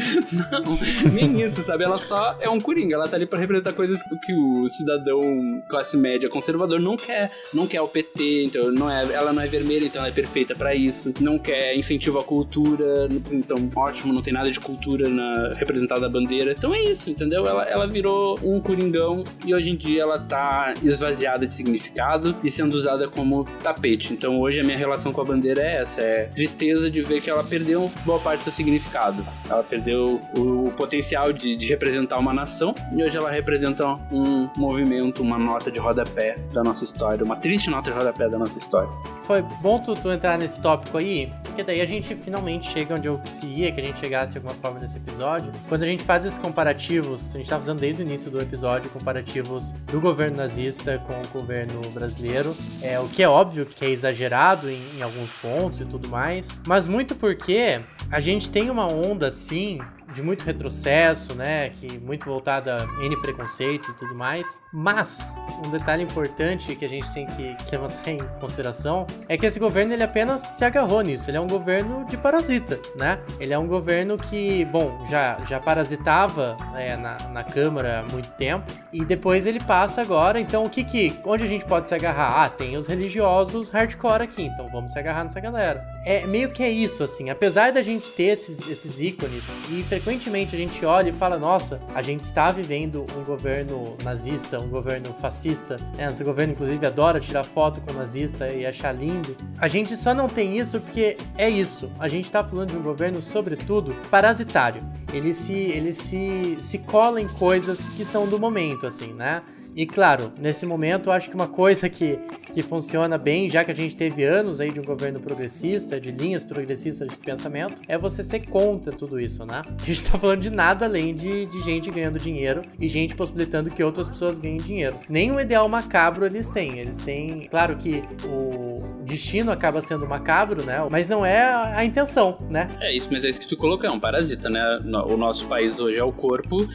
Não, 0.51 1.11
nem 1.11 1.41
isso, 1.41 1.61
sabe? 1.61 1.83
Ela 1.83 1.97
só 1.97 2.35
é 2.39 2.49
um 2.49 2.59
coringa. 2.59 2.95
Ela 2.95 3.07
tá 3.07 3.15
ali 3.15 3.26
para 3.27 3.39
representar 3.39 3.73
coisas 3.73 4.01
que 4.25 4.33
o 4.33 4.67
cidadão 4.67 5.61
classe 5.69 5.97
média 5.97 6.29
conservador 6.29 6.79
não 6.79 6.97
quer. 6.97 7.31
Não 7.53 7.67
quer 7.67 7.81
o 7.81 7.87
PT, 7.87 8.45
então 8.45 8.71
não 8.71 8.89
é, 8.89 9.13
ela 9.13 9.33
não 9.33 9.41
é 9.41 9.47
vermelha, 9.47 9.85
então 9.85 10.01
ela 10.01 10.09
é 10.09 10.13
perfeita 10.13 10.55
para 10.55 10.73
isso. 10.73 11.13
Não 11.19 11.37
quer 11.37 11.75
incentivo 11.75 12.19
à 12.19 12.23
cultura, 12.23 13.07
então 13.31 13.57
ótimo, 13.75 14.13
não 14.13 14.21
tem 14.21 14.33
nada 14.33 14.51
de 14.51 14.59
cultura 14.59 15.09
na 15.09 15.53
representada 15.55 16.01
da 16.01 16.09
bandeira. 16.09 16.51
Então 16.51 16.73
é 16.73 16.81
isso, 16.81 17.09
entendeu? 17.09 17.45
Ela, 17.45 17.63
ela 17.63 17.87
virou 17.87 18.37
um 18.43 18.59
coringão 18.61 19.23
e 19.45 19.53
hoje 19.53 19.69
em 19.69 19.75
dia 19.75 20.01
ela 20.01 20.19
tá 20.19 20.73
esvaziada 20.83 21.47
de 21.47 21.53
significado 21.53 22.35
e 22.43 22.49
sendo 22.49 22.75
usada 22.75 23.07
como 23.07 23.45
tapete. 23.63 24.13
Então 24.13 24.39
hoje 24.39 24.59
a 24.59 24.63
minha 24.63 24.77
relação 24.77 25.11
com 25.11 25.21
a 25.21 25.25
bandeira 25.25 25.61
é 25.61 25.81
essa: 25.81 26.01
é 26.01 26.25
tristeza 26.25 26.89
de 26.89 27.01
ver 27.01 27.21
que 27.21 27.29
ela 27.29 27.43
perdeu 27.43 27.91
boa 28.05 28.19
parte 28.19 28.39
do 28.39 28.43
seu 28.43 28.51
significado. 28.51 29.25
Ela 29.49 29.63
perdeu 29.63 30.21
o, 30.37 30.67
o 30.67 30.71
potencial 30.71 31.31
de, 31.33 31.55
de, 31.55 31.67
representar 31.67 32.19
uma 32.19 32.33
nação 32.33 32.73
e 32.95 33.03
hoje 33.03 33.16
ela 33.17 33.31
representa 33.31 33.85
um 34.11 34.49
movimento, 34.55 35.21
uma 35.21 35.37
nota 35.37 35.71
de 35.71 35.79
rodapé 35.79 36.37
da 36.53 36.63
nossa 36.63 36.83
história, 36.83 37.23
uma 37.23 37.35
triste 37.35 37.69
nota 37.69 37.91
de 37.91 37.97
rodapé 37.97 38.29
da 38.29 38.37
nossa 38.37 38.57
história. 38.57 38.89
Foi 39.23 39.41
bom 39.41 39.77
tu, 39.77 39.93
tu 39.93 40.11
entrar 40.11 40.37
nesse 40.37 40.59
tópico 40.61 40.97
aí, 40.97 41.31
porque 41.43 41.63
daí 41.63 41.81
a 41.81 41.85
gente 41.85 42.15
finalmente 42.15 42.71
chega 42.71 42.95
onde 42.95 43.07
eu 43.07 43.19
queria 43.39 43.71
que 43.71 43.81
a 43.81 43.83
gente 43.83 43.99
chegasse 43.99 44.33
de 44.33 44.37
alguma 44.37 44.55
forma 44.55 44.79
nesse 44.79 44.97
episódio. 44.97 45.51
Quando 45.67 45.83
a 45.83 45.85
gente 45.85 46.03
faz 46.03 46.25
esses 46.25 46.39
comparativos, 46.39 47.35
a 47.35 47.37
gente 47.37 47.49
tá 47.49 47.57
fazendo 47.57 47.79
desde 47.79 48.01
o 48.01 48.05
início 48.05 48.31
do 48.31 48.39
episódio 48.41 48.89
comparativos 48.89 49.71
do 49.91 49.99
governo 49.99 50.37
nazista 50.37 50.97
com 50.99 51.13
o 51.13 51.27
governo 51.27 51.81
brasileiro. 51.89 52.55
É, 52.81 52.99
o 52.99 53.07
que 53.07 53.21
é 53.21 53.27
óbvio 53.27 53.65
que 53.65 53.83
é 53.83 53.89
exagerado 53.89 54.69
em, 54.69 54.97
em 54.97 55.01
alguns 55.01 55.33
pontos 55.33 55.81
e 55.81 55.85
tudo 55.85 56.07
mais, 56.07 56.47
mas 56.65 56.87
muito 56.87 57.15
porque 57.15 57.81
a 58.11 58.19
gente 58.19 58.49
tem 58.49 58.69
uma 58.69 58.87
onda 58.87 59.27
assim 59.27 59.79
de 60.13 60.21
muito 60.21 60.43
retrocesso, 60.43 61.33
né? 61.33 61.69
Que 61.69 61.97
muito 61.99 62.25
voltada 62.25 62.77
a 62.77 63.03
N 63.03 63.19
preconceito 63.21 63.91
e 63.91 63.93
tudo 63.93 64.15
mais. 64.15 64.59
Mas 64.71 65.35
um 65.65 65.69
detalhe 65.69 66.03
importante 66.03 66.75
que 66.75 66.85
a 66.85 66.89
gente 66.89 67.11
tem 67.11 67.25
que, 67.25 67.55
que 67.55 67.71
levantar 67.71 68.11
em 68.11 68.17
consideração 68.39 69.05
é 69.27 69.37
que 69.37 69.45
esse 69.45 69.59
governo 69.59 69.93
ele 69.93 70.03
apenas 70.03 70.41
se 70.41 70.63
agarrou 70.63 71.01
nisso. 71.01 71.29
Ele 71.29 71.37
é 71.37 71.41
um 71.41 71.47
governo 71.47 72.05
de 72.05 72.17
parasita, 72.17 72.79
né? 72.97 73.19
Ele 73.39 73.53
é 73.53 73.59
um 73.59 73.67
governo 73.67 74.17
que, 74.17 74.65
bom, 74.65 75.05
já, 75.09 75.37
já 75.47 75.59
parasitava 75.59 76.57
é, 76.75 76.95
na, 76.95 77.17
na 77.29 77.43
Câmara 77.43 77.99
há 77.99 78.03
muito 78.03 78.29
tempo 78.31 78.65
e 78.91 79.03
depois 79.03 79.45
ele 79.45 79.59
passa 79.59 80.01
agora. 80.01 80.39
Então, 80.39 80.65
o 80.65 80.69
que 80.69 80.83
que, 80.83 81.13
onde 81.25 81.43
a 81.43 81.47
gente 81.47 81.65
pode 81.65 81.87
se 81.87 81.95
agarrar? 81.95 82.43
Ah, 82.43 82.49
tem 82.49 82.77
os 82.77 82.87
religiosos 82.87 83.69
hardcore 83.69 84.23
aqui, 84.23 84.43
então 84.43 84.67
vamos 84.69 84.91
se 84.91 84.99
agarrar 84.99 85.23
nessa 85.23 85.39
galera. 85.39 85.85
É 86.05 86.25
meio 86.25 86.51
que 86.51 86.63
é 86.63 86.69
isso, 86.69 87.03
assim. 87.03 87.29
Apesar 87.29 87.71
da 87.71 87.81
gente 87.81 88.09
ter 88.11 88.27
esses, 88.27 88.67
esses 88.67 88.99
ícones 88.99 89.43
e 89.69 89.83
frequentemente 89.97 90.55
a 90.55 90.57
gente 90.59 90.85
olha 90.85 91.09
e 91.09 91.13
fala, 91.13 91.39
nossa, 91.39 91.79
a 91.95 92.03
gente 92.03 92.21
está 92.21 92.51
vivendo 92.51 93.05
um 93.17 93.23
governo 93.23 93.97
nazista, 94.03 94.59
um 94.59 94.69
governo 94.69 95.11
fascista, 95.19 95.77
né? 95.95 96.05
Nosso 96.05 96.23
governo, 96.23 96.53
inclusive, 96.53 96.85
adora 96.85 97.19
tirar 97.19 97.43
foto 97.43 97.81
com 97.81 97.93
nazista 97.93 98.47
e 98.47 98.63
achar 98.63 98.91
lindo. 98.91 99.35
A 99.57 99.67
gente 99.67 99.95
só 99.95 100.13
não 100.13 100.29
tem 100.29 100.57
isso 100.57 100.79
porque 100.79 101.17
é 101.35 101.49
isso. 101.49 101.89
A 101.99 102.07
gente 102.07 102.25
está 102.25 102.43
falando 102.43 102.71
de 102.71 102.77
um 102.77 102.81
governo, 102.83 103.21
sobretudo, 103.21 103.95
parasitário. 104.11 104.83
Ele 105.11 105.33
se, 105.33 105.53
ele 105.53 105.93
se, 105.93 106.57
se 106.59 106.77
cola 106.77 107.19
em 107.19 107.27
coisas 107.27 107.81
que 107.81 108.05
são 108.05 108.27
do 108.27 108.37
momento, 108.37 108.85
assim, 108.85 109.13
né? 109.15 109.41
E 109.77 109.85
claro, 109.85 110.31
nesse 110.39 110.65
momento, 110.65 111.11
acho 111.11 111.29
que 111.29 111.35
uma 111.35 111.47
coisa 111.47 111.87
que, 111.87 112.17
que 112.51 112.63
funciona 112.63 113.15
bem, 113.15 113.47
já 113.47 113.63
que 113.63 113.69
a 113.69 113.75
gente 113.75 113.95
teve 113.95 114.23
anos 114.23 114.59
aí 114.59 114.71
de 114.71 114.79
um 114.79 114.83
governo 114.83 115.19
progressista, 115.19 116.01
de 116.01 116.09
linhas 116.09 116.43
progressistas 116.43 117.07
de 117.07 117.15
pensamento, 117.17 117.79
é 117.87 117.95
você 117.95 118.23
ser 118.23 118.47
contra 118.47 118.91
tudo 118.91 119.21
isso, 119.21 119.45
né? 119.45 119.61
A 119.79 119.85
gente 119.85 120.03
tá 120.03 120.17
falando 120.17 120.41
de 120.41 120.49
nada 120.49 120.85
além 120.85 121.11
de, 121.11 121.45
de 121.45 121.63
gente 121.63 121.91
ganhando 121.91 122.17
dinheiro 122.17 122.63
e 122.81 122.87
gente 122.87 123.15
possibilitando 123.15 123.69
que 123.69 123.83
outras 123.83 124.09
pessoas 124.09 124.39
ganhem 124.39 124.57
dinheiro. 124.57 124.95
Nem 125.07 125.31
um 125.31 125.39
ideal 125.39 125.69
macabro 125.69 126.25
eles 126.25 126.49
têm. 126.49 126.79
Eles 126.79 126.97
têm, 127.03 127.45
claro 127.47 127.77
que 127.77 128.03
o 128.25 129.03
destino 129.03 129.51
acaba 129.51 129.79
sendo 129.79 130.07
macabro, 130.07 130.63
né? 130.63 130.87
Mas 130.89 131.07
não 131.07 131.23
é 131.23 131.53
a 131.75 131.85
intenção, 131.85 132.35
né? 132.49 132.65
É 132.81 132.91
isso, 132.91 133.07
mas 133.11 133.23
é 133.23 133.29
isso 133.29 133.39
que 133.39 133.47
tu 133.47 133.55
colocou, 133.55 133.87
é 133.87 133.91
um 133.91 133.99
parasita, 133.99 134.49
né? 134.49 134.79
O 135.07 135.15
nosso 135.15 135.47
país 135.47 135.79
hoje 135.79 135.99
é 135.99 136.03
o 136.03 136.11
corpo 136.11 136.67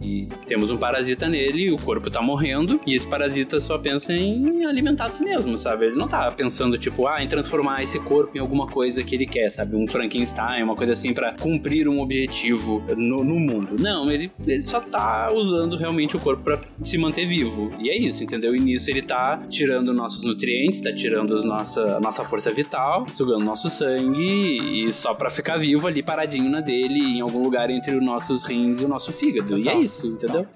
e 0.00 0.26
temos 0.46 0.70
um 0.70 0.76
parasita 0.76 1.28
nele, 1.28 1.70
o 1.70 1.76
corpo 1.76 2.10
tá 2.10 2.20
morrendo, 2.20 2.80
e 2.86 2.94
esse 2.94 3.06
parasita 3.06 3.58
só 3.58 3.78
pensa 3.78 4.12
em 4.12 4.64
alimentar 4.66 5.06
a 5.06 5.08
si 5.08 5.24
mesmo, 5.24 5.56
sabe? 5.56 5.86
Ele 5.86 5.96
não 5.96 6.06
tá 6.06 6.30
pensando, 6.30 6.76
tipo, 6.76 7.06
ah, 7.06 7.22
em 7.22 7.28
transformar 7.28 7.82
esse 7.82 7.98
corpo 8.00 8.36
em 8.36 8.40
alguma 8.40 8.66
coisa 8.66 9.02
que 9.02 9.14
ele 9.14 9.26
quer, 9.26 9.48
sabe? 9.50 9.74
Um 9.74 9.86
Frankenstein, 9.86 10.62
uma 10.62 10.76
coisa 10.76 10.92
assim, 10.92 11.14
para 11.14 11.32
cumprir 11.32 11.88
um 11.88 12.00
objetivo 12.00 12.84
no, 12.96 13.24
no 13.24 13.38
mundo. 13.38 13.76
Não, 13.80 14.10
ele, 14.10 14.30
ele 14.46 14.62
só 14.62 14.80
tá 14.80 15.32
usando 15.32 15.76
realmente 15.76 16.16
o 16.16 16.20
corpo 16.20 16.42
para 16.42 16.58
se 16.84 16.98
manter 16.98 17.26
vivo. 17.26 17.66
E 17.80 17.88
é 17.88 17.96
isso, 17.96 18.22
entendeu? 18.22 18.54
E 18.54 18.60
nisso 18.60 18.90
ele 18.90 19.02
tá 19.02 19.40
tirando 19.48 19.94
nossos 19.94 20.24
nutrientes, 20.24 20.80
tá 20.80 20.92
tirando 20.92 21.42
nossa, 21.44 21.96
a 21.96 22.00
nossa 22.00 22.22
força 22.22 22.50
vital, 22.50 23.06
sugando 23.08 23.44
nosso 23.44 23.70
sangue, 23.70 24.84
e 24.86 24.92
só 24.92 25.14
para 25.14 25.30
ficar 25.30 25.56
vivo 25.56 25.86
ali 25.86 26.02
paradinho 26.02 26.50
na 26.50 26.60
dele, 26.60 27.00
em 27.00 27.20
algum 27.20 27.42
lugar 27.42 27.70
entre 27.70 27.94
os 27.94 28.04
nossos 28.04 28.44
rins 28.44 28.80
e 28.80 28.84
o 28.84 28.88
nosso 28.88 29.10
fígado. 29.10 29.58
E 29.58 29.68
é 29.68 29.78
isso 29.78 29.85
isso, 29.86 30.06
entendeu? 30.06 30.46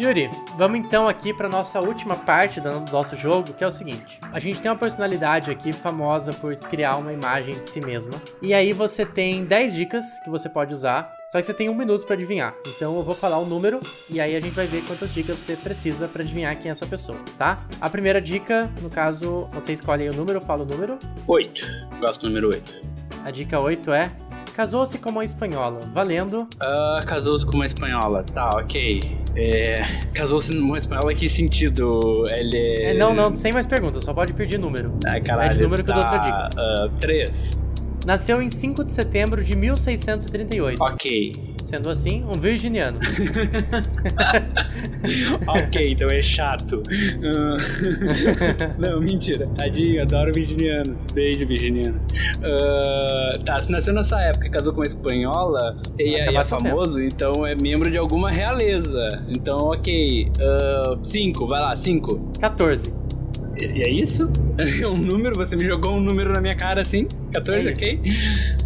Yuri, 0.00 0.30
vamos 0.56 0.78
então 0.78 1.06
aqui 1.06 1.34
para 1.34 1.46
nossa 1.46 1.78
última 1.78 2.16
parte 2.16 2.58
do 2.58 2.70
nosso 2.90 3.18
jogo, 3.18 3.52
que 3.52 3.62
é 3.62 3.66
o 3.66 3.70
seguinte: 3.70 4.18
a 4.32 4.38
gente 4.38 4.58
tem 4.58 4.70
uma 4.70 4.76
personalidade 4.78 5.50
aqui 5.50 5.74
famosa 5.74 6.32
por 6.32 6.56
criar 6.56 6.96
uma 6.96 7.12
imagem 7.12 7.52
de 7.52 7.68
si 7.68 7.82
mesma. 7.82 8.12
E 8.40 8.54
aí 8.54 8.72
você 8.72 9.04
tem 9.04 9.44
10 9.44 9.74
dicas 9.74 10.04
que 10.24 10.30
você 10.30 10.48
pode 10.48 10.72
usar. 10.72 11.14
Só 11.30 11.38
que 11.38 11.44
você 11.44 11.54
tem 11.54 11.68
um 11.68 11.74
minuto 11.74 12.04
para 12.06 12.14
adivinhar. 12.14 12.54
Então 12.66 12.96
eu 12.96 13.04
vou 13.04 13.14
falar 13.14 13.38
o 13.38 13.42
um 13.42 13.46
número 13.46 13.78
e 14.08 14.20
aí 14.20 14.34
a 14.34 14.40
gente 14.40 14.54
vai 14.54 14.66
ver 14.66 14.84
quantas 14.84 15.12
dicas 15.14 15.36
você 15.36 15.54
precisa 15.54 16.08
para 16.08 16.22
adivinhar 16.22 16.58
quem 16.58 16.70
é 16.70 16.72
essa 16.72 16.86
pessoa, 16.86 17.20
tá? 17.38 17.62
A 17.80 17.88
primeira 17.88 18.20
dica, 18.20 18.68
no 18.82 18.90
caso, 18.90 19.48
você 19.52 19.74
escolhe 19.74 20.08
o 20.08 20.12
número, 20.12 20.40
fala 20.40 20.62
o 20.62 20.66
número. 20.66 20.98
8. 21.28 21.62
Gosto 22.00 22.22
do 22.22 22.28
número 22.28 22.48
8. 22.48 22.82
A 23.24 23.30
dica 23.30 23.60
8 23.60 23.92
é 23.92 24.10
Casou-se 24.54 24.98
com 24.98 25.10
uma 25.10 25.24
espanhola. 25.24 25.80
Valendo. 25.92 26.42
Uh, 26.42 27.06
casou-se 27.06 27.46
com 27.46 27.54
uma 27.54 27.66
espanhola. 27.66 28.22
Tá, 28.22 28.48
ok. 28.54 29.00
É, 29.36 29.74
casou-se 30.12 30.52
com 30.52 30.64
uma 30.64 30.78
espanhola 30.78 31.14
que 31.14 31.28
sentido? 31.28 32.24
Ele 32.30 32.56
é... 32.56 32.90
é... 32.90 32.94
Não, 32.94 33.14
não, 33.14 33.34
sem 33.34 33.52
mais 33.52 33.66
perguntas. 33.66 34.04
Só 34.04 34.12
pode 34.12 34.32
pedir 34.32 34.58
número. 34.58 34.92
Ai, 35.06 35.20
caralho. 35.20 35.50
Pede 35.50 35.62
número 35.62 35.84
tá, 35.84 35.92
que 35.92 35.98
eu 35.98 36.02
dou 36.02 36.12
outra 36.12 36.48
dica. 36.48 36.48
Uh, 36.60 36.88
três. 36.98 37.79
Nasceu 38.10 38.42
em 38.42 38.50
5 38.50 38.82
de 38.82 38.90
setembro 38.90 39.44
de 39.44 39.56
1638. 39.56 40.82
Ok. 40.82 41.32
Sendo 41.62 41.90
assim, 41.90 42.24
um 42.24 42.32
virginiano. 42.40 42.98
ok, 45.46 45.92
então 45.92 46.08
é 46.08 46.20
chato. 46.20 46.82
Uh... 46.82 47.54
Não, 48.84 49.00
mentira. 49.00 49.46
Tadinho, 49.56 50.02
adoro 50.02 50.32
virginianos. 50.34 51.12
Beijo, 51.12 51.46
virginianos. 51.46 52.08
Uh... 52.38 53.44
Tá, 53.44 53.60
se 53.60 53.70
nasceu 53.70 53.94
nessa 53.94 54.20
época 54.22 54.48
e 54.48 54.50
casou 54.50 54.72
com 54.72 54.80
uma 54.80 54.86
espanhola 54.86 55.80
e 55.96 56.16
é, 56.16 56.32
é 56.32 56.44
famoso, 56.44 56.98
tempo. 56.98 57.14
então 57.14 57.46
é 57.46 57.54
membro 57.54 57.88
de 57.88 57.96
alguma 57.96 58.32
realeza. 58.32 59.06
Então, 59.28 59.56
ok. 59.56 60.28
5, 61.04 61.44
uh... 61.44 61.46
vai 61.46 61.60
lá, 61.60 61.76
5. 61.76 62.32
14. 62.40 62.92
E 63.62 63.82
é 63.82 63.90
isso? 63.90 64.30
um 64.88 64.96
número? 64.96 65.36
Você 65.36 65.56
me 65.56 65.64
jogou 65.64 65.94
um 65.94 66.00
número 66.00 66.32
na 66.32 66.40
minha 66.40 66.56
cara 66.56 66.80
assim? 66.80 67.06
14, 67.32 67.68
é 67.68 67.72
ok? 67.72 68.00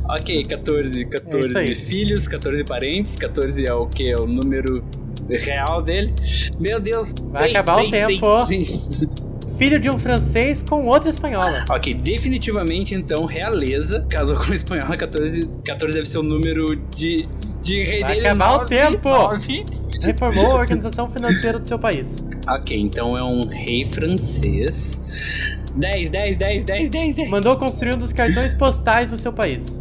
Ok, 0.09 0.42
14. 0.45 1.05
14 1.07 1.59
é 1.59 1.74
filhos, 1.74 2.28
14 2.28 2.64
parentes, 2.64 3.16
14 3.16 3.66
é 3.66 3.74
o 3.74 3.86
que? 3.86 4.11
É 4.11 4.16
o 4.16 4.26
número 4.26 4.84
real 5.28 5.82
dele. 5.82 6.12
Meu 6.59 6.78
Deus, 6.80 7.12
vai 7.30 7.51
acabar 7.51 7.84
o 7.84 7.90
tempo. 7.90 8.26
Filho 9.59 9.78
de 9.78 9.88
um 9.88 9.99
francês 9.99 10.62
com 10.62 10.86
outra 10.86 11.09
espanhola. 11.09 11.64
Ok, 11.70 11.95
definitivamente 11.95 12.97
então, 12.97 13.24
realeza. 13.24 14.05
Casou 14.11 14.36
com 14.36 14.47
uma 14.47 14.55
espanhola, 14.55 14.97
14, 14.97 15.49
14 15.64 15.95
deve 15.95 16.09
ser 16.09 16.18
o 16.18 16.24
número 16.24 16.64
de, 16.97 17.28
de 17.62 17.82
rei 17.84 18.01
vai 18.01 18.16
dele. 18.16 18.26
acabar 18.26 18.59
9, 18.59 18.64
o 18.64 18.66
tempo! 18.66 19.09
9. 19.09 19.64
Reformou 20.03 20.53
a 20.53 20.55
organização 20.57 21.11
financeira 21.11 21.59
do 21.59 21.66
seu 21.66 21.78
país. 21.78 22.16
Ok, 22.49 22.78
então 22.78 23.16
é 23.16 23.22
um 23.22 23.40
rei 23.49 23.84
francês. 23.84 25.57
10, 25.74 26.11
10, 26.11 26.38
10, 26.38 26.64
10, 26.64 26.90
10, 26.90 27.14
10. 27.16 27.30
Mandou 27.30 27.57
construir 27.57 27.97
um 27.97 27.99
dos 27.99 28.12
cartões 28.12 28.55
postais 28.55 29.11
do 29.11 29.18
seu 29.18 29.32
país. 29.32 29.78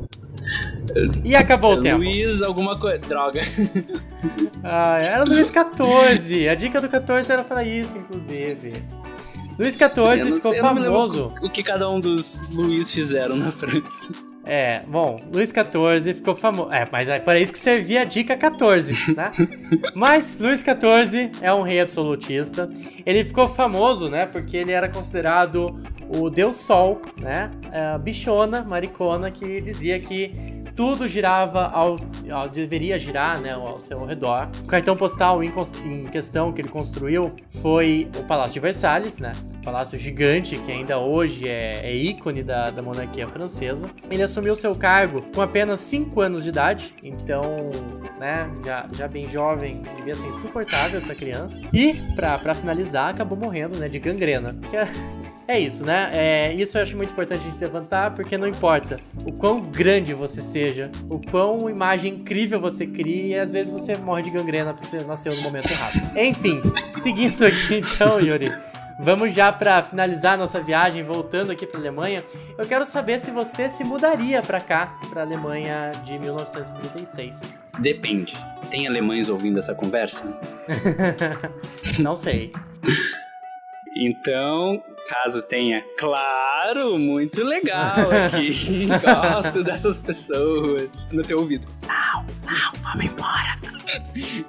E 1.24 1.36
acabou 1.36 1.74
o 1.74 1.82
tempo. 1.82 1.98
Luiz, 1.98 2.42
alguma 2.42 2.80
coisa. 2.80 3.06
Droga. 3.06 3.42
Ah, 4.64 4.98
era 5.02 5.24
Luiz 5.24 5.52
14. 5.52 6.48
A 6.48 6.56
dica 6.56 6.80
do 6.80 6.88
14 6.88 7.32
era 7.32 7.44
para 7.44 7.64
isso, 7.64 7.98
inclusive. 7.98 8.74
Luiz 9.58 9.76
14 9.76 10.32
ficou 10.34 10.54
famoso. 10.54 11.32
O 11.42 11.50
que 11.50 11.62
cada 11.62 11.90
um 11.90 12.00
dos 12.00 12.40
Luiz 12.52 12.92
fizeram 12.92 13.36
na 13.36 13.52
França. 13.52 14.14
É, 14.46 14.82
bom, 14.88 15.18
Luiz 15.34 15.50
XIV 15.50 16.14
ficou 16.16 16.36
famoso. 16.36 16.74
É, 16.74 16.88
mas 16.92 17.08
é 17.08 17.20
para 17.20 17.40
isso 17.40 17.52
que 17.52 17.60
servia 17.60 18.02
a 18.02 18.06
dica 18.06 18.36
14, 18.36 19.16
né? 19.16 19.32
mas 19.96 20.38
Luiz 20.38 20.60
XIV 20.62 21.32
é 21.42 21.54
um 21.54 21.62
rei 21.62 21.80
absolutista. 21.80 22.68
Ele 23.06 23.24
ficou 23.24 23.48
famoso, 23.48 24.10
né? 24.10 24.26
Porque 24.26 24.58
ele 24.58 24.72
era 24.72 24.90
considerado 24.90 25.80
o 26.16 26.30
Deus 26.30 26.56
Sol, 26.56 27.02
né? 27.22 27.48
É, 27.72 27.98
bichona, 27.98 28.66
maricona, 28.70 29.32
que 29.32 29.62
dizia 29.62 30.00
que 30.00 30.53
tudo 30.76 31.08
girava 31.08 31.68
ao, 31.68 31.98
ao, 32.32 32.48
deveria 32.48 32.98
girar, 33.00 33.40
né, 33.40 33.54
ao 33.54 33.80
seu 33.80 34.06
redor. 34.06 34.50
O 34.64 34.68
cartão 34.68 34.96
postal 34.96 35.44
em, 35.44 35.52
em, 35.86 36.02
questão 36.02 36.52
que 36.52 36.62
ele 36.62 36.70
construiu 36.70 37.30
foi 37.62 38.10
o 38.18 38.24
Palácio 38.24 38.54
de 38.54 38.60
Versalhes, 38.60 39.18
né, 39.18 39.32
palácio 39.64 39.98
gigante 39.98 40.58
que 40.58 40.72
ainda 40.72 41.02
hoje 41.02 41.48
é, 41.48 41.82
é 41.84 41.96
ícone 41.96 42.44
da, 42.44 42.70
da, 42.70 42.82
monarquia 42.82 43.28
francesa. 43.28 43.90
Ele 44.10 44.24
assumiu 44.24 44.56
seu 44.56 44.76
cargo 44.76 45.24
com 45.34 45.42
apenas 45.42 45.80
5 45.82 46.20
anos 46.22 46.44
de 46.44 46.50
idade, 46.50 46.92
então, 47.04 47.42
né, 48.20 48.50
já, 48.66 48.86
já 48.94 49.08
bem 49.08 49.24
jovem, 49.26 49.82
devia 49.96 50.16
ser 50.16 50.28
insuportável 50.28 50.98
essa 50.98 51.16
criança. 51.16 51.60
E, 51.74 51.94
pra 52.16 52.54
finalizar, 52.56 53.14
acabou 53.14 53.38
morrendo, 53.38 53.78
né, 53.78 53.88
de 53.88 54.00
gangrena. 54.00 54.56
Que 54.70 54.78
é, 54.78 54.88
é 55.48 55.60
isso, 55.60 55.86
né? 55.86 56.10
É, 56.14 56.54
isso 56.54 56.78
eu 56.78 56.84
acho 56.84 56.96
muito 56.96 57.12
importante 57.12 57.42
a 57.46 57.50
gente 57.50 57.60
levantar, 57.60 58.12
porque 58.16 58.38
não 58.38 58.48
importa 58.48 59.00
o 59.26 59.32
quão 59.32 59.62
grande 59.62 60.14
você 60.14 60.42
seja, 60.42 60.90
o 61.10 61.20
quão 61.20 61.70
imagem 61.70 62.14
incrível 62.14 62.60
você 62.60 62.86
cria, 62.88 63.38
e 63.38 63.40
às 63.40 63.52
vezes 63.52 63.74
você 63.74 63.96
morre 63.98 64.24
de 64.24 64.30
gangrena 64.30 64.74
porque 64.74 64.88
você 64.88 65.04
nasceu 65.04 65.34
no 65.36 65.42
momento 65.42 65.70
errado. 65.70 66.18
Enfim, 66.18 66.62
seguindo 67.02 67.46
aqui 67.46 67.82
então, 67.84 68.20
Yuri. 68.20 68.52
Vamos 69.00 69.34
já 69.34 69.52
para 69.52 69.82
finalizar 69.82 70.38
nossa 70.38 70.62
viagem, 70.62 71.04
voltando 71.04 71.52
aqui 71.52 71.66
para 71.66 71.80
Alemanha. 71.80 72.24
Eu 72.58 72.66
quero 72.66 72.86
saber 72.86 73.20
se 73.20 73.32
você 73.32 73.68
se 73.68 73.84
mudaria 73.84 74.42
para 74.42 74.62
cá, 74.62 75.00
para 75.10 75.22
Alemanha 75.22 75.92
de 76.06 76.18
1936. 76.20 77.42
Depende. 77.80 78.34
Tem 78.70 78.88
alemães 78.88 79.30
ouvindo 79.30 79.58
essa 79.58 79.74
conversa? 79.74 80.32
Não 82.00 82.16
sei. 82.16 82.52
Então, 83.96 84.82
caso 85.14 85.44
tenha, 85.44 85.84
claro, 85.98 86.98
muito 86.98 87.44
legal 87.44 88.10
aqui. 88.26 88.88
Gosto 88.98 89.64
dessas 89.64 90.00
pessoas 90.00 91.08
no 91.12 91.22
teu 91.22 91.40
ouvido. 91.40 91.68
Não, 91.88 92.24
não, 92.24 92.82
vamos 92.82 93.06
embora. 93.06 93.58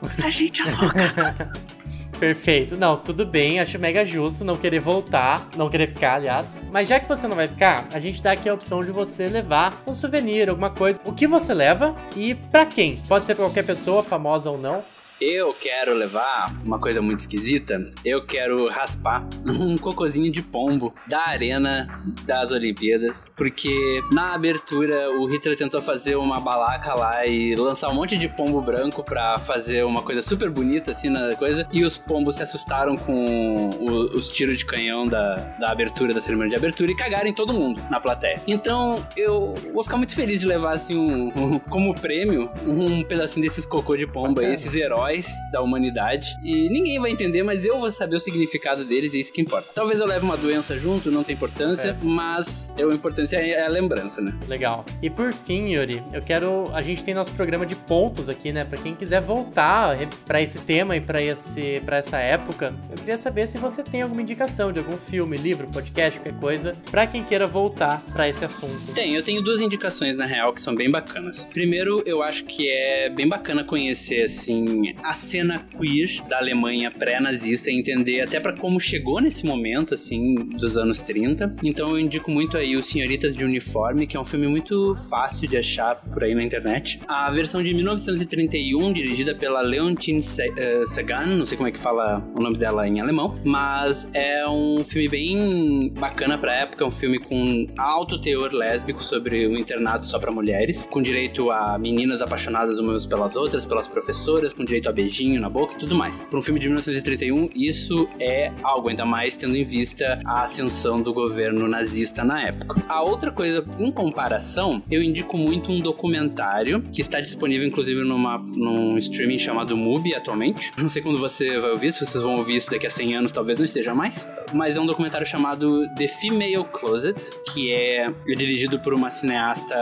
Essa 0.05 0.31
gente 0.31 0.63
é 0.63 0.65
louca. 0.65 1.53
Perfeito. 2.19 2.77
Não, 2.77 2.97
tudo 2.97 3.27
bem, 3.27 3.61
acho 3.61 3.79
mega 3.79 4.07
justo 4.07 4.45
não 4.45 4.57
querer 4.57 4.79
voltar, 4.81 5.47
não 5.57 5.69
querer 5.69 5.89
ficar, 5.89 6.15
aliás. 6.15 6.57
Mas 6.71 6.89
já 6.89 6.99
que 6.99 7.09
você 7.09 7.27
não 7.27 7.37
vai 7.37 7.49
ficar, 7.49 7.87
a 7.93 8.01
gente 8.01 8.23
dá 8.23 8.33
aqui 8.33 8.49
a 8.49 8.55
opção 8.55 8.83
de 8.83 8.91
você 8.91 9.27
levar 9.27 9.83
um 9.87 9.93
souvenir, 9.93 10.49
alguma 10.49 10.71
coisa. 10.71 10.99
O 11.05 11.13
que 11.13 11.27
você 11.27 11.53
leva 11.53 11.95
e 12.17 12.35
para 12.35 12.65
quem? 12.65 13.03
Pode 13.09 13.27
ser 13.27 13.35
pra 13.35 13.45
qualquer 13.45 13.65
pessoa, 13.65 14.03
famosa 14.03 14.49
ou 14.49 14.57
não. 14.57 14.83
Eu 15.21 15.55
quero 15.55 15.95
levar 15.95 16.53
uma 16.65 16.79
coisa 16.79 17.01
muito 17.01 17.21
esquisita. 17.21 17.89
Eu 18.05 18.27
quero 18.27 18.69
raspar 18.69 19.25
um 19.47 19.79
cocôzinho 19.79 20.31
de 20.31 20.43
pombo 20.43 20.93
da 21.07 21.29
arena 21.29 22.03
das 22.25 22.51
Olimpíadas, 22.51 23.31
porque 23.37 24.03
na 24.11 24.35
abertura 24.35 25.11
o 25.13 25.27
Hitler 25.27 25.57
tentou 25.57 25.81
fazer 25.81 26.17
uma 26.17 26.41
balaca 26.41 26.95
lá 26.95 27.25
e 27.27 27.55
lançar 27.55 27.91
um 27.91 27.95
monte 27.95 28.19
de 28.19 28.29
pombo 28.29 28.61
branco 28.61 29.05
para 29.05 29.39
fazer 29.39 29.85
uma 29.85 30.03
coisa 30.03 30.21
super 30.21 30.51
bonita 30.51 30.91
assim 30.91 31.09
na 31.09 31.37
coisa, 31.37 31.67
e 31.73 31.85
os 31.85 31.97
pombos 31.97 32.37
se 32.37 32.43
assustaram 32.43 32.97
com 32.97 33.71
o, 33.79 34.17
os 34.17 34.29
tiros 34.29 34.59
de 34.59 34.67
canhão 34.67 35.07
da, 35.07 35.37
da 35.61 35.71
abertura 35.71 36.13
da 36.13 36.21
cerimônia 36.21 36.51
de 36.51 36.57
abertura 36.57 36.91
e 36.91 36.97
cagaram 36.97 37.29
em 37.29 37.35
todo 37.35 37.53
mundo 37.53 37.81
na 37.89 38.01
plateia. 38.01 38.41
Então 38.49 39.05
eu 39.17 39.55
vou 39.73 39.85
ficar 39.85 39.97
muito 39.97 40.15
feliz 40.15 40.41
de 40.41 40.47
levar 40.47 40.73
assim 40.73 40.97
um, 40.97 41.29
um 41.37 41.59
como 41.59 41.95
prêmio 41.95 42.51
um 42.67 43.03
pedacinho 43.05 43.47
desses 43.47 43.65
cocô 43.65 43.97
de 43.97 44.07
pombo 44.07 44.41
aí, 44.41 44.53
esses 44.53 44.75
heróis 44.75 45.04
heróis 45.05 45.27
da 45.53 45.61
humanidade. 45.63 46.37
E 46.43 46.69
ninguém 46.69 46.99
vai 47.01 47.11
entender, 47.11 47.43
mas 47.43 47.65
eu 47.65 47.79
vou 47.79 47.91
saber 47.91 48.17
o 48.17 48.21
significado 48.21 48.85
deles 48.85 49.13
e 49.15 49.19
é 49.19 49.21
isso 49.21 49.33
que 49.33 49.41
importa. 49.41 49.71
Talvez 49.75 50.01
eu 50.01 50.07
leve 50.07 50.25
uma 50.25 50.37
doença 50.37 50.79
junto, 50.79 51.11
não 51.11 51.23
tem 51.23 51.35
importância, 51.35 51.89
É. 51.89 51.97
mas 52.03 52.73
a 52.79 52.83
importância 52.95 53.37
é 53.37 53.65
a 53.65 53.69
lembrança, 53.69 54.21
né? 54.21 54.35
Legal. 54.49 54.85
E 55.03 55.11
por 55.11 55.33
fim, 55.33 55.73
Yuri, 55.75 56.03
eu 56.13 56.23
quero. 56.23 56.71
A 56.73 56.83
gente 56.83 57.05
tem 57.05 57.15
nosso 57.15 57.33
programa 57.33 57.67
de 57.67 57.75
pontos 57.77 58.29
aqui, 58.29 58.53
né? 58.53 58.65
Pra 58.65 58.79
quem 58.79 58.95
quiser 58.95 59.21
voltar 59.21 59.97
pra 60.25 60.41
esse 60.41 60.59
tema 60.59 60.97
e 60.97 61.01
pra, 61.01 61.23
esse, 61.23 61.81
pra 61.85 61.99
essa 61.99 62.19
época, 62.19 62.73
eu 62.91 62.97
queria 62.97 63.17
saber 63.17 63.47
se 63.49 63.59
você 63.59 63.83
tem 63.83 64.03
alguma 64.03 64.23
indicação 64.23 64.73
de 64.73 64.79
algum 64.79 64.97
filme, 64.97 65.37
livro, 65.37 65.67
podcast, 65.69 66.19
qualquer 66.21 66.39
coisa, 66.41 66.77
pra 66.91 67.07
quem 67.07 67.23
queira 67.25 67.47
voltar 67.47 68.03
pra 68.13 68.29
esse 68.29 68.45
assunto. 68.45 68.93
Tem, 68.95 69.15
eu 69.15 69.23
tenho 69.23 69.43
duas 69.43 69.61
indicações 69.61 70.17
na 70.17 70.27
real 70.27 70.53
que 70.53 70.63
são 70.63 70.75
bem 70.75 70.91
bacanas. 70.91 71.45
Primeiro, 71.47 72.03
eu 72.07 72.23
acho 72.23 72.45
que 72.45 72.69
é 72.71 73.11
bem 73.11 73.29
bacana 73.29 73.65
conhecer 73.65 74.23
assim 74.25 74.94
a 75.03 75.13
cena 75.13 75.67
queer 75.79 76.11
da 76.29 76.39
Alemanha 76.39 76.91
pré-nazista 76.91 77.71
e 77.71 77.79
entender 77.79 78.21
até 78.21 78.41
pra 78.41 78.53
como 78.53 78.81
chegou 78.81 79.21
nesse 79.21 79.47
momento 79.47 79.95
assim 79.95 80.35
dos 80.35 80.77
anos 80.77 81.01
30. 81.01 81.55
Então 81.63 81.91
eu 81.91 81.99
indico 81.99 82.31
muito 82.31 82.57
aí 82.57 82.77
o 82.77 82.83
Senhoritas 82.83 83.35
de 83.35 83.45
Uniforme, 83.45 84.07
que 84.07 84.17
é 84.17 84.21
um 84.21 84.25
filme 84.25 84.47
muito 84.47 84.95
fácil 85.09 85.49
de 85.49 85.57
achar 85.57 85.95
por 85.97 86.25
aí 86.25 86.35
na 86.35 86.43
internet. 86.43 87.01
A 87.07 87.31
versão 87.31 87.63
de 87.63 87.75
1931, 87.75 88.93
dirigida 88.93 89.35
pela 89.35 89.61
Leontine 89.61 90.21
eh, 90.21 90.85
Sagan, 90.87 91.27
não 91.27 91.47
sei 91.47 91.57
como 91.57 91.69
é 91.69 91.73
que 91.73 91.79
fala 91.79 92.27
o 92.35 92.41
nome 92.41 92.57
dela 92.57 92.87
em 92.87 93.01
alemão, 93.01 93.39
mas 93.45 94.09
é 94.13 94.49
um 94.49 94.83
filme 94.85 95.09
bem 95.09 95.93
bacana 95.99 96.39
pra 96.39 96.55
época, 96.55 96.85
é 96.85 96.87
um 96.87 96.91
filme 96.91 97.19
com 97.19 97.67
alto 97.79 98.21
teor 98.21 98.53
lésbico 98.53 99.03
sobre 99.03 99.47
o 99.47 99.57
internato 99.59 100.07
só 100.07 100.19
pra 100.19 100.31
mulheres, 100.31 100.87
com 100.91 101.03
direito 101.03 101.51
a 101.51 101.79
meninas 101.79 102.23
apaixonadas 102.23 102.79
umas 102.79 103.07
pelas 103.07 103.37
outras, 103.37 103.65
pelas 103.65 103.89
professoras, 103.89 104.53
com 104.53 104.65
direito 104.65 104.84
a 104.89 104.93
beijinho 104.93 105.41
na 105.41 105.49
boca 105.49 105.75
e 105.75 105.79
tudo 105.79 105.95
mais. 105.95 106.21
Para 106.21 106.39
um 106.39 106.43
filme 106.43 106.61
de 106.61 106.67
1931, 106.67 107.51
isso 107.55 108.09
é 108.21 108.53
algo, 108.63 108.89
ainda 108.89 109.05
mais 109.05 109.37
tendo 109.37 109.57
em 109.57 109.65
vista 109.65 110.21
a 110.25 110.43
ascensão 110.43 111.03
do 111.03 111.13
governo 111.13 111.67
nazista 111.69 112.25
na 112.25 112.43
época. 112.43 112.83
A 112.89 113.03
outra 113.03 113.31
coisa, 113.31 113.65
em 113.79 113.91
comparação, 113.91 114.83
eu 114.91 115.03
indico 115.03 115.37
muito 115.37 115.71
um 115.71 115.81
documentário 115.81 116.81
que 116.93 117.01
está 117.01 117.21
disponível, 117.21 117.67
inclusive, 117.67 118.03
numa, 118.03 118.39
num 118.39 118.97
streaming 118.99 119.39
chamado 119.39 119.77
Mubi 119.77 120.15
atualmente. 120.15 120.73
Não 120.77 120.89
sei 120.89 121.03
quando 121.03 121.19
você 121.19 121.59
vai 121.59 121.71
ouvir, 121.71 121.93
se 121.93 122.05
vocês 122.05 122.23
vão 122.23 122.37
ouvir 122.37 122.57
isso 122.57 122.71
daqui 122.71 122.87
a 122.87 122.91
100 122.91 123.17
anos, 123.17 123.33
talvez 123.33 123.59
não 123.59 123.65
esteja 123.65 123.95
mais. 123.95 124.31
Mas 124.53 124.77
é 124.77 124.81
um 124.81 124.87
documentário 124.87 125.27
chamado 125.27 125.83
The 125.97 126.09
Female 126.09 126.65
Closet, 126.73 127.31
que 127.53 127.73
é 127.73 128.13
dirigido 128.37 128.79
por 128.81 128.95
uma 128.95 129.11
cineasta 129.11 129.75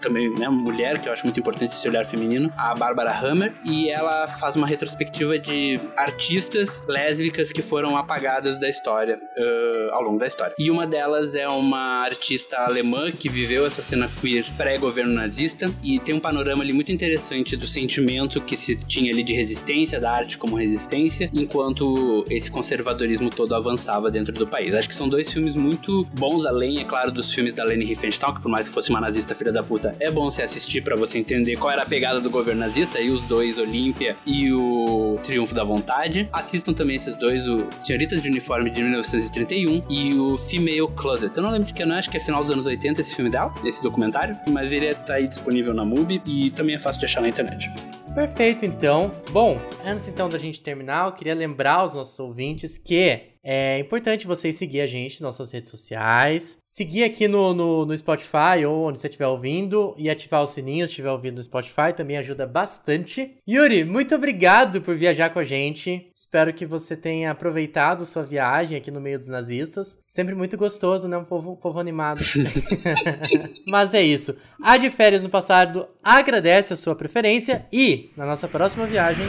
também, 0.00 0.30
né, 0.30 0.48
mulher, 0.48 1.00
que 1.00 1.08
eu 1.08 1.12
acho 1.12 1.24
muito 1.24 1.40
importante 1.40 1.74
esse 1.74 1.88
olhar 1.88 2.04
feminino, 2.04 2.52
a 2.56 2.74
Barbara 2.74 3.16
Hammer, 3.16 3.54
e 3.64 3.90
ela 3.90 4.26
faz 4.34 4.56
uma 4.56 4.66
retrospectiva 4.66 5.38
de 5.38 5.80
artistas 5.96 6.82
lésbicas 6.86 7.52
que 7.52 7.62
foram 7.62 7.96
apagadas 7.96 8.58
da 8.58 8.68
história, 8.68 9.18
eh, 9.36 9.88
ao 9.92 10.02
longo 10.02 10.18
da 10.18 10.26
história. 10.26 10.54
E 10.58 10.70
uma 10.70 10.86
delas 10.86 11.34
é 11.34 11.48
uma 11.48 12.02
artista 12.02 12.58
alemã 12.58 13.10
que 13.10 13.28
viveu 13.28 13.66
essa 13.66 13.82
cena 13.82 14.10
queer 14.20 14.44
pré-governo 14.56 15.12
nazista 15.12 15.70
e 15.82 15.98
tem 15.98 16.14
um 16.14 16.20
panorama 16.20 16.62
ali 16.62 16.72
muito 16.72 16.92
interessante 16.92 17.56
do 17.56 17.66
sentimento 17.66 18.40
que 18.40 18.56
se 18.56 18.76
tinha 18.76 19.12
ali 19.12 19.22
de 19.22 19.32
resistência, 19.32 20.00
da 20.00 20.10
arte 20.10 20.38
como 20.38 20.56
resistência, 20.56 21.30
enquanto 21.32 22.24
esse 22.28 22.50
conservadorismo 22.50 23.30
todo 23.30 23.54
avançava 23.54 24.10
dentro 24.10 24.32
do 24.32 24.46
país. 24.46 24.74
Acho 24.74 24.88
que 24.88 24.94
são 24.94 25.08
dois 25.08 25.30
filmes 25.30 25.56
muito 25.56 26.04
bons, 26.12 26.46
além, 26.46 26.80
é 26.80 26.84
claro, 26.84 27.10
dos 27.10 27.32
filmes 27.32 27.52
da 27.52 27.64
Leni 27.64 27.84
Riefenstahl, 27.84 28.34
que 28.34 28.42
por 28.42 28.48
mais 28.48 28.68
que 28.68 28.74
fosse 28.74 28.90
uma 28.90 29.00
nazista 29.00 29.34
filha 29.34 29.52
da 29.52 29.62
puta, 29.62 29.96
é 30.00 30.10
bom 30.10 30.30
você 30.30 30.42
assistir 30.42 30.82
pra 30.82 30.96
você 30.96 31.18
entender 31.18 31.56
qual 31.56 31.72
era 31.72 31.82
a 31.82 31.86
pegada 31.86 32.20
do 32.20 32.30
governo 32.30 32.60
nazista, 32.60 33.00
e 33.00 33.10
os 33.10 33.22
dois, 33.22 33.58
Olímpia 33.58 34.16
e 34.26 34.52
o 34.52 35.18
Triunfo 35.22 35.54
da 35.54 35.64
Vontade. 35.64 36.28
Assistam 36.32 36.72
também 36.72 36.96
esses 36.96 37.14
dois, 37.14 37.46
o 37.48 37.68
Senhoritas 37.78 38.22
de 38.22 38.28
Uniforme 38.28 38.70
de 38.70 38.82
1931 38.82 39.82
e 39.88 40.14
o 40.14 40.36
Female 40.36 40.88
Closet. 40.96 41.36
Eu 41.36 41.42
não 41.42 41.50
lembro 41.50 41.66
de 41.66 41.74
que 41.74 41.82
ano 41.82 41.94
é, 41.94 41.98
acho 41.98 42.10
que 42.10 42.16
é 42.16 42.20
final 42.20 42.42
dos 42.42 42.52
anos 42.52 42.66
80 42.66 43.00
esse 43.00 43.14
filme 43.14 43.30
dela, 43.30 43.54
esse 43.64 43.82
documentário, 43.82 44.36
mas 44.48 44.72
ele 44.72 44.94
tá 44.94 45.14
aí 45.14 45.26
disponível 45.26 45.74
na 45.74 45.84
MUBI 45.84 46.22
e 46.26 46.50
também 46.50 46.74
é 46.74 46.78
fácil 46.78 47.00
de 47.00 47.06
achar 47.06 47.20
na 47.20 47.28
internet. 47.28 47.70
Perfeito, 48.14 48.64
então. 48.64 49.10
Bom, 49.30 49.60
antes 49.84 50.06
então 50.06 50.28
da 50.28 50.38
gente 50.38 50.60
terminar, 50.60 51.06
eu 51.06 51.12
queria 51.12 51.34
lembrar 51.34 51.76
aos 51.76 51.94
nossos 51.94 52.18
ouvintes 52.18 52.78
que 52.78 53.33
é 53.44 53.78
importante 53.78 54.26
vocês 54.26 54.56
seguir 54.56 54.80
a 54.80 54.86
gente 54.86 55.20
nas 55.20 55.36
nossas 55.36 55.52
redes 55.52 55.70
sociais, 55.70 56.56
seguir 56.64 57.04
aqui 57.04 57.28
no, 57.28 57.52
no, 57.52 57.84
no 57.84 57.96
Spotify 57.96 58.64
ou 58.66 58.88
onde 58.88 59.00
você 59.00 59.06
estiver 59.06 59.26
ouvindo 59.26 59.94
e 59.98 60.08
ativar 60.08 60.42
o 60.42 60.46
sininho 60.46 60.86
se 60.86 60.92
estiver 60.92 61.10
ouvindo 61.10 61.36
no 61.36 61.42
Spotify, 61.42 61.92
também 61.94 62.16
ajuda 62.16 62.46
bastante. 62.46 63.36
Yuri, 63.46 63.84
muito 63.84 64.14
obrigado 64.14 64.80
por 64.80 64.96
viajar 64.96 65.28
com 65.28 65.38
a 65.38 65.44
gente. 65.44 66.10
Espero 66.16 66.54
que 66.54 66.64
você 66.64 66.96
tenha 66.96 67.32
aproveitado 67.32 68.06
sua 68.06 68.22
viagem 68.22 68.78
aqui 68.78 68.90
no 68.90 69.00
meio 69.00 69.18
dos 69.18 69.28
nazistas. 69.28 69.98
Sempre 70.08 70.34
muito 70.34 70.56
gostoso, 70.56 71.06
né? 71.06 71.18
Um 71.18 71.24
povo, 71.24 71.56
povo 71.56 71.78
animado. 71.78 72.20
Mas 73.68 73.92
é 73.92 74.02
isso. 74.02 74.34
A 74.62 74.78
de 74.78 74.90
férias 74.90 75.22
no 75.22 75.28
passado 75.28 75.86
agradece 76.02 76.72
a 76.72 76.76
sua 76.76 76.94
preferência 76.94 77.66
e 77.70 78.10
na 78.16 78.24
nossa 78.24 78.48
próxima 78.48 78.86
viagem 78.86 79.26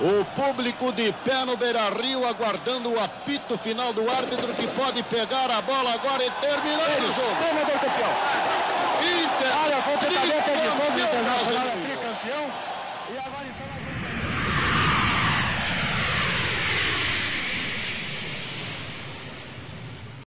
O 0.00 0.24
público 0.34 0.90
de 0.92 1.12
pé 1.24 1.44
no 1.44 1.56
Beira-Rio 1.56 2.26
aguardando 2.26 2.90
o 2.92 3.00
apito 3.00 3.56
final 3.56 3.92
do 3.92 4.10
árbitro 4.10 4.52
que 4.54 4.66
pode 4.68 5.02
pegar 5.04 5.48
a 5.50 5.62
bola 5.62 5.94
agora 5.94 6.24
e 6.24 6.30
terminar 6.32 6.98
o 6.98 7.12
jogo. 7.14 7.36
Inter, 9.04 9.52
tricampeão 9.98 11.24
brasileiro. 11.24 11.53